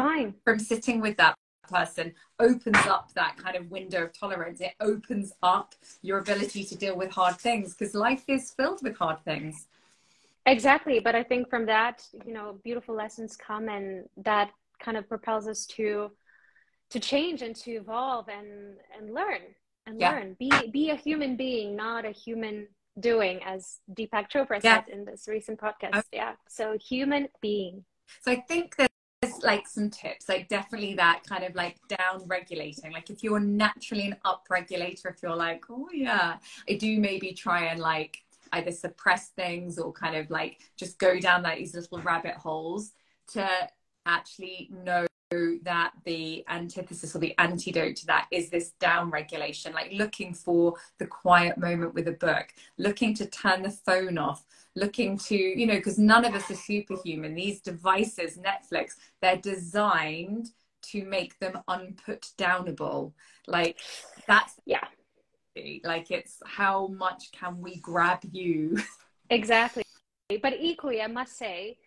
from 0.43 0.57
sitting 0.57 0.99
with 0.99 1.17
that 1.17 1.35
person 1.69 2.13
opens 2.39 2.77
up 2.88 3.13
that 3.13 3.38
kind 3.38 3.55
of 3.55 3.69
window 3.69 4.03
of 4.03 4.17
tolerance. 4.17 4.62
It 4.62 4.73
opens 4.79 5.34
up 5.43 5.75
your 6.01 6.19
ability 6.19 6.63
to 6.65 6.75
deal 6.75 6.97
with 6.97 7.12
hard 7.12 7.38
things 7.38 7.73
because 7.73 7.93
life 7.93 8.23
is 8.27 8.51
filled 8.51 8.82
with 8.84 8.97
hard 8.97 9.23
things. 9.23 9.67
Exactly. 10.45 10.99
But 10.99 11.15
I 11.15 11.23
think 11.23 11.49
from 11.49 11.65
that, 11.67 12.05
you 12.25 12.34
know, 12.34 12.60
beautiful 12.63 12.95
lessons 12.95 13.38
come 13.38 13.69
and 13.69 14.08
that 14.17 14.51
kind 14.79 14.97
of 14.97 15.08
propels 15.08 15.47
us 15.47 15.65
to 15.65 16.12
to 16.89 16.99
change 16.99 17.41
and 17.41 17.55
to 17.55 17.71
evolve 17.71 18.27
and 18.29 18.77
and 18.97 19.13
learn 19.13 19.41
and 19.86 19.99
yeah. 19.99 20.12
learn 20.12 20.36
be 20.39 20.51
be 20.71 20.89
a 20.89 20.95
human 20.95 21.36
being 21.36 21.75
not 21.75 22.05
a 22.05 22.12
human 22.12 22.67
doing 22.99 23.39
as 23.45 23.79
deepak 23.93 24.29
chopra 24.29 24.60
yeah. 24.63 24.84
said 24.84 24.93
in 24.93 25.05
this 25.05 25.27
recent 25.27 25.60
podcast 25.60 25.95
okay. 25.95 26.08
yeah 26.13 26.34
so 26.47 26.77
human 26.77 27.27
being 27.41 27.84
so 28.21 28.32
i 28.32 28.36
think 28.47 28.75
like 29.43 29.67
some 29.67 29.89
tips 29.89 30.30
like 30.30 30.47
definitely 30.47 30.93
that 30.95 31.21
kind 31.28 31.43
of 31.43 31.56
like 31.56 31.78
down 31.88 32.23
regulating. 32.28 32.91
Like 32.91 33.10
if 33.10 33.23
you're 33.23 33.39
naturally 33.39 34.08
an 34.08 34.15
up 34.25 34.45
regulator 34.49 35.10
if 35.10 35.21
you're 35.21 35.36
like 35.36 35.65
oh 35.69 35.89
yeah 35.93 36.38
i 36.69 36.73
do 36.73 36.99
maybe 36.99 37.34
try 37.34 37.65
and 37.65 37.80
like 37.80 38.23
either 38.54 38.71
suppress 38.71 39.30
things 39.30 39.78
or 39.78 39.91
kind 39.91 40.15
of 40.15 40.30
like 40.30 40.60
just 40.78 40.97
go 40.97 41.19
down 41.19 41.43
like 41.43 41.60
these 41.60 41.75
little 41.75 41.99
rabbit 42.02 42.36
holes 42.36 42.93
to 43.28 43.47
actually 44.06 44.69
know 44.84 45.06
that 45.62 45.91
the 46.06 46.43
antithesis 46.49 47.15
or 47.15 47.19
the 47.19 47.38
antidote 47.38 47.95
to 47.95 48.06
that 48.08 48.28
is 48.32 48.49
this 48.49 48.71
down 48.80 49.12
regulation, 49.12 49.73
like 49.73 49.91
looking 49.93 50.34
for 50.34 50.73
the 50.97 51.06
quiet 51.06 51.58
moment 51.58 51.93
with 51.93 52.08
a 52.08 52.13
book, 52.13 52.47
looking 52.78 53.13
to 53.13 53.28
turn 53.28 53.62
the 53.62 53.69
phone 53.69 54.17
off, 54.17 54.43
looking 54.79 55.17
to, 55.17 55.35
you 55.35 55.65
know, 55.65 55.75
because 55.75 55.97
none 55.97 56.25
of 56.25 56.33
us 56.33 56.49
are 56.49 56.55
superhuman. 56.55 57.35
These 57.35 57.61
devices, 57.61 58.37
Netflix, 58.37 58.91
they're 59.21 59.37
designed 59.37 60.49
to 60.91 61.03
make 61.05 61.37
them 61.39 61.59
unput 61.67 62.27
downable. 62.37 63.13
Like 63.47 63.77
that's, 64.27 64.53
yeah. 64.65 64.85
Like 65.83 66.11
it's 66.11 66.37
how 66.45 66.87
much 66.87 67.31
can 67.31 67.59
we 67.61 67.77
grab 67.77 68.19
you? 68.31 68.77
Exactly. 69.31 69.83
But 70.41 70.53
equally, 70.59 71.03
I 71.03 71.07
must 71.07 71.37
say, 71.37 71.77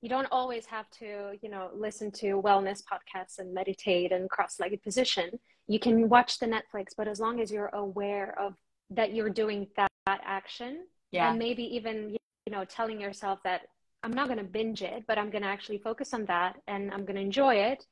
you 0.00 0.08
don't 0.08 0.26
always 0.30 0.66
have 0.66 0.88
to 0.90 1.38
you 1.42 1.48
know 1.48 1.70
listen 1.74 2.10
to 2.10 2.40
wellness 2.42 2.82
podcasts 2.82 3.38
and 3.38 3.52
meditate 3.52 4.12
and 4.12 4.28
cross-legged 4.30 4.82
position 4.82 5.30
you 5.66 5.78
can 5.78 6.08
watch 6.08 6.38
the 6.38 6.46
netflix 6.46 6.88
but 6.96 7.08
as 7.08 7.20
long 7.20 7.40
as 7.40 7.50
you're 7.50 7.70
aware 7.72 8.38
of 8.38 8.54
that 8.90 9.14
you're 9.14 9.30
doing 9.30 9.66
that, 9.76 9.90
that 10.06 10.20
action 10.24 10.86
yeah. 11.10 11.30
and 11.30 11.38
maybe 11.38 11.62
even 11.62 12.10
you 12.10 12.17
know 12.50 12.64
telling 12.64 13.00
yourself 13.00 13.38
that 13.44 13.62
i'm 14.02 14.12
not 14.12 14.26
going 14.26 14.38
to 14.38 14.44
binge 14.44 14.82
it 14.82 15.04
but 15.06 15.18
i'm 15.18 15.30
going 15.30 15.42
to 15.42 15.48
actually 15.48 15.78
focus 15.78 16.14
on 16.14 16.24
that 16.26 16.56
and 16.66 16.92
i'm 16.92 17.04
going 17.04 17.16
to 17.16 17.22
enjoy 17.22 17.54
it 17.54 17.84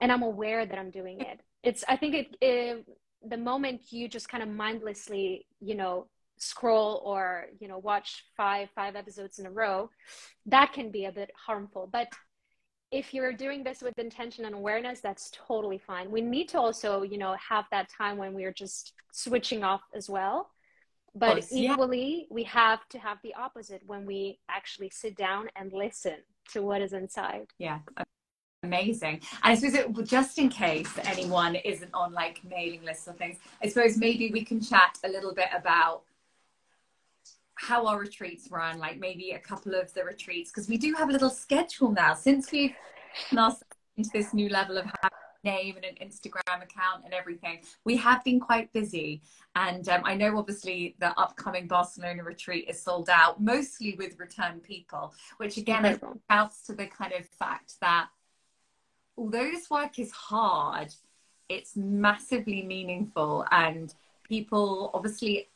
and 0.00 0.10
i'm 0.12 0.22
aware 0.22 0.66
that 0.66 0.78
i'm 0.78 0.90
doing 0.90 1.20
it. 1.20 1.40
It's 1.62 1.84
i 1.88 1.96
think 1.96 2.14
it, 2.14 2.36
it 2.40 2.86
the 3.26 3.36
moment 3.36 3.80
you 3.90 4.08
just 4.08 4.28
kind 4.28 4.42
of 4.42 4.48
mindlessly 4.48 5.46
you 5.60 5.74
know 5.74 6.06
scroll 6.36 7.00
or 7.04 7.46
you 7.60 7.68
know 7.68 7.78
watch 7.78 8.24
five 8.36 8.68
five 8.74 8.96
episodes 8.96 9.38
in 9.38 9.46
a 9.46 9.50
row 9.50 9.88
that 10.46 10.72
can 10.72 10.90
be 10.90 11.04
a 11.04 11.12
bit 11.12 11.30
harmful. 11.46 11.88
But 11.90 12.08
if 12.90 13.14
you're 13.14 13.32
doing 13.32 13.64
this 13.64 13.82
with 13.82 13.98
intention 13.98 14.44
and 14.44 14.54
awareness 14.54 15.00
that's 15.00 15.30
totally 15.48 15.78
fine. 15.78 16.10
We 16.10 16.20
need 16.20 16.48
to 16.50 16.58
also 16.58 17.02
you 17.02 17.18
know 17.18 17.36
have 17.48 17.64
that 17.70 17.88
time 17.88 18.18
when 18.18 18.34
we're 18.34 18.52
just 18.52 18.92
switching 19.12 19.64
off 19.64 19.82
as 19.94 20.08
well 20.10 20.50
but 21.14 21.30
oh, 21.30 21.32
course, 21.34 21.52
equally 21.52 22.20
yeah. 22.20 22.26
we 22.30 22.42
have 22.44 22.88
to 22.88 22.98
have 22.98 23.18
the 23.22 23.34
opposite 23.34 23.82
when 23.86 24.04
we 24.04 24.38
actually 24.48 24.90
sit 24.90 25.16
down 25.16 25.48
and 25.56 25.72
listen 25.72 26.16
to 26.52 26.62
what 26.62 26.82
is 26.82 26.92
inside 26.92 27.46
yeah 27.58 27.78
amazing 28.62 29.20
and 29.42 29.52
i 29.52 29.54
suppose 29.54 29.74
it, 29.74 30.06
just 30.06 30.38
in 30.38 30.48
case 30.48 30.90
anyone 31.04 31.54
isn't 31.54 31.92
on 31.92 32.12
like 32.12 32.40
mailing 32.44 32.82
lists 32.84 33.06
or 33.06 33.12
things 33.12 33.36
i 33.62 33.68
suppose 33.68 33.96
maybe 33.96 34.30
we 34.32 34.44
can 34.44 34.60
chat 34.60 34.98
a 35.04 35.08
little 35.08 35.34
bit 35.34 35.48
about 35.54 36.02
how 37.56 37.86
our 37.86 37.98
retreats 37.98 38.50
run, 38.50 38.78
like 38.78 38.98
maybe 38.98 39.30
a 39.30 39.38
couple 39.38 39.74
of 39.74 39.92
the 39.94 40.04
retreats, 40.04 40.50
because 40.50 40.68
we 40.68 40.76
do 40.76 40.94
have 40.94 41.08
a 41.08 41.12
little 41.12 41.30
schedule 41.30 41.92
now 41.92 42.14
since 42.14 42.50
we've 42.50 42.74
last 43.32 43.62
into 43.96 44.10
this 44.12 44.34
new 44.34 44.48
level 44.48 44.76
of 44.76 44.86
name 45.44 45.76
and 45.76 45.84
an 45.84 45.96
Instagram 46.06 46.62
account 46.62 47.04
and 47.04 47.14
everything. 47.14 47.60
We 47.84 47.96
have 47.96 48.24
been 48.24 48.40
quite 48.40 48.72
busy, 48.72 49.22
and 49.54 49.88
um, 49.88 50.02
I 50.04 50.14
know 50.14 50.38
obviously 50.38 50.96
the 50.98 51.18
upcoming 51.18 51.66
Barcelona 51.66 52.24
retreat 52.24 52.66
is 52.68 52.80
sold 52.80 53.08
out, 53.08 53.40
mostly 53.40 53.94
with 53.98 54.18
return 54.18 54.60
people, 54.60 55.14
which 55.36 55.56
again 55.56 56.00
shouts 56.30 56.62
to 56.66 56.74
the 56.74 56.86
kind 56.86 57.12
of 57.12 57.26
fact 57.26 57.74
that 57.80 58.08
although 59.16 59.44
this 59.44 59.70
work 59.70 59.98
is 59.98 60.10
hard, 60.10 60.94
it's 61.48 61.76
massively 61.76 62.62
meaningful 62.62 63.44
and 63.50 63.94
people 64.24 64.90
obviously 64.94 65.48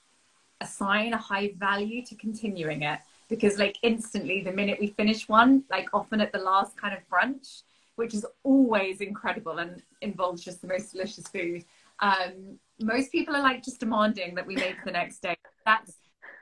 assign 0.61 1.13
a 1.13 1.17
high 1.17 1.53
value 1.57 2.05
to 2.05 2.15
continuing 2.17 2.83
it 2.83 2.99
because 3.29 3.59
like 3.59 3.79
instantly 3.83 4.43
the 4.43 4.53
minute 4.53 4.79
we 4.81 4.89
finish 4.89 5.29
one 5.29 5.63
like 5.71 5.89
often 5.93 6.21
at 6.21 6.33
the 6.33 6.39
last 6.39 6.77
kind 6.77 6.95
of 6.95 7.01
brunch 7.09 7.63
which 7.99 8.15
is 8.15 8.25
always 8.45 9.01
incredible 9.01 9.59
and 9.59 9.83
involves 10.03 10.45
just 10.45 10.63
the 10.63 10.69
most 10.69 10.93
delicious 10.93 11.27
food. 11.27 11.65
Um, 11.99 12.59
most 12.81 13.11
people 13.11 13.35
are 13.35 13.43
like 13.43 13.65
just 13.65 13.81
demanding 13.81 14.37
that 14.37 14.47
we 14.47 14.55
make 14.55 14.77
the 14.85 14.93
next 14.93 15.21
day. 15.21 15.37
That's 15.67 15.97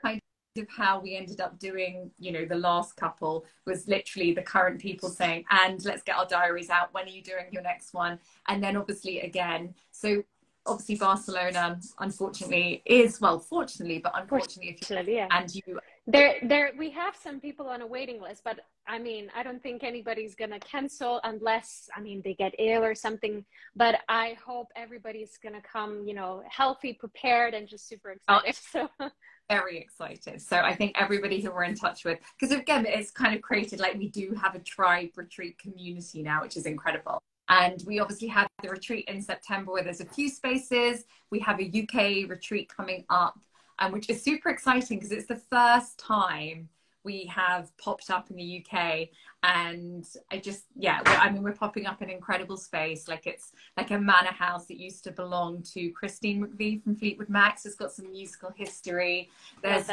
kind 0.05 0.21
of 0.55 0.67
how 0.69 0.99
we 0.99 1.15
ended 1.15 1.41
up 1.41 1.57
doing 1.57 2.11
you 2.19 2.31
know 2.31 2.45
the 2.45 2.55
last 2.55 2.95
couple 2.95 3.45
was 3.65 3.87
literally 3.87 4.33
the 4.33 4.41
current 4.41 4.79
people 4.79 5.09
saying 5.09 5.45
and 5.49 5.83
let's 5.83 6.03
get 6.03 6.15
our 6.15 6.27
diaries 6.27 6.69
out. 6.69 6.93
When 6.93 7.05
are 7.05 7.09
you 7.09 7.23
doing 7.23 7.47
your 7.51 7.63
next 7.63 7.91
one? 7.91 8.19
And 8.47 8.63
then 8.63 8.77
obviously 8.77 9.21
again 9.21 9.73
so 9.91 10.23
obviously 10.67 10.95
Barcelona, 10.95 11.79
unfortunately, 11.99 12.83
is 12.85 13.21
well, 13.21 13.39
fortunately, 13.39 13.99
but 13.99 14.11
unfortunately, 14.15 14.77
if 14.79 14.89
you, 14.89 15.13
yeah. 15.13 15.27
and 15.31 15.53
you 15.55 15.79
there, 16.07 16.35
there, 16.41 16.71
we 16.77 16.89
have 16.91 17.15
some 17.21 17.39
people 17.41 17.67
on 17.67 17.81
a 17.81 17.87
waiting 17.87 18.21
list, 18.21 18.41
but 18.45 18.61
I 18.87 18.97
mean, 18.97 19.29
I 19.35 19.43
don't 19.43 19.61
think 19.61 19.83
anybody's 19.83 20.35
gonna 20.35 20.59
cancel 20.59 21.19
unless, 21.25 21.89
I 21.95 21.99
mean, 21.99 22.21
they 22.23 22.33
get 22.33 22.55
ill 22.57 22.83
or 22.83 22.95
something. 22.95 23.43
But 23.75 23.99
I 24.07 24.37
hope 24.43 24.69
everybody's 24.77 25.37
gonna 25.37 25.61
come, 25.61 26.07
you 26.07 26.13
know, 26.13 26.43
healthy, 26.49 26.93
prepared, 26.93 27.53
and 27.53 27.67
just 27.67 27.89
super 27.89 28.15
oh, 28.29 28.39
excited. 28.45 28.57
Oh. 28.75 28.89
So. 28.99 29.09
Very 29.49 29.77
excited. 29.77 30.41
So 30.41 30.57
I 30.57 30.75
think 30.75 30.95
everybody 30.99 31.41
who 31.41 31.51
we're 31.51 31.63
in 31.63 31.75
touch 31.75 32.03
with, 32.05 32.19
because 32.39 32.55
again, 32.55 32.85
it's 32.85 33.11
kind 33.11 33.35
of 33.35 33.41
created 33.41 33.79
like 33.79 33.95
we 33.95 34.09
do 34.09 34.33
have 34.41 34.55
a 34.55 34.59
tribe 34.59 35.09
retreat 35.15 35.57
community 35.57 36.21
now, 36.21 36.41
which 36.41 36.57
is 36.57 36.65
incredible. 36.65 37.21
And 37.49 37.81
we 37.85 37.99
obviously 37.99 38.27
have 38.27 38.49
the 38.61 38.69
retreat 38.69 39.05
in 39.07 39.21
September 39.21 39.71
where 39.71 39.83
there's 39.83 40.01
a 40.01 40.05
few 40.05 40.29
spaces. 40.29 41.05
We 41.31 41.39
have 41.39 41.59
a 41.61 41.65
UK 41.65 42.29
retreat 42.29 42.67
coming 42.67 43.05
up, 43.09 43.39
um, 43.79 43.91
which 43.91 44.09
is 44.09 44.21
super 44.21 44.49
exciting 44.49 44.97
because 44.97 45.11
it's 45.11 45.27
the 45.27 45.41
first 45.49 45.97
time 45.97 46.69
we 47.03 47.25
have 47.25 47.75
popped 47.77 48.09
up 48.09 48.29
in 48.29 48.35
the 48.35 48.65
UK. 48.65 49.07
And 49.41 50.05
I 50.29 50.39
just, 50.39 50.65
yeah, 50.75 50.99
I 51.05 51.29
mean, 51.29 51.41
we're 51.41 51.53
popping 51.53 51.85
up 51.85 52.01
an 52.01 52.09
incredible 52.09 52.57
space. 52.57 53.07
Like 53.07 53.25
it's 53.25 53.53
like 53.77 53.91
a 53.91 53.97
manor 53.97 54.33
house 54.33 54.65
that 54.65 54.77
used 54.77 55.05
to 55.05 55.11
belong 55.11 55.63
to 55.73 55.89
Christine 55.91 56.45
McVie 56.45 56.83
from 56.83 56.97
Fleetwood 56.97 57.29
Macs. 57.29 57.65
It's 57.65 57.75
got 57.75 57.93
some 57.93 58.11
musical 58.11 58.51
history. 58.55 59.29
There's 59.63 59.87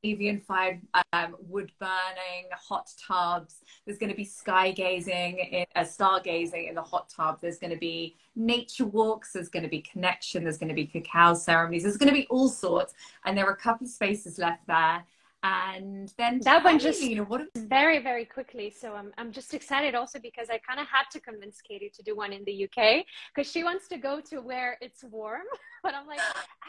Scandinavian 0.00 0.40
fire, 0.40 0.80
um, 1.12 1.36
wood 1.46 1.72
burning, 1.78 2.48
hot 2.52 2.90
tubs. 2.98 3.60
There's 3.84 3.98
going 3.98 4.10
to 4.10 4.16
be 4.16 4.24
sky 4.24 4.70
gazing, 4.72 5.38
in, 5.38 5.66
uh, 5.76 5.80
stargazing 5.80 6.68
in 6.68 6.74
the 6.74 6.82
hot 6.82 7.10
tub. 7.10 7.38
There's 7.40 7.58
going 7.58 7.72
to 7.72 7.78
be 7.78 8.16
nature 8.34 8.86
walks. 8.86 9.32
There's 9.32 9.48
going 9.48 9.62
to 9.62 9.68
be 9.68 9.82
connection. 9.82 10.42
There's 10.42 10.58
going 10.58 10.68
to 10.68 10.74
be 10.74 10.86
cacao 10.86 11.34
ceremonies. 11.34 11.82
There's 11.82 11.98
going 11.98 12.08
to 12.08 12.14
be 12.14 12.26
all 12.28 12.48
sorts. 12.48 12.94
And 13.24 13.36
there 13.36 13.46
are 13.46 13.52
a 13.52 13.56
couple 13.56 13.86
of 13.86 13.90
spaces 13.90 14.38
left 14.38 14.66
there 14.66 15.04
and 15.42 16.12
then 16.18 16.38
that 16.44 16.62
one 16.62 16.78
just 16.78 17.02
you 17.02 17.16
know 17.16 17.24
what 17.24 17.42
very 17.56 17.98
very 17.98 18.24
quickly. 18.24 18.70
So 18.70 18.94
i'm, 18.94 19.12
I'm 19.16 19.32
just 19.32 19.54
excited 19.54 19.94
also 19.94 20.18
because 20.18 20.50
i 20.50 20.58
kind 20.58 20.78
of 20.80 20.86
had 20.86 21.04
to 21.12 21.20
convince 21.20 21.60
katie 21.62 21.90
to 21.94 22.02
do 22.02 22.14
one 22.14 22.32
in 22.32 22.44
the 22.44 22.64
uk 22.64 23.04
because 23.34 23.50
she 23.50 23.64
wants 23.64 23.88
to 23.88 23.96
go 23.96 24.20
to 24.30 24.40
where 24.40 24.76
it's 24.80 25.02
warm. 25.04 25.46
But 25.82 25.94
i'm 25.94 26.06
like 26.06 26.20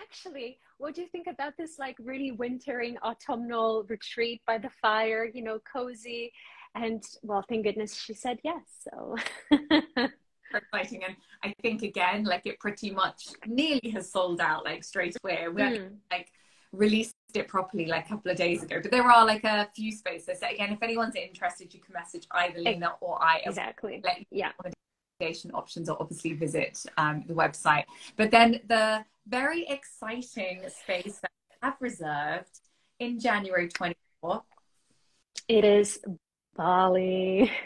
actually 0.01 0.57
what 0.78 0.95
do 0.95 1.01
you 1.01 1.07
think 1.07 1.28
about 1.28 1.53
this 1.57 1.78
like 1.78 1.97
really 1.99 2.32
wintering 2.32 2.97
autumnal 2.99 3.84
retreat 3.89 4.41
by 4.47 4.57
the 4.57 4.69
fire 4.82 5.26
you 5.26 5.43
know 5.43 5.59
cozy? 5.72 6.32
And 6.74 7.03
well 7.22 7.43
thank 7.49 7.65
goodness 7.65 7.93
she 7.95 8.13
said 8.13 8.39
yes 8.43 8.63
so. 8.88 9.15
Exciting. 10.53 11.03
And 11.05 11.15
i 11.43 11.53
think 11.61 11.82
again 11.82 12.24
like 12.24 12.45
it 12.45 12.57
pretty 12.59 12.91
much 12.91 13.28
nearly 13.45 13.89
has 13.89 14.11
sold 14.11 14.39
out 14.39 14.63
like 14.63 14.86
straight 14.86 15.17
away. 15.22 15.47
We're 15.49 15.78
mm. 15.78 15.95
like 16.09 16.30
released 16.72 17.15
it 17.36 17.48
properly 17.48 17.86
like 17.86 18.06
a 18.06 18.10
couple 18.10 18.32
of 18.32 18.38
days 18.38 18.64
ago. 18.64 18.80
But 18.82 18.92
there 18.92 19.04
are 19.04 19.26
like 19.26 19.44
a 19.44 19.68
few 19.76 19.92
spaces. 19.92 20.40
So 20.40 20.48
again, 20.48 20.72
if 20.72 20.82
anyone's 20.82 21.16
interested, 21.16 21.74
you 21.74 21.80
can 21.80 21.94
message 21.94 22.28
either 22.32 22.60
Lina 22.60 22.94
or 23.02 23.22
I. 23.22 23.42
Exactly. 23.46 24.04
yeah. 24.32 24.52
Accommodation 25.20 25.52
options 25.54 25.90
or 25.90 25.98
obviously 26.00 26.34
visit 26.34 26.84
um, 26.98 27.24
the 27.28 27.34
website. 27.34 27.84
But 28.18 28.32
then 28.32 28.60
the 28.68 29.06
very 29.28 29.68
exciting 29.68 30.64
space 30.84 31.20
that 31.20 31.32
I 31.62 31.68
have 31.68 31.78
reserved 31.80 32.60
in 33.00 33.20
January 33.20 33.68
24. 33.68 34.44
It 35.48 35.66
is 35.66 36.00
Bali. 36.56 37.52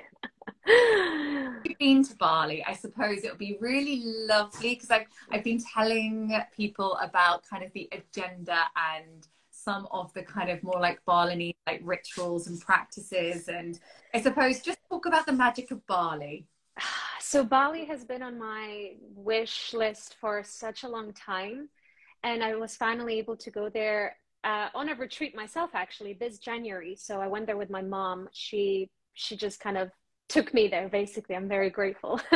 You've 0.68 1.78
been 1.78 2.04
to 2.04 2.16
Bali. 2.16 2.64
I 2.66 2.74
suppose 2.74 3.20
it 3.20 3.30
would 3.30 3.38
be 3.38 3.58
really 3.60 4.02
lovely 4.04 4.76
because 4.76 4.92
I've 4.92 5.06
I've 5.32 5.44
been 5.44 5.62
telling 5.74 6.34
people 6.56 6.98
about 7.02 7.44
kind 7.48 7.64
of 7.64 7.72
the 7.74 7.90
agenda 7.92 8.60
and 8.76 9.28
some 9.66 9.88
of 9.92 10.14
the 10.14 10.22
kind 10.22 10.50
of 10.50 10.62
more 10.64 10.80
like 10.80 11.00
Balinese 11.06 11.56
like 11.66 11.82
rituals 11.84 12.48
and 12.48 12.62
practices 12.62 13.48
and 13.48 13.80
I 14.14 14.22
suppose 14.22 14.62
just 14.62 14.78
talk 14.90 15.08
about 15.08 15.26
the 15.26 15.34
magic 15.34 15.72
of 15.72 15.86
Bali. 15.88 16.46
So 17.20 17.44
Bali 17.44 17.86
has 17.86 18.06
been 18.06 18.22
on 18.22 18.38
my 18.38 18.92
wish 19.16 19.74
list 19.74 20.16
for 20.22 20.44
such 20.44 20.84
a 20.84 20.88
long 20.88 21.12
time 21.12 21.70
and 22.24 22.44
I 22.44 22.56
was 22.56 22.76
finally 22.76 23.18
able 23.18 23.36
to 23.38 23.50
go 23.50 23.68
there 23.68 24.18
uh, 24.44 24.70
on 24.76 24.90
a 24.90 24.96
retreat 24.96 25.36
myself 25.36 25.72
actually 25.74 26.14
this 26.14 26.38
January. 26.38 26.96
So 26.96 27.20
I 27.20 27.28
went 27.28 27.48
there 27.48 27.58
with 27.58 27.72
my 27.72 27.82
mom. 27.82 28.30
She 28.32 28.90
she 29.16 29.36
just 29.36 29.60
kind 29.60 29.78
of 29.78 29.90
took 30.30 30.54
me 30.54 30.68
there 30.68 30.90
basically. 30.90 31.36
I'm 31.36 31.48
very 31.48 31.70
grateful. 31.70 32.20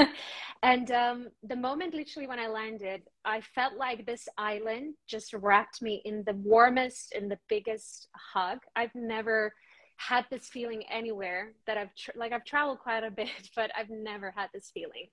And 0.61 0.91
um, 0.91 1.29
the 1.47 1.55
moment 1.55 1.93
literally 1.93 2.27
when 2.27 2.39
i 2.39 2.47
landed 2.47 3.03
i 3.23 3.39
felt 3.55 3.75
like 3.75 4.05
this 4.05 4.27
island 4.37 4.95
just 5.07 5.33
wrapped 5.33 5.81
me 5.81 6.01
in 6.03 6.23
the 6.25 6.33
warmest 6.33 7.13
and 7.15 7.31
the 7.31 7.39
biggest 7.47 8.09
hug. 8.33 8.59
I've 8.75 8.93
never 8.93 9.53
had 9.97 10.25
this 10.31 10.47
feeling 10.47 10.83
anywhere 10.89 11.53
that 11.67 11.77
i've 11.77 11.93
tr- 11.95 12.17
like 12.17 12.31
i've 12.31 12.45
traveled 12.45 12.79
quite 12.79 13.03
a 13.03 13.11
bit 13.21 13.49
but 13.55 13.71
i've 13.77 13.89
never 13.89 14.33
had 14.35 14.49
this 14.53 14.69
feeling. 14.73 15.07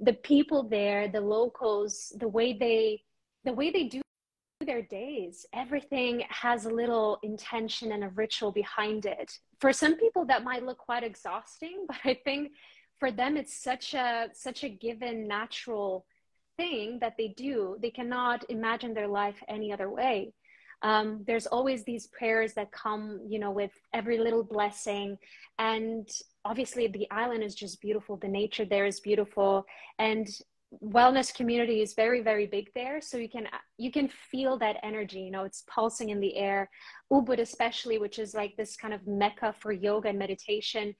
The 0.00 0.14
people 0.14 0.68
there 0.68 1.08
the 1.08 1.20
locals 1.20 2.12
the 2.18 2.28
way 2.28 2.56
they 2.58 3.02
the 3.44 3.52
way 3.52 3.70
they 3.70 3.84
do 3.84 4.00
their 4.68 4.82
days. 4.82 5.46
Everything 5.54 6.22
has 6.28 6.66
a 6.66 6.70
little 6.70 7.18
intention 7.22 7.92
and 7.92 8.04
a 8.04 8.10
ritual 8.10 8.52
behind 8.52 9.06
it. 9.06 9.32
For 9.60 9.72
some 9.72 9.96
people 9.96 10.24
that 10.26 10.44
might 10.44 10.64
look 10.64 10.78
quite 10.78 11.02
exhausting 11.02 11.84
but 11.88 11.96
i 12.04 12.14
think 12.26 12.52
for 13.00 13.10
them 13.10 13.36
it's 13.36 13.56
such 13.70 13.94
a 13.94 14.28
such 14.32 14.60
a 14.64 14.68
given 14.68 15.26
natural 15.26 16.04
thing 16.58 16.98
that 17.00 17.14
they 17.16 17.28
do. 17.28 17.76
They 17.80 17.90
cannot 17.90 18.44
imagine 18.50 18.92
their 18.92 19.08
life 19.08 19.36
any 19.48 19.72
other 19.72 19.88
way. 19.88 20.34
Um, 20.82 21.24
there's 21.26 21.46
always 21.46 21.82
these 21.82 22.06
prayers 22.08 22.52
that 22.54 22.70
come 22.70 23.20
you 23.26 23.38
know 23.38 23.50
with 23.50 23.72
every 23.94 24.18
little 24.18 24.44
blessing. 24.44 25.16
And 25.58 26.06
obviously 26.44 26.86
the 26.88 27.10
island 27.10 27.42
is 27.42 27.54
just 27.54 27.80
beautiful. 27.80 28.16
The 28.16 28.36
nature 28.42 28.66
there 28.66 28.86
is 28.86 29.00
beautiful. 29.00 29.64
And 29.98 30.28
wellness 30.84 31.34
community 31.34 31.80
is 31.80 31.94
very 31.94 32.20
very 32.20 32.46
big 32.46 32.70
there. 32.74 33.00
So 33.00 33.16
you 33.16 33.28
can 33.28 33.48
you 33.78 33.90
can 33.90 34.08
feel 34.08 34.58
that 34.58 34.76
energy 34.82 35.20
you 35.20 35.30
know 35.30 35.44
it's 35.44 35.64
pulsing 35.66 36.10
in 36.10 36.20
the 36.20 36.36
air. 36.36 36.70
Ubud 37.12 37.40
especially 37.40 37.98
which 37.98 38.18
is 38.18 38.34
like 38.34 38.56
this 38.56 38.76
kind 38.76 38.92
of 38.92 39.06
mecca 39.06 39.54
for 39.58 39.72
yoga 39.72 40.08
and 40.10 40.18
meditation 40.18 40.94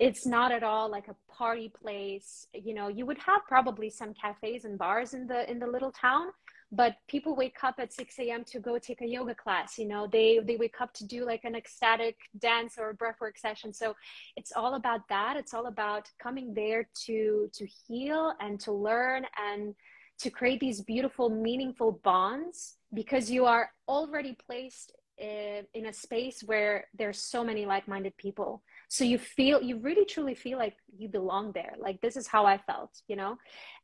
it's 0.00 0.26
not 0.26 0.50
at 0.50 0.64
all 0.64 0.90
like 0.90 1.06
a 1.08 1.16
party 1.32 1.72
place. 1.80 2.46
You 2.52 2.74
know 2.74 2.88
you 2.88 3.06
would 3.06 3.18
have 3.18 3.42
probably 3.46 3.90
some 3.90 4.12
cafes 4.14 4.64
and 4.64 4.78
bars 4.78 5.14
in 5.14 5.26
the 5.26 5.50
in 5.50 5.58
the 5.58 5.66
little 5.66 5.92
town 5.92 6.28
but 6.74 6.96
people 7.08 7.36
wake 7.36 7.62
up 7.62 7.76
at 7.78 7.92
6 7.92 8.18
a.m 8.18 8.44
to 8.44 8.58
go 8.58 8.78
take 8.78 9.00
a 9.00 9.06
yoga 9.06 9.34
class 9.34 9.78
you 9.78 9.86
know? 9.86 10.06
They 10.06 10.40
they 10.44 10.56
wake 10.56 10.80
up 10.80 10.92
to 10.94 11.06
do 11.06 11.24
like 11.24 11.44
an 11.44 11.54
ecstatic 11.54 12.16
dance 12.38 12.74
or 12.78 12.94
breathwork 12.94 13.38
session. 13.38 13.72
So 13.72 13.94
it's 14.36 14.52
all 14.54 14.74
about 14.74 15.08
that. 15.08 15.36
It's 15.36 15.54
all 15.54 15.66
about 15.66 16.10
coming 16.18 16.54
there 16.54 16.88
to 17.06 17.48
to 17.52 17.66
heal 17.66 18.32
and 18.40 18.58
to 18.60 18.72
learn 18.72 19.26
and 19.50 19.74
to 20.18 20.30
create 20.30 20.60
these 20.60 20.80
beautiful 20.82 21.28
meaningful 21.28 22.00
bonds 22.04 22.76
because 22.92 23.30
you 23.30 23.46
are 23.46 23.70
already 23.88 24.36
placed 24.46 24.92
eh, 25.18 25.62
in 25.74 25.86
a 25.86 25.92
space 25.92 26.42
where 26.44 26.86
there's 26.96 27.20
so 27.20 27.42
many 27.44 27.66
like-minded 27.66 28.16
people. 28.16 28.62
So 28.88 29.04
you 29.04 29.18
feel 29.18 29.60
you 29.62 29.78
really 29.78 30.04
truly 30.04 30.34
feel 30.34 30.58
like 30.58 30.76
you 30.96 31.08
belong 31.08 31.52
there. 31.52 31.74
Like 31.78 32.00
this 32.00 32.16
is 32.16 32.26
how 32.26 32.46
i 32.46 32.58
felt 32.58 32.90
you 33.08 33.16
know? 33.16 33.36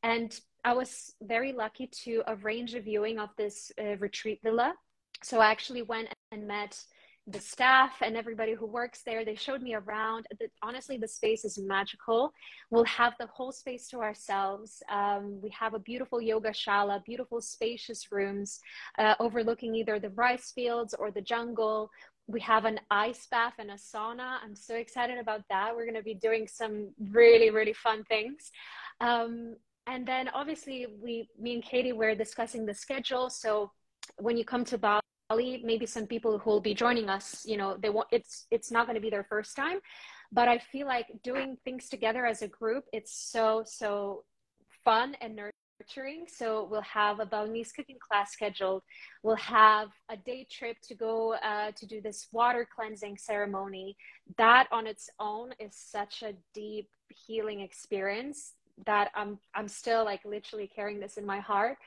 And 0.03 0.39
I 0.65 0.73
was 0.75 1.15
very 1.23 1.53
lucky 1.53 1.89
to 2.05 2.23
arrange 2.29 2.75
a 2.75 2.81
viewing 2.81 3.19
of 3.19 3.31
this 3.37 3.73
uh, 3.81 3.97
retreat 3.97 4.41
villa. 4.43 4.75
So 5.23 5.41
I 5.41 5.51
actually 5.51 5.83
went 5.83 6.09
and 6.33 6.47
met 6.47 6.83
the 7.27 7.41
staff 7.41 7.93
and 8.03 8.17
everybody 8.17 8.55
who 8.55 8.67
works 8.67 9.03
there. 9.05 9.25
They 9.25 9.35
showed 9.35 9.63
me 9.63 9.75
around. 9.75 10.27
The, 10.39 10.49
honestly, 10.63 10.97
the 10.97 11.09
space 11.09 11.45
is 11.45 11.59
magical. 11.59 12.33
We'll 12.71 12.85
have 12.85 13.15
the 13.21 13.27
whole 13.27 13.53
space 13.53 13.89
to 13.89 13.99
ourselves. 13.99 14.83
Um, 14.91 15.41
we 15.43 15.51
have 15.51 15.75
a 15.75 15.79
beautiful 15.79 16.21
yoga 16.21 16.51
shala, 16.51 17.05
beautiful 17.05 17.41
spacious 17.41 18.11
rooms 18.11 18.61
uh, 18.99 19.15
overlooking 19.21 19.75
either 19.75 19.99
the 20.01 20.11
rice 20.11 20.53
fields 20.53 20.95
or 20.95 21.11
the 21.11 21.21
jungle. 21.21 21.91
We 22.27 22.41
have 22.41 22.65
an 22.65 22.81
ice 22.91 23.27
bath 23.31 23.55
and 23.59 23.71
a 23.71 23.75
sauna. 23.75 24.39
I'm 24.43 24.57
so 24.57 24.77
excited 24.77 25.19
about 25.19 25.43
that. 25.51 25.75
We're 25.75 25.85
going 25.85 25.97
to 25.97 26.03
be 26.03 26.15
doing 26.15 26.47
some 26.49 26.91
really, 27.11 27.51
really 27.51 27.75
fun 27.75 28.05
things. 28.05 28.51
Um, 29.01 29.57
and 29.91 30.07
then 30.07 30.29
obviously 30.29 30.87
we 31.03 31.29
me 31.39 31.55
and 31.55 31.63
katie 31.63 31.93
were 31.93 32.15
discussing 32.15 32.65
the 32.65 32.75
schedule. 32.75 33.29
So 33.29 33.71
when 34.19 34.37
you 34.37 34.45
come 34.45 34.65
to 34.67 34.79
bali 34.79 35.63
maybe 35.65 35.87
some 35.87 36.07
people 36.07 36.39
who 36.39 36.51
will 36.51 36.61
be 36.61 36.75
joining 36.75 37.09
us 37.09 37.45
you 37.45 37.57
know 37.57 37.77
they 37.83 37.91
want 37.91 38.09
it's 38.11 38.47
it's 38.51 38.71
not 38.71 38.87
going 38.87 38.95
to 38.95 39.01
be 39.01 39.11
their 39.11 39.25
first 39.25 39.57
time. 39.57 39.79
But 40.33 40.47
i 40.49 40.59
feel 40.59 40.87
like 40.87 41.07
doing 41.25 41.57
things 41.65 41.89
together 41.89 42.25
as 42.25 42.43
a 42.43 42.49
group 42.49 42.85
it's 42.93 43.15
so 43.33 43.63
so 43.67 44.25
fun 44.85 45.17
and 45.21 45.37
nurturing. 45.37 46.25
So 46.29 46.69
we'll 46.71 46.83
have 46.83 47.21
a 47.21 47.27
balinese 47.27 47.73
cooking 47.73 47.99
class 48.07 48.33
scheduled. 48.33 48.83
We'll 49.23 49.37
have 49.37 49.89
a 50.11 50.17
day 50.17 50.47
trip 50.51 50.77
to 50.89 50.95
go 50.95 51.35
uh, 51.35 51.73
to 51.77 51.87
do 51.87 52.01
this 52.01 52.29
water 52.33 52.67
cleansing 52.75 53.17
ceremony. 53.19 53.97
That 54.37 54.69
on 54.73 54.87
its 54.87 55.09
own 55.19 55.51
is 55.59 55.75
such 55.77 56.23
a 56.23 56.35
deep 56.55 56.89
healing 57.09 57.61
experience 57.61 58.55
that 58.87 59.11
I'm 59.15 59.39
I'm 59.55 59.69
still 59.69 60.05
like 60.05 60.25
literally 60.25 60.71
carrying 60.75 61.01
this 61.01 61.17
in 61.17 61.27
my 61.27 61.41
heart. 61.41 61.79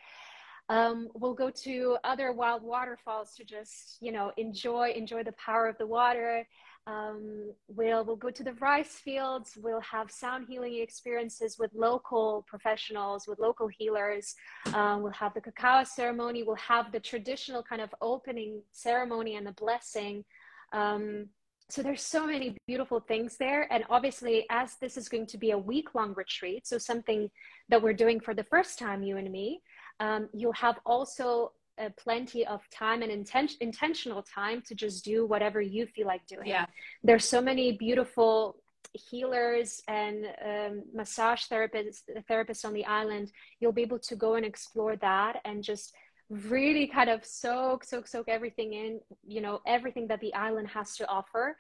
Um, 0.70 1.10
we'll 1.14 1.34
go 1.34 1.50
to 1.50 1.98
other 2.04 2.32
wild 2.32 2.64
waterfalls 2.64 3.36
to 3.36 3.44
just 3.44 3.98
you 4.02 4.12
know 4.12 4.32
enjoy 4.38 4.92
enjoy 4.96 5.24
the 5.24 5.34
power 5.34 5.68
of 5.68 5.78
the 5.78 5.88
water. 5.88 6.48
Um, 6.86 7.54
we'll 7.68 8.04
we'll 8.04 8.18
go 8.18 8.30
to 8.30 8.44
the 8.44 8.54
rice 8.54 8.96
fields. 8.96 9.58
We'll 9.62 9.82
have 9.82 10.12
sound 10.12 10.48
healing 10.50 10.80
experiences 10.82 11.58
with 11.58 11.72
local 11.74 12.46
professionals, 12.48 13.26
with 13.28 13.40
local 13.40 13.68
healers. 13.68 14.36
Um, 14.74 15.02
we'll 15.02 15.14
have 15.14 15.34
the 15.34 15.42
cacao 15.42 15.84
ceremony. 15.84 16.44
We'll 16.44 16.56
have 16.56 16.92
the 16.92 17.00
traditional 17.00 17.64
kind 17.64 17.82
of 17.82 17.94
opening 18.02 18.62
ceremony 18.72 19.36
and 19.36 19.48
the 19.48 19.54
blessing. 19.54 20.26
Um, 20.74 21.28
so 21.74 21.82
there's 21.82 22.04
so 22.04 22.28
many 22.28 22.56
beautiful 22.68 23.00
things 23.00 23.36
there. 23.38 23.68
And 23.74 23.84
obviously 23.90 24.46
as 24.52 24.76
this 24.80 24.96
is 24.96 25.10
going 25.10 25.26
to 25.28 25.40
be 25.40 25.52
a 25.52 25.58
week 25.58 25.96
long 25.96 26.14
retreat 26.14 26.68
so 26.68 26.78
something 26.78 27.32
that 27.70 27.82
we're 27.82 27.94
doing 27.94 28.20
for 28.20 28.36
the 28.36 28.44
first 28.44 28.78
time 28.78 29.02
you 29.02 29.18
and 29.18 29.32
me 29.32 29.62
um, 30.00 30.30
you'll 30.34 30.54
have 30.54 30.78
also 30.86 31.54
uh, 31.82 31.90
plenty 31.98 32.46
of 32.46 32.62
time 32.70 33.02
and 33.02 33.12
inten- 33.12 33.58
intentional 33.60 34.22
time 34.22 34.62
to 34.68 34.76
just 34.76 35.04
do 35.04 35.26
whatever 35.26 35.60
you 35.62 35.88
feel 35.88 36.06
like 36.06 36.26
doing. 36.28 36.46
Yeah. 36.46 36.68
There's 37.04 37.26
so 37.26 37.42
many 37.42 37.72
beautiful 37.72 38.58
healers 38.94 39.82
and 39.88 40.28
um, 40.46 40.84
massage 40.94 41.46
therapists 41.52 42.02
therapists 42.30 42.66
on 42.66 42.74
the 42.74 42.86
island. 42.86 43.32
You'll 43.60 43.72
be 43.72 43.82
able 43.82 44.00
to 44.00 44.16
go 44.16 44.36
and 44.36 44.46
explore 44.46 44.96
that 44.98 45.42
and 45.46 45.64
just 45.64 45.96
really 46.30 46.88
kind 46.88 47.10
of 47.10 47.26
soak, 47.26 47.84
soak, 47.84 48.08
soak 48.08 48.28
everything 48.28 48.74
in, 48.74 49.00
you 49.26 49.42
know, 49.42 49.62
everything 49.68 50.08
that 50.08 50.20
the 50.22 50.34
island 50.34 50.68
has 50.68 50.96
to 50.98 51.08
offer. 51.08 51.58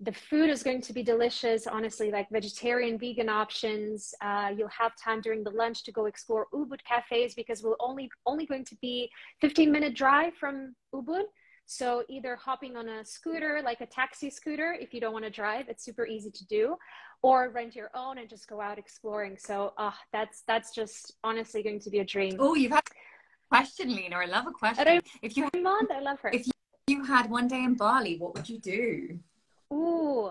The 0.00 0.12
food 0.12 0.50
is 0.50 0.62
going 0.62 0.80
to 0.82 0.92
be 0.92 1.02
delicious, 1.02 1.66
honestly, 1.66 2.10
like 2.10 2.28
vegetarian, 2.30 2.98
vegan 2.98 3.28
options. 3.28 4.14
Uh, 4.20 4.50
you'll 4.56 4.68
have 4.68 4.92
time 5.02 5.20
during 5.20 5.44
the 5.44 5.50
lunch 5.50 5.84
to 5.84 5.92
go 5.92 6.06
explore 6.06 6.46
Ubud 6.52 6.80
cafes 6.84 7.34
because 7.34 7.62
we're 7.62 7.76
only 7.78 8.10
only 8.26 8.46
going 8.46 8.64
to 8.64 8.76
be 8.82 9.08
15 9.40 9.70
minute 9.70 9.94
drive 9.94 10.34
from 10.34 10.74
Ubud. 10.92 11.24
So 11.66 12.02
either 12.08 12.36
hopping 12.36 12.76
on 12.76 12.88
a 12.88 13.04
scooter, 13.04 13.60
like 13.64 13.80
a 13.80 13.86
taxi 13.86 14.28
scooter, 14.28 14.76
if 14.78 14.92
you 14.92 15.00
don't 15.00 15.12
want 15.12 15.24
to 15.24 15.30
drive, 15.30 15.68
it's 15.68 15.84
super 15.84 16.06
easy 16.06 16.30
to 16.30 16.46
do, 16.46 16.76
or 17.22 17.50
rent 17.50 17.76
your 17.76 17.90
own 17.94 18.18
and 18.18 18.28
just 18.28 18.48
go 18.48 18.60
out 18.60 18.78
exploring. 18.78 19.36
So 19.38 19.72
uh, 19.78 19.92
that's 20.12 20.42
that's 20.46 20.74
just 20.74 21.14
honestly 21.22 21.62
going 21.62 21.80
to 21.80 21.90
be 21.90 22.00
a 22.00 22.04
dream. 22.04 22.36
Oh, 22.40 22.54
you've 22.54 22.72
had 22.72 22.82
question, 23.52 23.94
Lina. 23.94 24.16
I 24.16 24.24
love 24.24 24.46
a 24.46 24.50
question. 24.50 25.02
If 25.20 25.36
you 25.36 25.48
Raymond, 25.52 25.88
I 25.94 26.00
love 26.00 26.18
her. 26.20 26.30
If 26.32 26.46
you, 26.46 26.52
you 26.86 27.04
had 27.04 27.28
one 27.28 27.48
day 27.48 27.62
in 27.64 27.74
Bali, 27.74 28.16
what 28.16 28.34
would 28.34 28.48
you 28.48 28.58
do? 28.58 29.18
Ooh, 29.70 30.30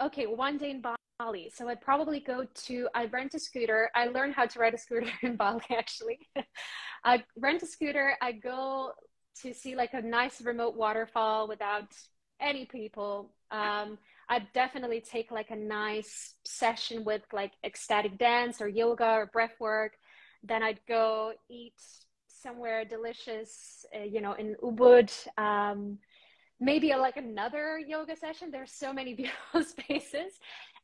okay, 0.00 0.26
one 0.26 0.56
day 0.56 0.70
in 0.70 0.80
Bali. 0.80 1.50
So 1.52 1.68
I'd 1.68 1.80
probably 1.80 2.20
go 2.20 2.46
to. 2.66 2.88
I 2.94 3.06
rent 3.06 3.34
a 3.34 3.40
scooter. 3.40 3.90
I 3.96 4.06
learned 4.06 4.34
how 4.34 4.46
to 4.46 4.58
ride 4.60 4.74
a 4.74 4.78
scooter 4.78 5.10
in 5.22 5.34
Bali 5.34 5.64
actually. 5.70 6.20
I 7.04 7.24
rent 7.36 7.62
a 7.62 7.66
scooter. 7.66 8.14
I 8.22 8.32
go 8.32 8.92
to 9.42 9.52
see 9.52 9.74
like 9.74 9.94
a 9.94 10.02
nice 10.02 10.40
remote 10.40 10.76
waterfall 10.76 11.48
without 11.48 11.90
any 12.40 12.66
people. 12.66 13.32
Um, 13.50 13.98
I'd 14.28 14.46
definitely 14.54 15.00
take 15.00 15.32
like 15.32 15.50
a 15.50 15.56
nice 15.56 16.34
session 16.44 17.04
with 17.04 17.22
like 17.32 17.52
ecstatic 17.64 18.16
dance 18.16 18.60
or 18.60 18.68
yoga 18.68 19.10
or 19.10 19.26
breath 19.26 19.56
work. 19.58 19.94
Then 20.44 20.62
I'd 20.62 20.80
go 20.86 21.32
eat 21.50 21.74
somewhere 22.42 22.84
delicious, 22.84 23.84
uh, 23.94 24.04
you 24.04 24.20
know, 24.20 24.32
in 24.34 24.56
Ubud. 24.62 25.10
Um, 25.38 25.98
maybe 26.60 26.90
a, 26.90 26.98
like 26.98 27.16
another 27.16 27.78
yoga 27.78 28.16
session. 28.16 28.50
There's 28.50 28.72
so 28.72 28.92
many 28.92 29.14
beautiful 29.20 29.64
spaces. 29.64 30.38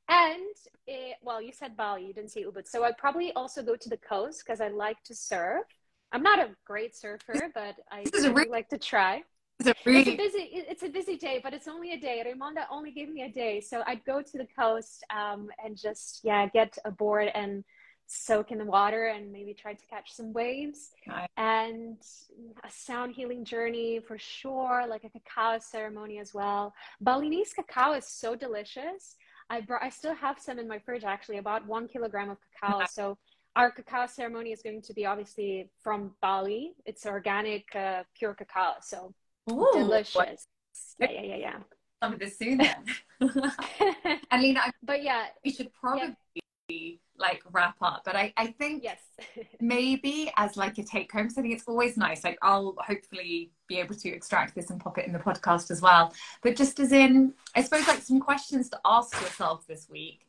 And 0.08 0.54
it, 0.86 1.16
well, 1.22 1.42
you 1.42 1.52
said 1.52 1.76
Bali, 1.76 2.06
you 2.06 2.12
didn't 2.12 2.30
say 2.30 2.44
Ubud. 2.44 2.68
So 2.68 2.84
I'd 2.84 2.96
probably 2.96 3.32
also 3.32 3.62
go 3.62 3.76
to 3.76 3.88
the 3.88 3.96
coast 3.96 4.42
because 4.44 4.60
I 4.60 4.68
like 4.68 5.02
to 5.04 5.14
surf. 5.14 5.64
I'm 6.12 6.22
not 6.22 6.38
a 6.38 6.50
great 6.64 6.96
surfer, 6.96 7.50
but 7.54 7.74
I 7.90 8.04
really 8.28 8.48
like 8.48 8.68
to 8.68 8.78
try. 8.78 9.22
It's 9.58 9.68
a, 9.68 9.74
it's 9.86 10.08
a 10.08 10.16
busy 10.16 10.38
it's 10.52 10.82
a 10.82 10.88
busy 10.88 11.16
day, 11.16 11.40
but 11.42 11.54
it's 11.54 11.66
only 11.66 11.92
a 11.92 11.96
day. 11.98 12.22
Raimonda 12.26 12.66
only 12.70 12.92
gave 12.92 13.08
me 13.08 13.22
a 13.22 13.30
day, 13.30 13.60
so 13.60 13.82
I'd 13.86 14.04
go 14.04 14.20
to 14.20 14.38
the 14.38 14.46
coast 14.56 15.02
um, 15.10 15.48
and 15.64 15.76
just 15.76 16.20
yeah 16.22 16.46
get 16.46 16.76
aboard 16.84 17.30
and 17.34 17.64
soak 18.06 18.52
in 18.52 18.58
the 18.58 18.64
water 18.64 19.06
and 19.06 19.32
maybe 19.32 19.52
try 19.52 19.74
to 19.74 19.86
catch 19.86 20.12
some 20.12 20.32
waves. 20.32 20.90
Nice. 21.06 21.28
and 21.36 21.96
a 22.64 22.70
sound 22.70 23.14
healing 23.14 23.44
journey 23.44 24.00
for 24.06 24.18
sure 24.18 24.84
like 24.88 25.04
a 25.04 25.10
cacao 25.10 25.58
ceremony 25.58 26.18
as 26.18 26.32
well. 26.32 26.74
Balinese 27.00 27.52
cacao 27.52 27.92
is 27.92 28.06
so 28.06 28.34
delicious. 28.34 29.16
I 29.48 29.60
brought 29.60 29.82
i 29.82 29.90
still 29.90 30.14
have 30.14 30.38
some 30.40 30.58
in 30.58 30.68
my 30.68 30.78
fridge 30.78 31.04
actually. 31.04 31.38
About 31.38 31.66
one 31.66 31.88
kilogram 31.88 32.30
of 32.30 32.38
cacao. 32.60 32.80
Nice. 32.80 32.94
so 32.94 33.18
our 33.54 33.70
cacao 33.70 34.06
ceremony 34.06 34.52
is 34.52 34.62
going 34.62 34.82
to 34.82 34.92
be 34.92 35.06
obviously 35.06 35.70
from 35.82 36.12
bali. 36.20 36.74
It's 36.84 37.06
organic 37.06 37.64
uh, 37.74 38.02
pure 38.18 38.34
cacao. 38.34 38.74
So 38.82 39.14
Ooh, 39.50 39.70
delicious. 39.74 40.14
What? 40.14 40.38
yeah 40.98 41.10
yeah 41.10 41.22
yeah. 41.22 41.36
Yeah 41.36 41.58
some 42.02 42.12
of 42.12 42.18
this 42.18 42.38
soon 42.38 42.58
then 42.58 42.84
and 44.30 44.58
but 44.82 45.02
yeah 45.02 45.26
we 45.42 45.50
should 45.50 45.72
probably 45.72 46.14
yeah 46.34 46.42
like 47.18 47.42
wrap 47.52 47.76
up 47.80 48.02
but 48.04 48.16
i 48.16 48.32
i 48.36 48.46
think 48.46 48.82
yes 48.82 49.00
maybe 49.60 50.30
as 50.36 50.56
like 50.56 50.76
a 50.78 50.82
take 50.82 51.10
home 51.12 51.30
so 51.30 51.40
i 51.40 51.42
think 51.42 51.54
it's 51.54 51.66
always 51.66 51.96
nice 51.96 52.24
like 52.24 52.38
i'll 52.42 52.74
hopefully 52.78 53.50
be 53.68 53.78
able 53.78 53.94
to 53.94 54.08
extract 54.08 54.54
this 54.54 54.70
and 54.70 54.80
pop 54.80 54.98
it 54.98 55.06
in 55.06 55.12
the 55.12 55.18
podcast 55.18 55.70
as 55.70 55.80
well 55.80 56.12
but 56.42 56.56
just 56.56 56.78
as 56.80 56.92
in 56.92 57.32
i 57.54 57.62
suppose 57.62 57.86
like 57.88 58.02
some 58.02 58.20
questions 58.20 58.68
to 58.68 58.78
ask 58.84 59.18
yourself 59.20 59.66
this 59.66 59.88
week 59.88 60.26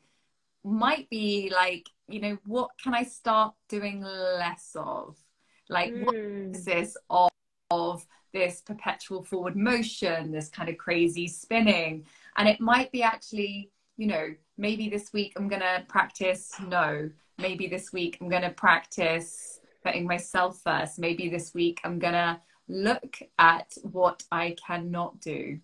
might 0.64 1.10
be 1.10 1.52
like 1.54 1.90
you 2.08 2.22
know 2.22 2.38
what 2.46 2.70
can 2.82 2.94
i 2.94 3.04
start 3.04 3.54
doing 3.68 4.02
less 4.02 4.72
of 4.76 5.18
like 5.70 5.92
mm. 5.92 6.06
what 6.06 6.16
hmm. 6.16 6.52
this 6.52 6.96
of, 7.10 7.30
of 7.72 8.06
this 8.34 8.62
perpetual 8.62 9.24
forward 9.24 9.56
motion 9.56 10.32
this 10.32 10.50
kind 10.50 10.70
of 10.70 10.78
crazy 10.78 11.28
spinning 11.28 12.06
and 12.38 12.48
it 12.48 12.60
might 12.60 12.92
be 12.92 13.02
actually 13.02 13.72
you 13.98 14.08
know 14.08 14.34
maybe 14.58 14.90
this 14.90 15.14
week 15.14 15.34
I'm 15.36 15.48
going 15.48 15.62
to 15.62 15.84
practice 15.88 16.54
no. 16.68 17.10
Maybe 17.38 17.68
this 17.68 17.94
week 17.94 18.18
I'm 18.20 18.30
going 18.30 18.42
to 18.42 18.50
practice 18.50 19.60
putting 19.84 20.06
myself 20.06 20.60
first. 20.64 21.00
Maybe 21.00 21.30
this 21.30 21.54
week 21.54 21.80
I'm 21.84 22.00
going 22.00 22.14
to 22.14 22.42
look 22.68 23.20
at 23.40 23.74
what 23.84 24.24
I 24.32 24.56
cannot 24.66 25.22
do. 25.22 25.60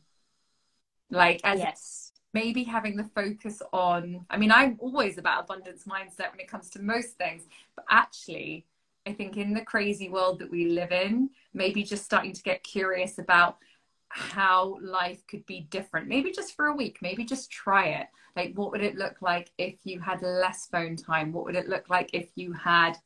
Like, 1.09 1.41
as 1.43 1.59
yes. 1.59 2.11
maybe 2.33 2.63
having 2.63 2.95
the 2.95 3.03
focus 3.03 3.61
on, 3.71 4.25
I 4.29 4.37
mean, 4.37 4.51
I'm 4.51 4.77
always 4.79 5.17
about 5.17 5.43
abundance 5.43 5.83
mindset 5.83 6.31
when 6.31 6.39
it 6.39 6.47
comes 6.47 6.69
to 6.71 6.81
most 6.81 7.17
things, 7.17 7.43
but 7.75 7.85
actually, 7.89 8.65
I 9.05 9.13
think 9.13 9.37
in 9.37 9.53
the 9.53 9.61
crazy 9.61 10.09
world 10.09 10.39
that 10.39 10.49
we 10.49 10.69
live 10.69 10.91
in, 10.91 11.29
maybe 11.53 11.83
just 11.83 12.05
starting 12.05 12.33
to 12.33 12.41
get 12.41 12.63
curious 12.63 13.17
about 13.19 13.57
how 14.13 14.77
life 14.81 15.25
could 15.27 15.45
be 15.45 15.61
different. 15.69 16.07
Maybe 16.07 16.31
just 16.31 16.55
for 16.55 16.67
a 16.67 16.75
week, 16.75 16.99
maybe 17.01 17.25
just 17.25 17.51
try 17.51 17.87
it. 17.87 18.07
Like, 18.35 18.53
what 18.55 18.71
would 18.71 18.81
it 18.81 18.95
look 18.95 19.21
like 19.21 19.51
if 19.57 19.75
you 19.83 19.99
had 19.99 20.21
less 20.21 20.67
phone 20.67 20.95
time? 20.95 21.31
What 21.31 21.45
would 21.45 21.55
it 21.55 21.69
look 21.69 21.89
like 21.89 22.11
if 22.13 22.29
you 22.35 22.53
had 22.53 22.97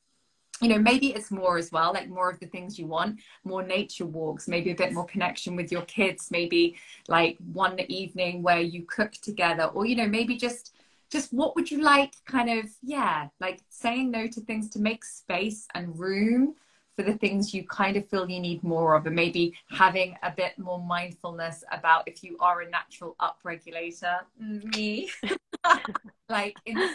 you 0.61 0.69
know 0.69 0.79
maybe 0.79 1.13
it's 1.13 1.29
more 1.29 1.57
as 1.57 1.71
well 1.71 1.93
like 1.93 2.09
more 2.09 2.31
of 2.31 2.39
the 2.39 2.47
things 2.47 2.79
you 2.79 2.87
want 2.87 3.19
more 3.43 3.61
nature 3.61 4.07
walks 4.07 4.47
maybe 4.47 4.71
a 4.71 4.75
bit 4.75 4.91
more 4.91 5.05
connection 5.05 5.55
with 5.55 5.71
your 5.71 5.83
kids 5.83 6.29
maybe 6.31 6.75
like 7.07 7.37
one 7.53 7.79
evening 7.87 8.41
where 8.41 8.59
you 8.59 8.83
cook 8.87 9.11
together 9.11 9.65
or 9.65 9.85
you 9.85 9.95
know 9.95 10.07
maybe 10.07 10.35
just 10.35 10.73
just 11.11 11.31
what 11.31 11.55
would 11.55 11.69
you 11.69 11.81
like 11.81 12.13
kind 12.25 12.49
of 12.49 12.65
yeah 12.81 13.27
like 13.39 13.59
saying 13.69 14.09
no 14.09 14.25
to 14.25 14.41
things 14.41 14.67
to 14.69 14.79
make 14.79 15.05
space 15.05 15.67
and 15.75 15.99
room 15.99 16.55
for 16.97 17.03
the 17.03 17.13
things 17.13 17.53
you 17.53 17.63
kind 17.67 17.95
of 17.95 18.09
feel 18.09 18.29
you 18.29 18.39
need 18.39 18.63
more 18.63 18.95
of 18.95 19.05
and 19.05 19.15
maybe 19.15 19.53
having 19.69 20.15
a 20.23 20.31
bit 20.31 20.57
more 20.57 20.83
mindfulness 20.83 21.63
about 21.71 22.07
if 22.07 22.23
you 22.23 22.35
are 22.39 22.61
a 22.61 22.69
natural 22.69 23.15
upregulator 23.21 24.17
me 24.39 25.09
like 26.29 26.57
in 26.65 26.89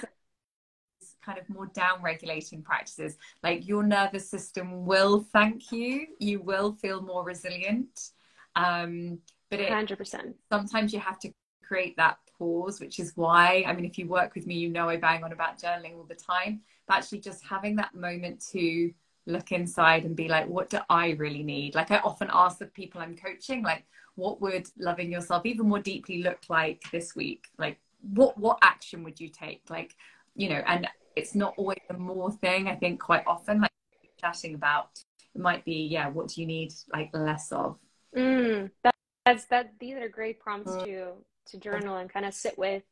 kind 1.24 1.38
of 1.38 1.48
more 1.48 1.66
down 1.66 2.02
regulating 2.02 2.62
practices. 2.62 3.16
Like 3.44 3.68
your 3.68 3.84
nervous 3.84 4.28
system 4.28 4.84
will 4.84 5.24
thank 5.32 5.70
you. 5.70 6.08
You 6.18 6.40
will 6.42 6.72
feel 6.72 7.00
more 7.00 7.24
resilient. 7.24 8.10
Um 8.56 9.20
but 9.52 9.60
it 9.60 9.70
100% 9.70 10.34
sometimes 10.50 10.92
you 10.92 10.98
have 10.98 11.18
to 11.20 11.30
create 11.62 11.96
that 11.96 12.16
pause 12.38 12.80
which 12.80 12.98
is 12.98 13.12
why 13.16 13.62
i 13.66 13.72
mean 13.72 13.84
if 13.84 13.98
you 13.98 14.08
work 14.08 14.34
with 14.34 14.46
me 14.46 14.54
you 14.54 14.68
know 14.68 14.88
i 14.88 14.96
bang 14.96 15.22
on 15.22 15.32
about 15.32 15.58
journaling 15.58 15.94
all 15.94 16.06
the 16.08 16.14
time 16.14 16.60
but 16.86 16.96
actually 16.96 17.20
just 17.20 17.44
having 17.44 17.76
that 17.76 17.94
moment 17.94 18.42
to 18.50 18.90
look 19.26 19.52
inside 19.52 20.04
and 20.04 20.16
be 20.16 20.28
like 20.28 20.48
what 20.48 20.70
do 20.70 20.78
i 20.90 21.10
really 21.10 21.42
need? 21.42 21.74
Like 21.74 21.90
i 21.90 21.98
often 21.98 22.28
ask 22.32 22.58
the 22.58 22.66
people 22.66 23.00
i'm 23.00 23.16
coaching 23.16 23.62
like 23.62 23.84
what 24.14 24.40
would 24.42 24.68
loving 24.78 25.10
yourself 25.10 25.46
even 25.46 25.68
more 25.68 25.78
deeply 25.78 26.22
look 26.22 26.40
like 26.48 26.82
this 26.92 27.14
week? 27.16 27.46
Like 27.58 27.78
what 28.00 28.36
what 28.38 28.58
action 28.62 29.04
would 29.04 29.20
you 29.20 29.28
take? 29.28 29.62
Like 29.70 29.94
you 30.34 30.48
know 30.48 30.62
and 30.66 30.88
it's 31.16 31.34
not 31.34 31.54
always 31.58 31.78
the 31.90 31.98
more 31.98 32.32
thing 32.32 32.68
i 32.68 32.74
think 32.74 32.98
quite 32.98 33.22
often 33.26 33.60
like 33.60 33.70
chatting 34.18 34.54
about 34.54 34.98
it 35.34 35.40
might 35.40 35.64
be 35.64 35.88
yeah 35.90 36.08
what 36.08 36.28
do 36.28 36.40
you 36.40 36.46
need 36.46 36.72
like 36.92 37.10
less 37.12 37.52
of? 37.52 37.78
Mm, 38.16 38.70
that, 38.82 38.94
that's 39.24 39.46
that 39.46 39.72
these 39.80 39.94
are 39.94 40.08
great 40.08 40.40
prompts 40.40 40.72
mm. 40.72 40.84
to 40.84 41.12
to 41.46 41.58
journal 41.58 41.96
and 41.96 42.10
kind 42.10 42.26
of 42.26 42.34
sit 42.34 42.56
with. 42.58 42.82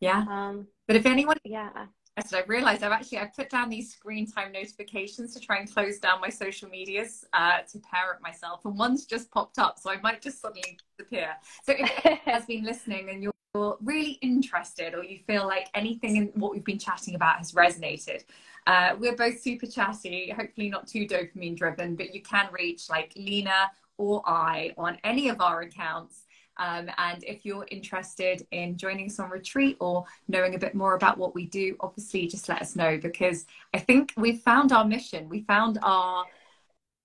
Yeah. 0.00 0.24
Um 0.28 0.66
but 0.86 0.96
if 0.96 1.06
anyone 1.06 1.38
yeah 1.44 1.86
I 2.16 2.22
said, 2.22 2.42
I 2.42 2.46
realized 2.46 2.82
I've 2.82 2.92
actually 2.92 3.18
I've 3.18 3.34
put 3.34 3.50
down 3.50 3.68
these 3.68 3.92
screen 3.92 4.26
time 4.30 4.52
notifications 4.52 5.34
to 5.34 5.40
try 5.40 5.58
and 5.58 5.72
close 5.72 5.98
down 5.98 6.20
my 6.20 6.30
social 6.30 6.68
medias 6.68 7.26
uh, 7.34 7.58
to 7.70 7.78
parent 7.80 8.22
myself, 8.22 8.64
and 8.64 8.78
one's 8.78 9.04
just 9.04 9.30
popped 9.30 9.58
up, 9.58 9.78
so 9.78 9.90
I 9.90 10.00
might 10.00 10.22
just 10.22 10.40
suddenly 10.40 10.78
disappear. 10.96 11.36
So 11.64 11.74
if 11.78 11.90
anyone 12.04 12.20
has 12.24 12.46
been 12.46 12.64
listening 12.64 13.10
and 13.10 13.22
you're 13.22 13.76
really 13.82 14.18
interested, 14.22 14.94
or 14.94 15.04
you 15.04 15.18
feel 15.26 15.46
like 15.46 15.68
anything 15.74 16.16
in 16.16 16.26
what 16.34 16.52
we've 16.52 16.64
been 16.64 16.78
chatting 16.78 17.14
about 17.14 17.38
has 17.38 17.52
resonated, 17.52 18.24
uh, 18.66 18.96
we're 18.98 19.16
both 19.16 19.38
super 19.40 19.66
chatty, 19.66 20.30
hopefully 20.30 20.70
not 20.70 20.86
too 20.86 21.06
dopamine 21.06 21.56
driven, 21.56 21.96
but 21.96 22.14
you 22.14 22.22
can 22.22 22.48
reach 22.50 22.88
like 22.88 23.12
Lina 23.14 23.70
or 23.98 24.22
I 24.26 24.72
on 24.76 24.98
any 25.04 25.28
of 25.28 25.40
our 25.40 25.62
accounts 25.62 26.25
um, 26.58 26.88
and 26.98 27.22
if 27.24 27.44
you're 27.44 27.66
interested 27.70 28.46
in 28.50 28.76
joining 28.76 29.06
us 29.06 29.18
on 29.18 29.30
retreat 29.30 29.76
or 29.80 30.04
knowing 30.28 30.54
a 30.54 30.58
bit 30.58 30.74
more 30.74 30.94
about 30.94 31.18
what 31.18 31.34
we 31.34 31.46
do, 31.46 31.76
obviously 31.80 32.26
just 32.26 32.48
let 32.48 32.62
us 32.62 32.76
know 32.76 32.98
because 32.98 33.46
I 33.74 33.78
think 33.78 34.12
we've 34.16 34.40
found 34.40 34.72
our 34.72 34.84
mission. 34.84 35.28
We 35.28 35.42
found 35.42 35.78
our 35.82 36.24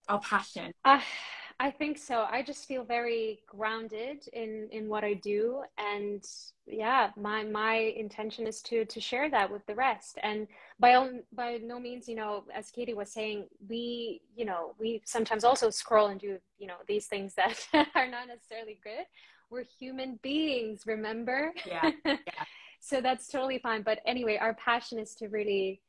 our 0.08 0.20
passion. 0.20 0.74
Uh, 0.84 1.00
I 1.60 1.70
think 1.70 2.00
so. 2.00 2.26
I 2.28 2.42
just 2.42 2.68
feel 2.68 2.84
very 2.84 3.44
grounded 3.46 4.28
in 4.34 4.68
in 4.72 4.90
what 4.90 5.04
I 5.04 5.14
do, 5.14 5.62
and 5.78 6.24
yeah, 6.66 7.12
my 7.16 7.44
my 7.44 7.76
intention 7.76 8.48
is 8.48 8.64
to 8.64 8.84
to 8.86 9.00
share 9.00 9.30
that 9.30 9.52
with 9.52 9.64
the 9.68 9.76
rest. 9.76 10.18
And 10.24 10.48
by 10.80 10.96
all, 10.96 11.12
by 11.34 11.60
no 11.62 11.80
means, 11.80 12.10
you 12.10 12.16
know, 12.16 12.46
as 12.52 12.72
Katie 12.72 12.96
was 12.96 13.12
saying, 13.12 13.46
we 13.70 14.22
you 14.36 14.46
know 14.46 14.74
we 14.80 15.04
sometimes 15.06 15.44
also 15.44 15.70
scroll 15.70 16.08
and 16.08 16.20
do 16.20 16.40
you 16.58 16.66
know 16.66 16.78
these 16.88 17.06
things 17.06 17.36
that 17.36 17.60
are 17.96 18.08
not 18.08 18.28
necessarily 18.28 18.80
good 18.84 19.06
we're 19.52 19.66
human 19.80 20.18
beings, 20.24 20.84
remember? 20.88 21.54
Yeah. 21.66 21.92
yeah. 22.06 22.16
so 22.80 23.02
that's 23.02 23.28
totally 23.28 23.60
fine. 23.60 23.84
But 23.84 24.00
anyway, 24.06 24.38
our 24.38 24.56
passion 24.56 24.98
is 24.98 25.14
to 25.16 25.28
really 25.28 25.82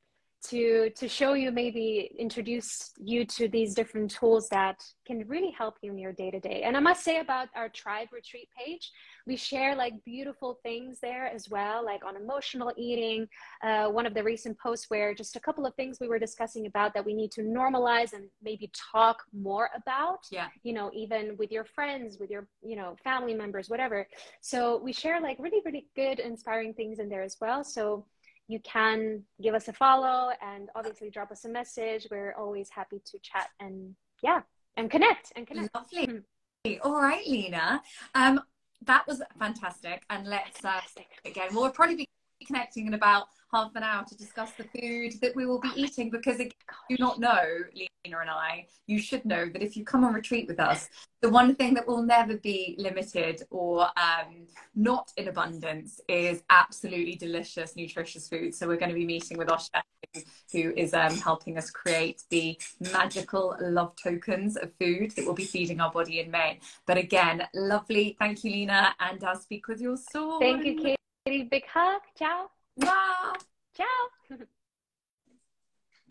to 0.49 0.91
to 0.91 1.09
show 1.09 1.35
you 1.35 1.51
maybe 1.51 2.11
introduce 2.19 2.91
you 2.99 3.25
to 3.25 3.49
these 3.49 3.75
different 3.75 4.11
tools 4.11 4.49
that 4.49 4.83
can 5.07 5.27
really 5.29 5.51
help 5.51 5.77
you 5.83 5.93
in 5.93 5.99
your 5.99 6.13
day 6.13 6.31
to 6.31 6.41
day 6.41 6.63
and 6.65 6.77
i 6.77 6.81
must 6.81 7.05
say 7.05 7.21
about 7.21 7.49
our 7.55 7.69
tribe 7.69 8.09
retreat 8.13 8.49
page 8.59 8.91
we 9.27 9.37
share 9.37 9.75
like 9.77 9.93
beautiful 10.05 10.59
things 10.63 10.99
there 11.01 11.27
as 11.27 11.49
well 11.49 11.85
like 11.85 12.05
on 12.05 12.17
emotional 12.17 12.73
eating 12.77 13.27
uh, 13.63 13.87
one 13.87 14.07
of 14.07 14.15
the 14.15 14.23
recent 14.23 14.59
posts 14.59 14.87
where 14.89 15.15
just 15.15 15.37
a 15.37 15.41
couple 15.41 15.65
of 15.65 15.75
things 15.75 15.99
we 16.01 16.09
were 16.09 16.19
discussing 16.19 16.67
about 16.67 16.93
that 16.95 17.05
we 17.05 17.15
need 17.15 17.31
to 17.31 17.43
normalize 17.43 18.13
and 18.13 18.25
maybe 18.43 18.71
talk 18.93 19.23
more 19.33 19.71
about 19.77 20.21
yeah. 20.31 20.49
you 20.63 20.73
know 20.73 20.91
even 20.95 21.37
with 21.37 21.53
your 21.53 21.65
friends 21.65 22.19
with 22.19 22.31
your 22.31 22.47
you 22.63 22.77
know 22.77 22.97
family 23.03 23.35
members 23.35 23.69
whatever. 23.69 24.09
So 24.41 24.81
we 24.83 24.93
share 24.93 25.21
like 25.21 25.37
really 25.39 25.61
really 25.65 25.87
good 25.95 26.19
inspiring 26.19 26.75
things 26.75 26.99
in 26.99 27.09
there 27.09 27.23
as 27.23 27.37
well. 27.41 27.65
So 27.65 28.07
you 28.49 28.61
can 28.61 29.23
give 29.41 29.55
us 29.55 29.69
a 29.69 29.73
follow 29.73 30.31
and 30.43 30.69
obviously 30.75 31.11
drop 31.11 31.31
us 31.31 31.45
a 31.45 31.49
message. 31.49 32.07
We're 32.11 32.35
always 32.35 32.69
happy 32.71 33.01
to 33.05 33.19
chat 33.21 33.49
and 33.61 33.95
yeah, 34.23 34.41
and 34.77 34.91
connect 34.91 35.33
and 35.37 35.47
connect. 35.47 35.75
Lovely. 35.75 36.07
Mm-hmm. 36.07 36.75
All 36.83 37.01
right, 37.01 37.27
Lina. 37.27 37.83
Um, 38.15 38.41
that 38.85 39.07
was 39.07 39.23
fantastic. 39.39 40.03
And 40.11 40.27
let's 40.27 40.65
uh, 40.65 40.81
again, 41.25 41.49
we'll 41.53 41.71
probably 41.71 41.97
be 41.97 42.09
connecting 42.47 42.87
in 42.87 42.95
about 42.95 43.27
half 43.53 43.75
an 43.75 43.83
hour 43.83 44.05
to 44.05 44.17
discuss 44.17 44.51
the 44.53 44.65
food 44.65 45.21
that 45.21 45.35
we 45.37 45.47
will 45.47 45.61
be 45.61 45.71
eating 45.77 46.11
because 46.11 46.39
you 46.39 46.51
do 46.89 46.97
not 46.99 47.21
know 47.21 47.43
Lina 47.75 47.89
and 48.21 48.31
I, 48.31 48.67
you 48.87 48.99
should 48.99 49.25
know 49.25 49.49
that 49.49 49.63
if 49.63 49.77
you 49.77 49.85
come 49.85 50.05
on 50.05 50.13
retreat 50.13 50.49
with 50.49 50.59
us, 50.59 50.89
the 51.21 51.31
one 51.31 51.55
thing 51.55 51.75
that 51.75 51.87
will 51.87 52.03
never 52.03 52.37
be 52.37 52.75
limited 52.79 53.43
or 53.51 53.83
um, 53.97 54.47
not 54.75 55.13
in 55.17 55.29
abundance 55.29 56.01
is 56.09 56.43
absolutely 56.51 57.15
delicious, 57.15 57.77
nutritious 57.77 58.29
food. 58.29 58.55
So 58.55 58.67
we're 58.67 58.77
going 58.77 58.91
to 58.91 58.97
be 58.97 59.07
meeting 59.07 59.39
with 59.39 59.51
our 59.51 59.61
chef 59.61 60.25
who 60.53 60.73
is 60.77 60.95
um, 60.95 61.17
helping 61.17 61.57
us 61.57 61.71
create 61.71 62.23
the 62.31 62.59
magical 62.93 63.57
love 63.61 63.95
tokens 63.97 64.57
of 64.57 64.73
food 64.81 65.13
that 65.13 65.25
we'll 65.25 65.35
be 65.35 65.45
feeding 65.45 65.81
our 65.81 65.91
body 65.91 66.21
in 66.21 66.31
May. 66.31 66.59
But 66.87 66.99
again, 66.99 67.47
lovely. 67.55 68.17
Thank 68.19 68.45
you, 68.45 68.51
Lina, 68.51 68.95
and 69.01 69.23
I'll 69.25 69.41
speak 69.41 69.69
with 69.69 69.81
you 69.81 69.97
soon. 69.97 70.41
Thank 70.41 70.65
you, 70.65 70.97
Katie. 71.27 71.45
Big 71.45 71.67
hug. 71.67 72.03
Ciao. 72.19 72.51
Ciao. 72.79 73.33
Ciao. 73.73 74.11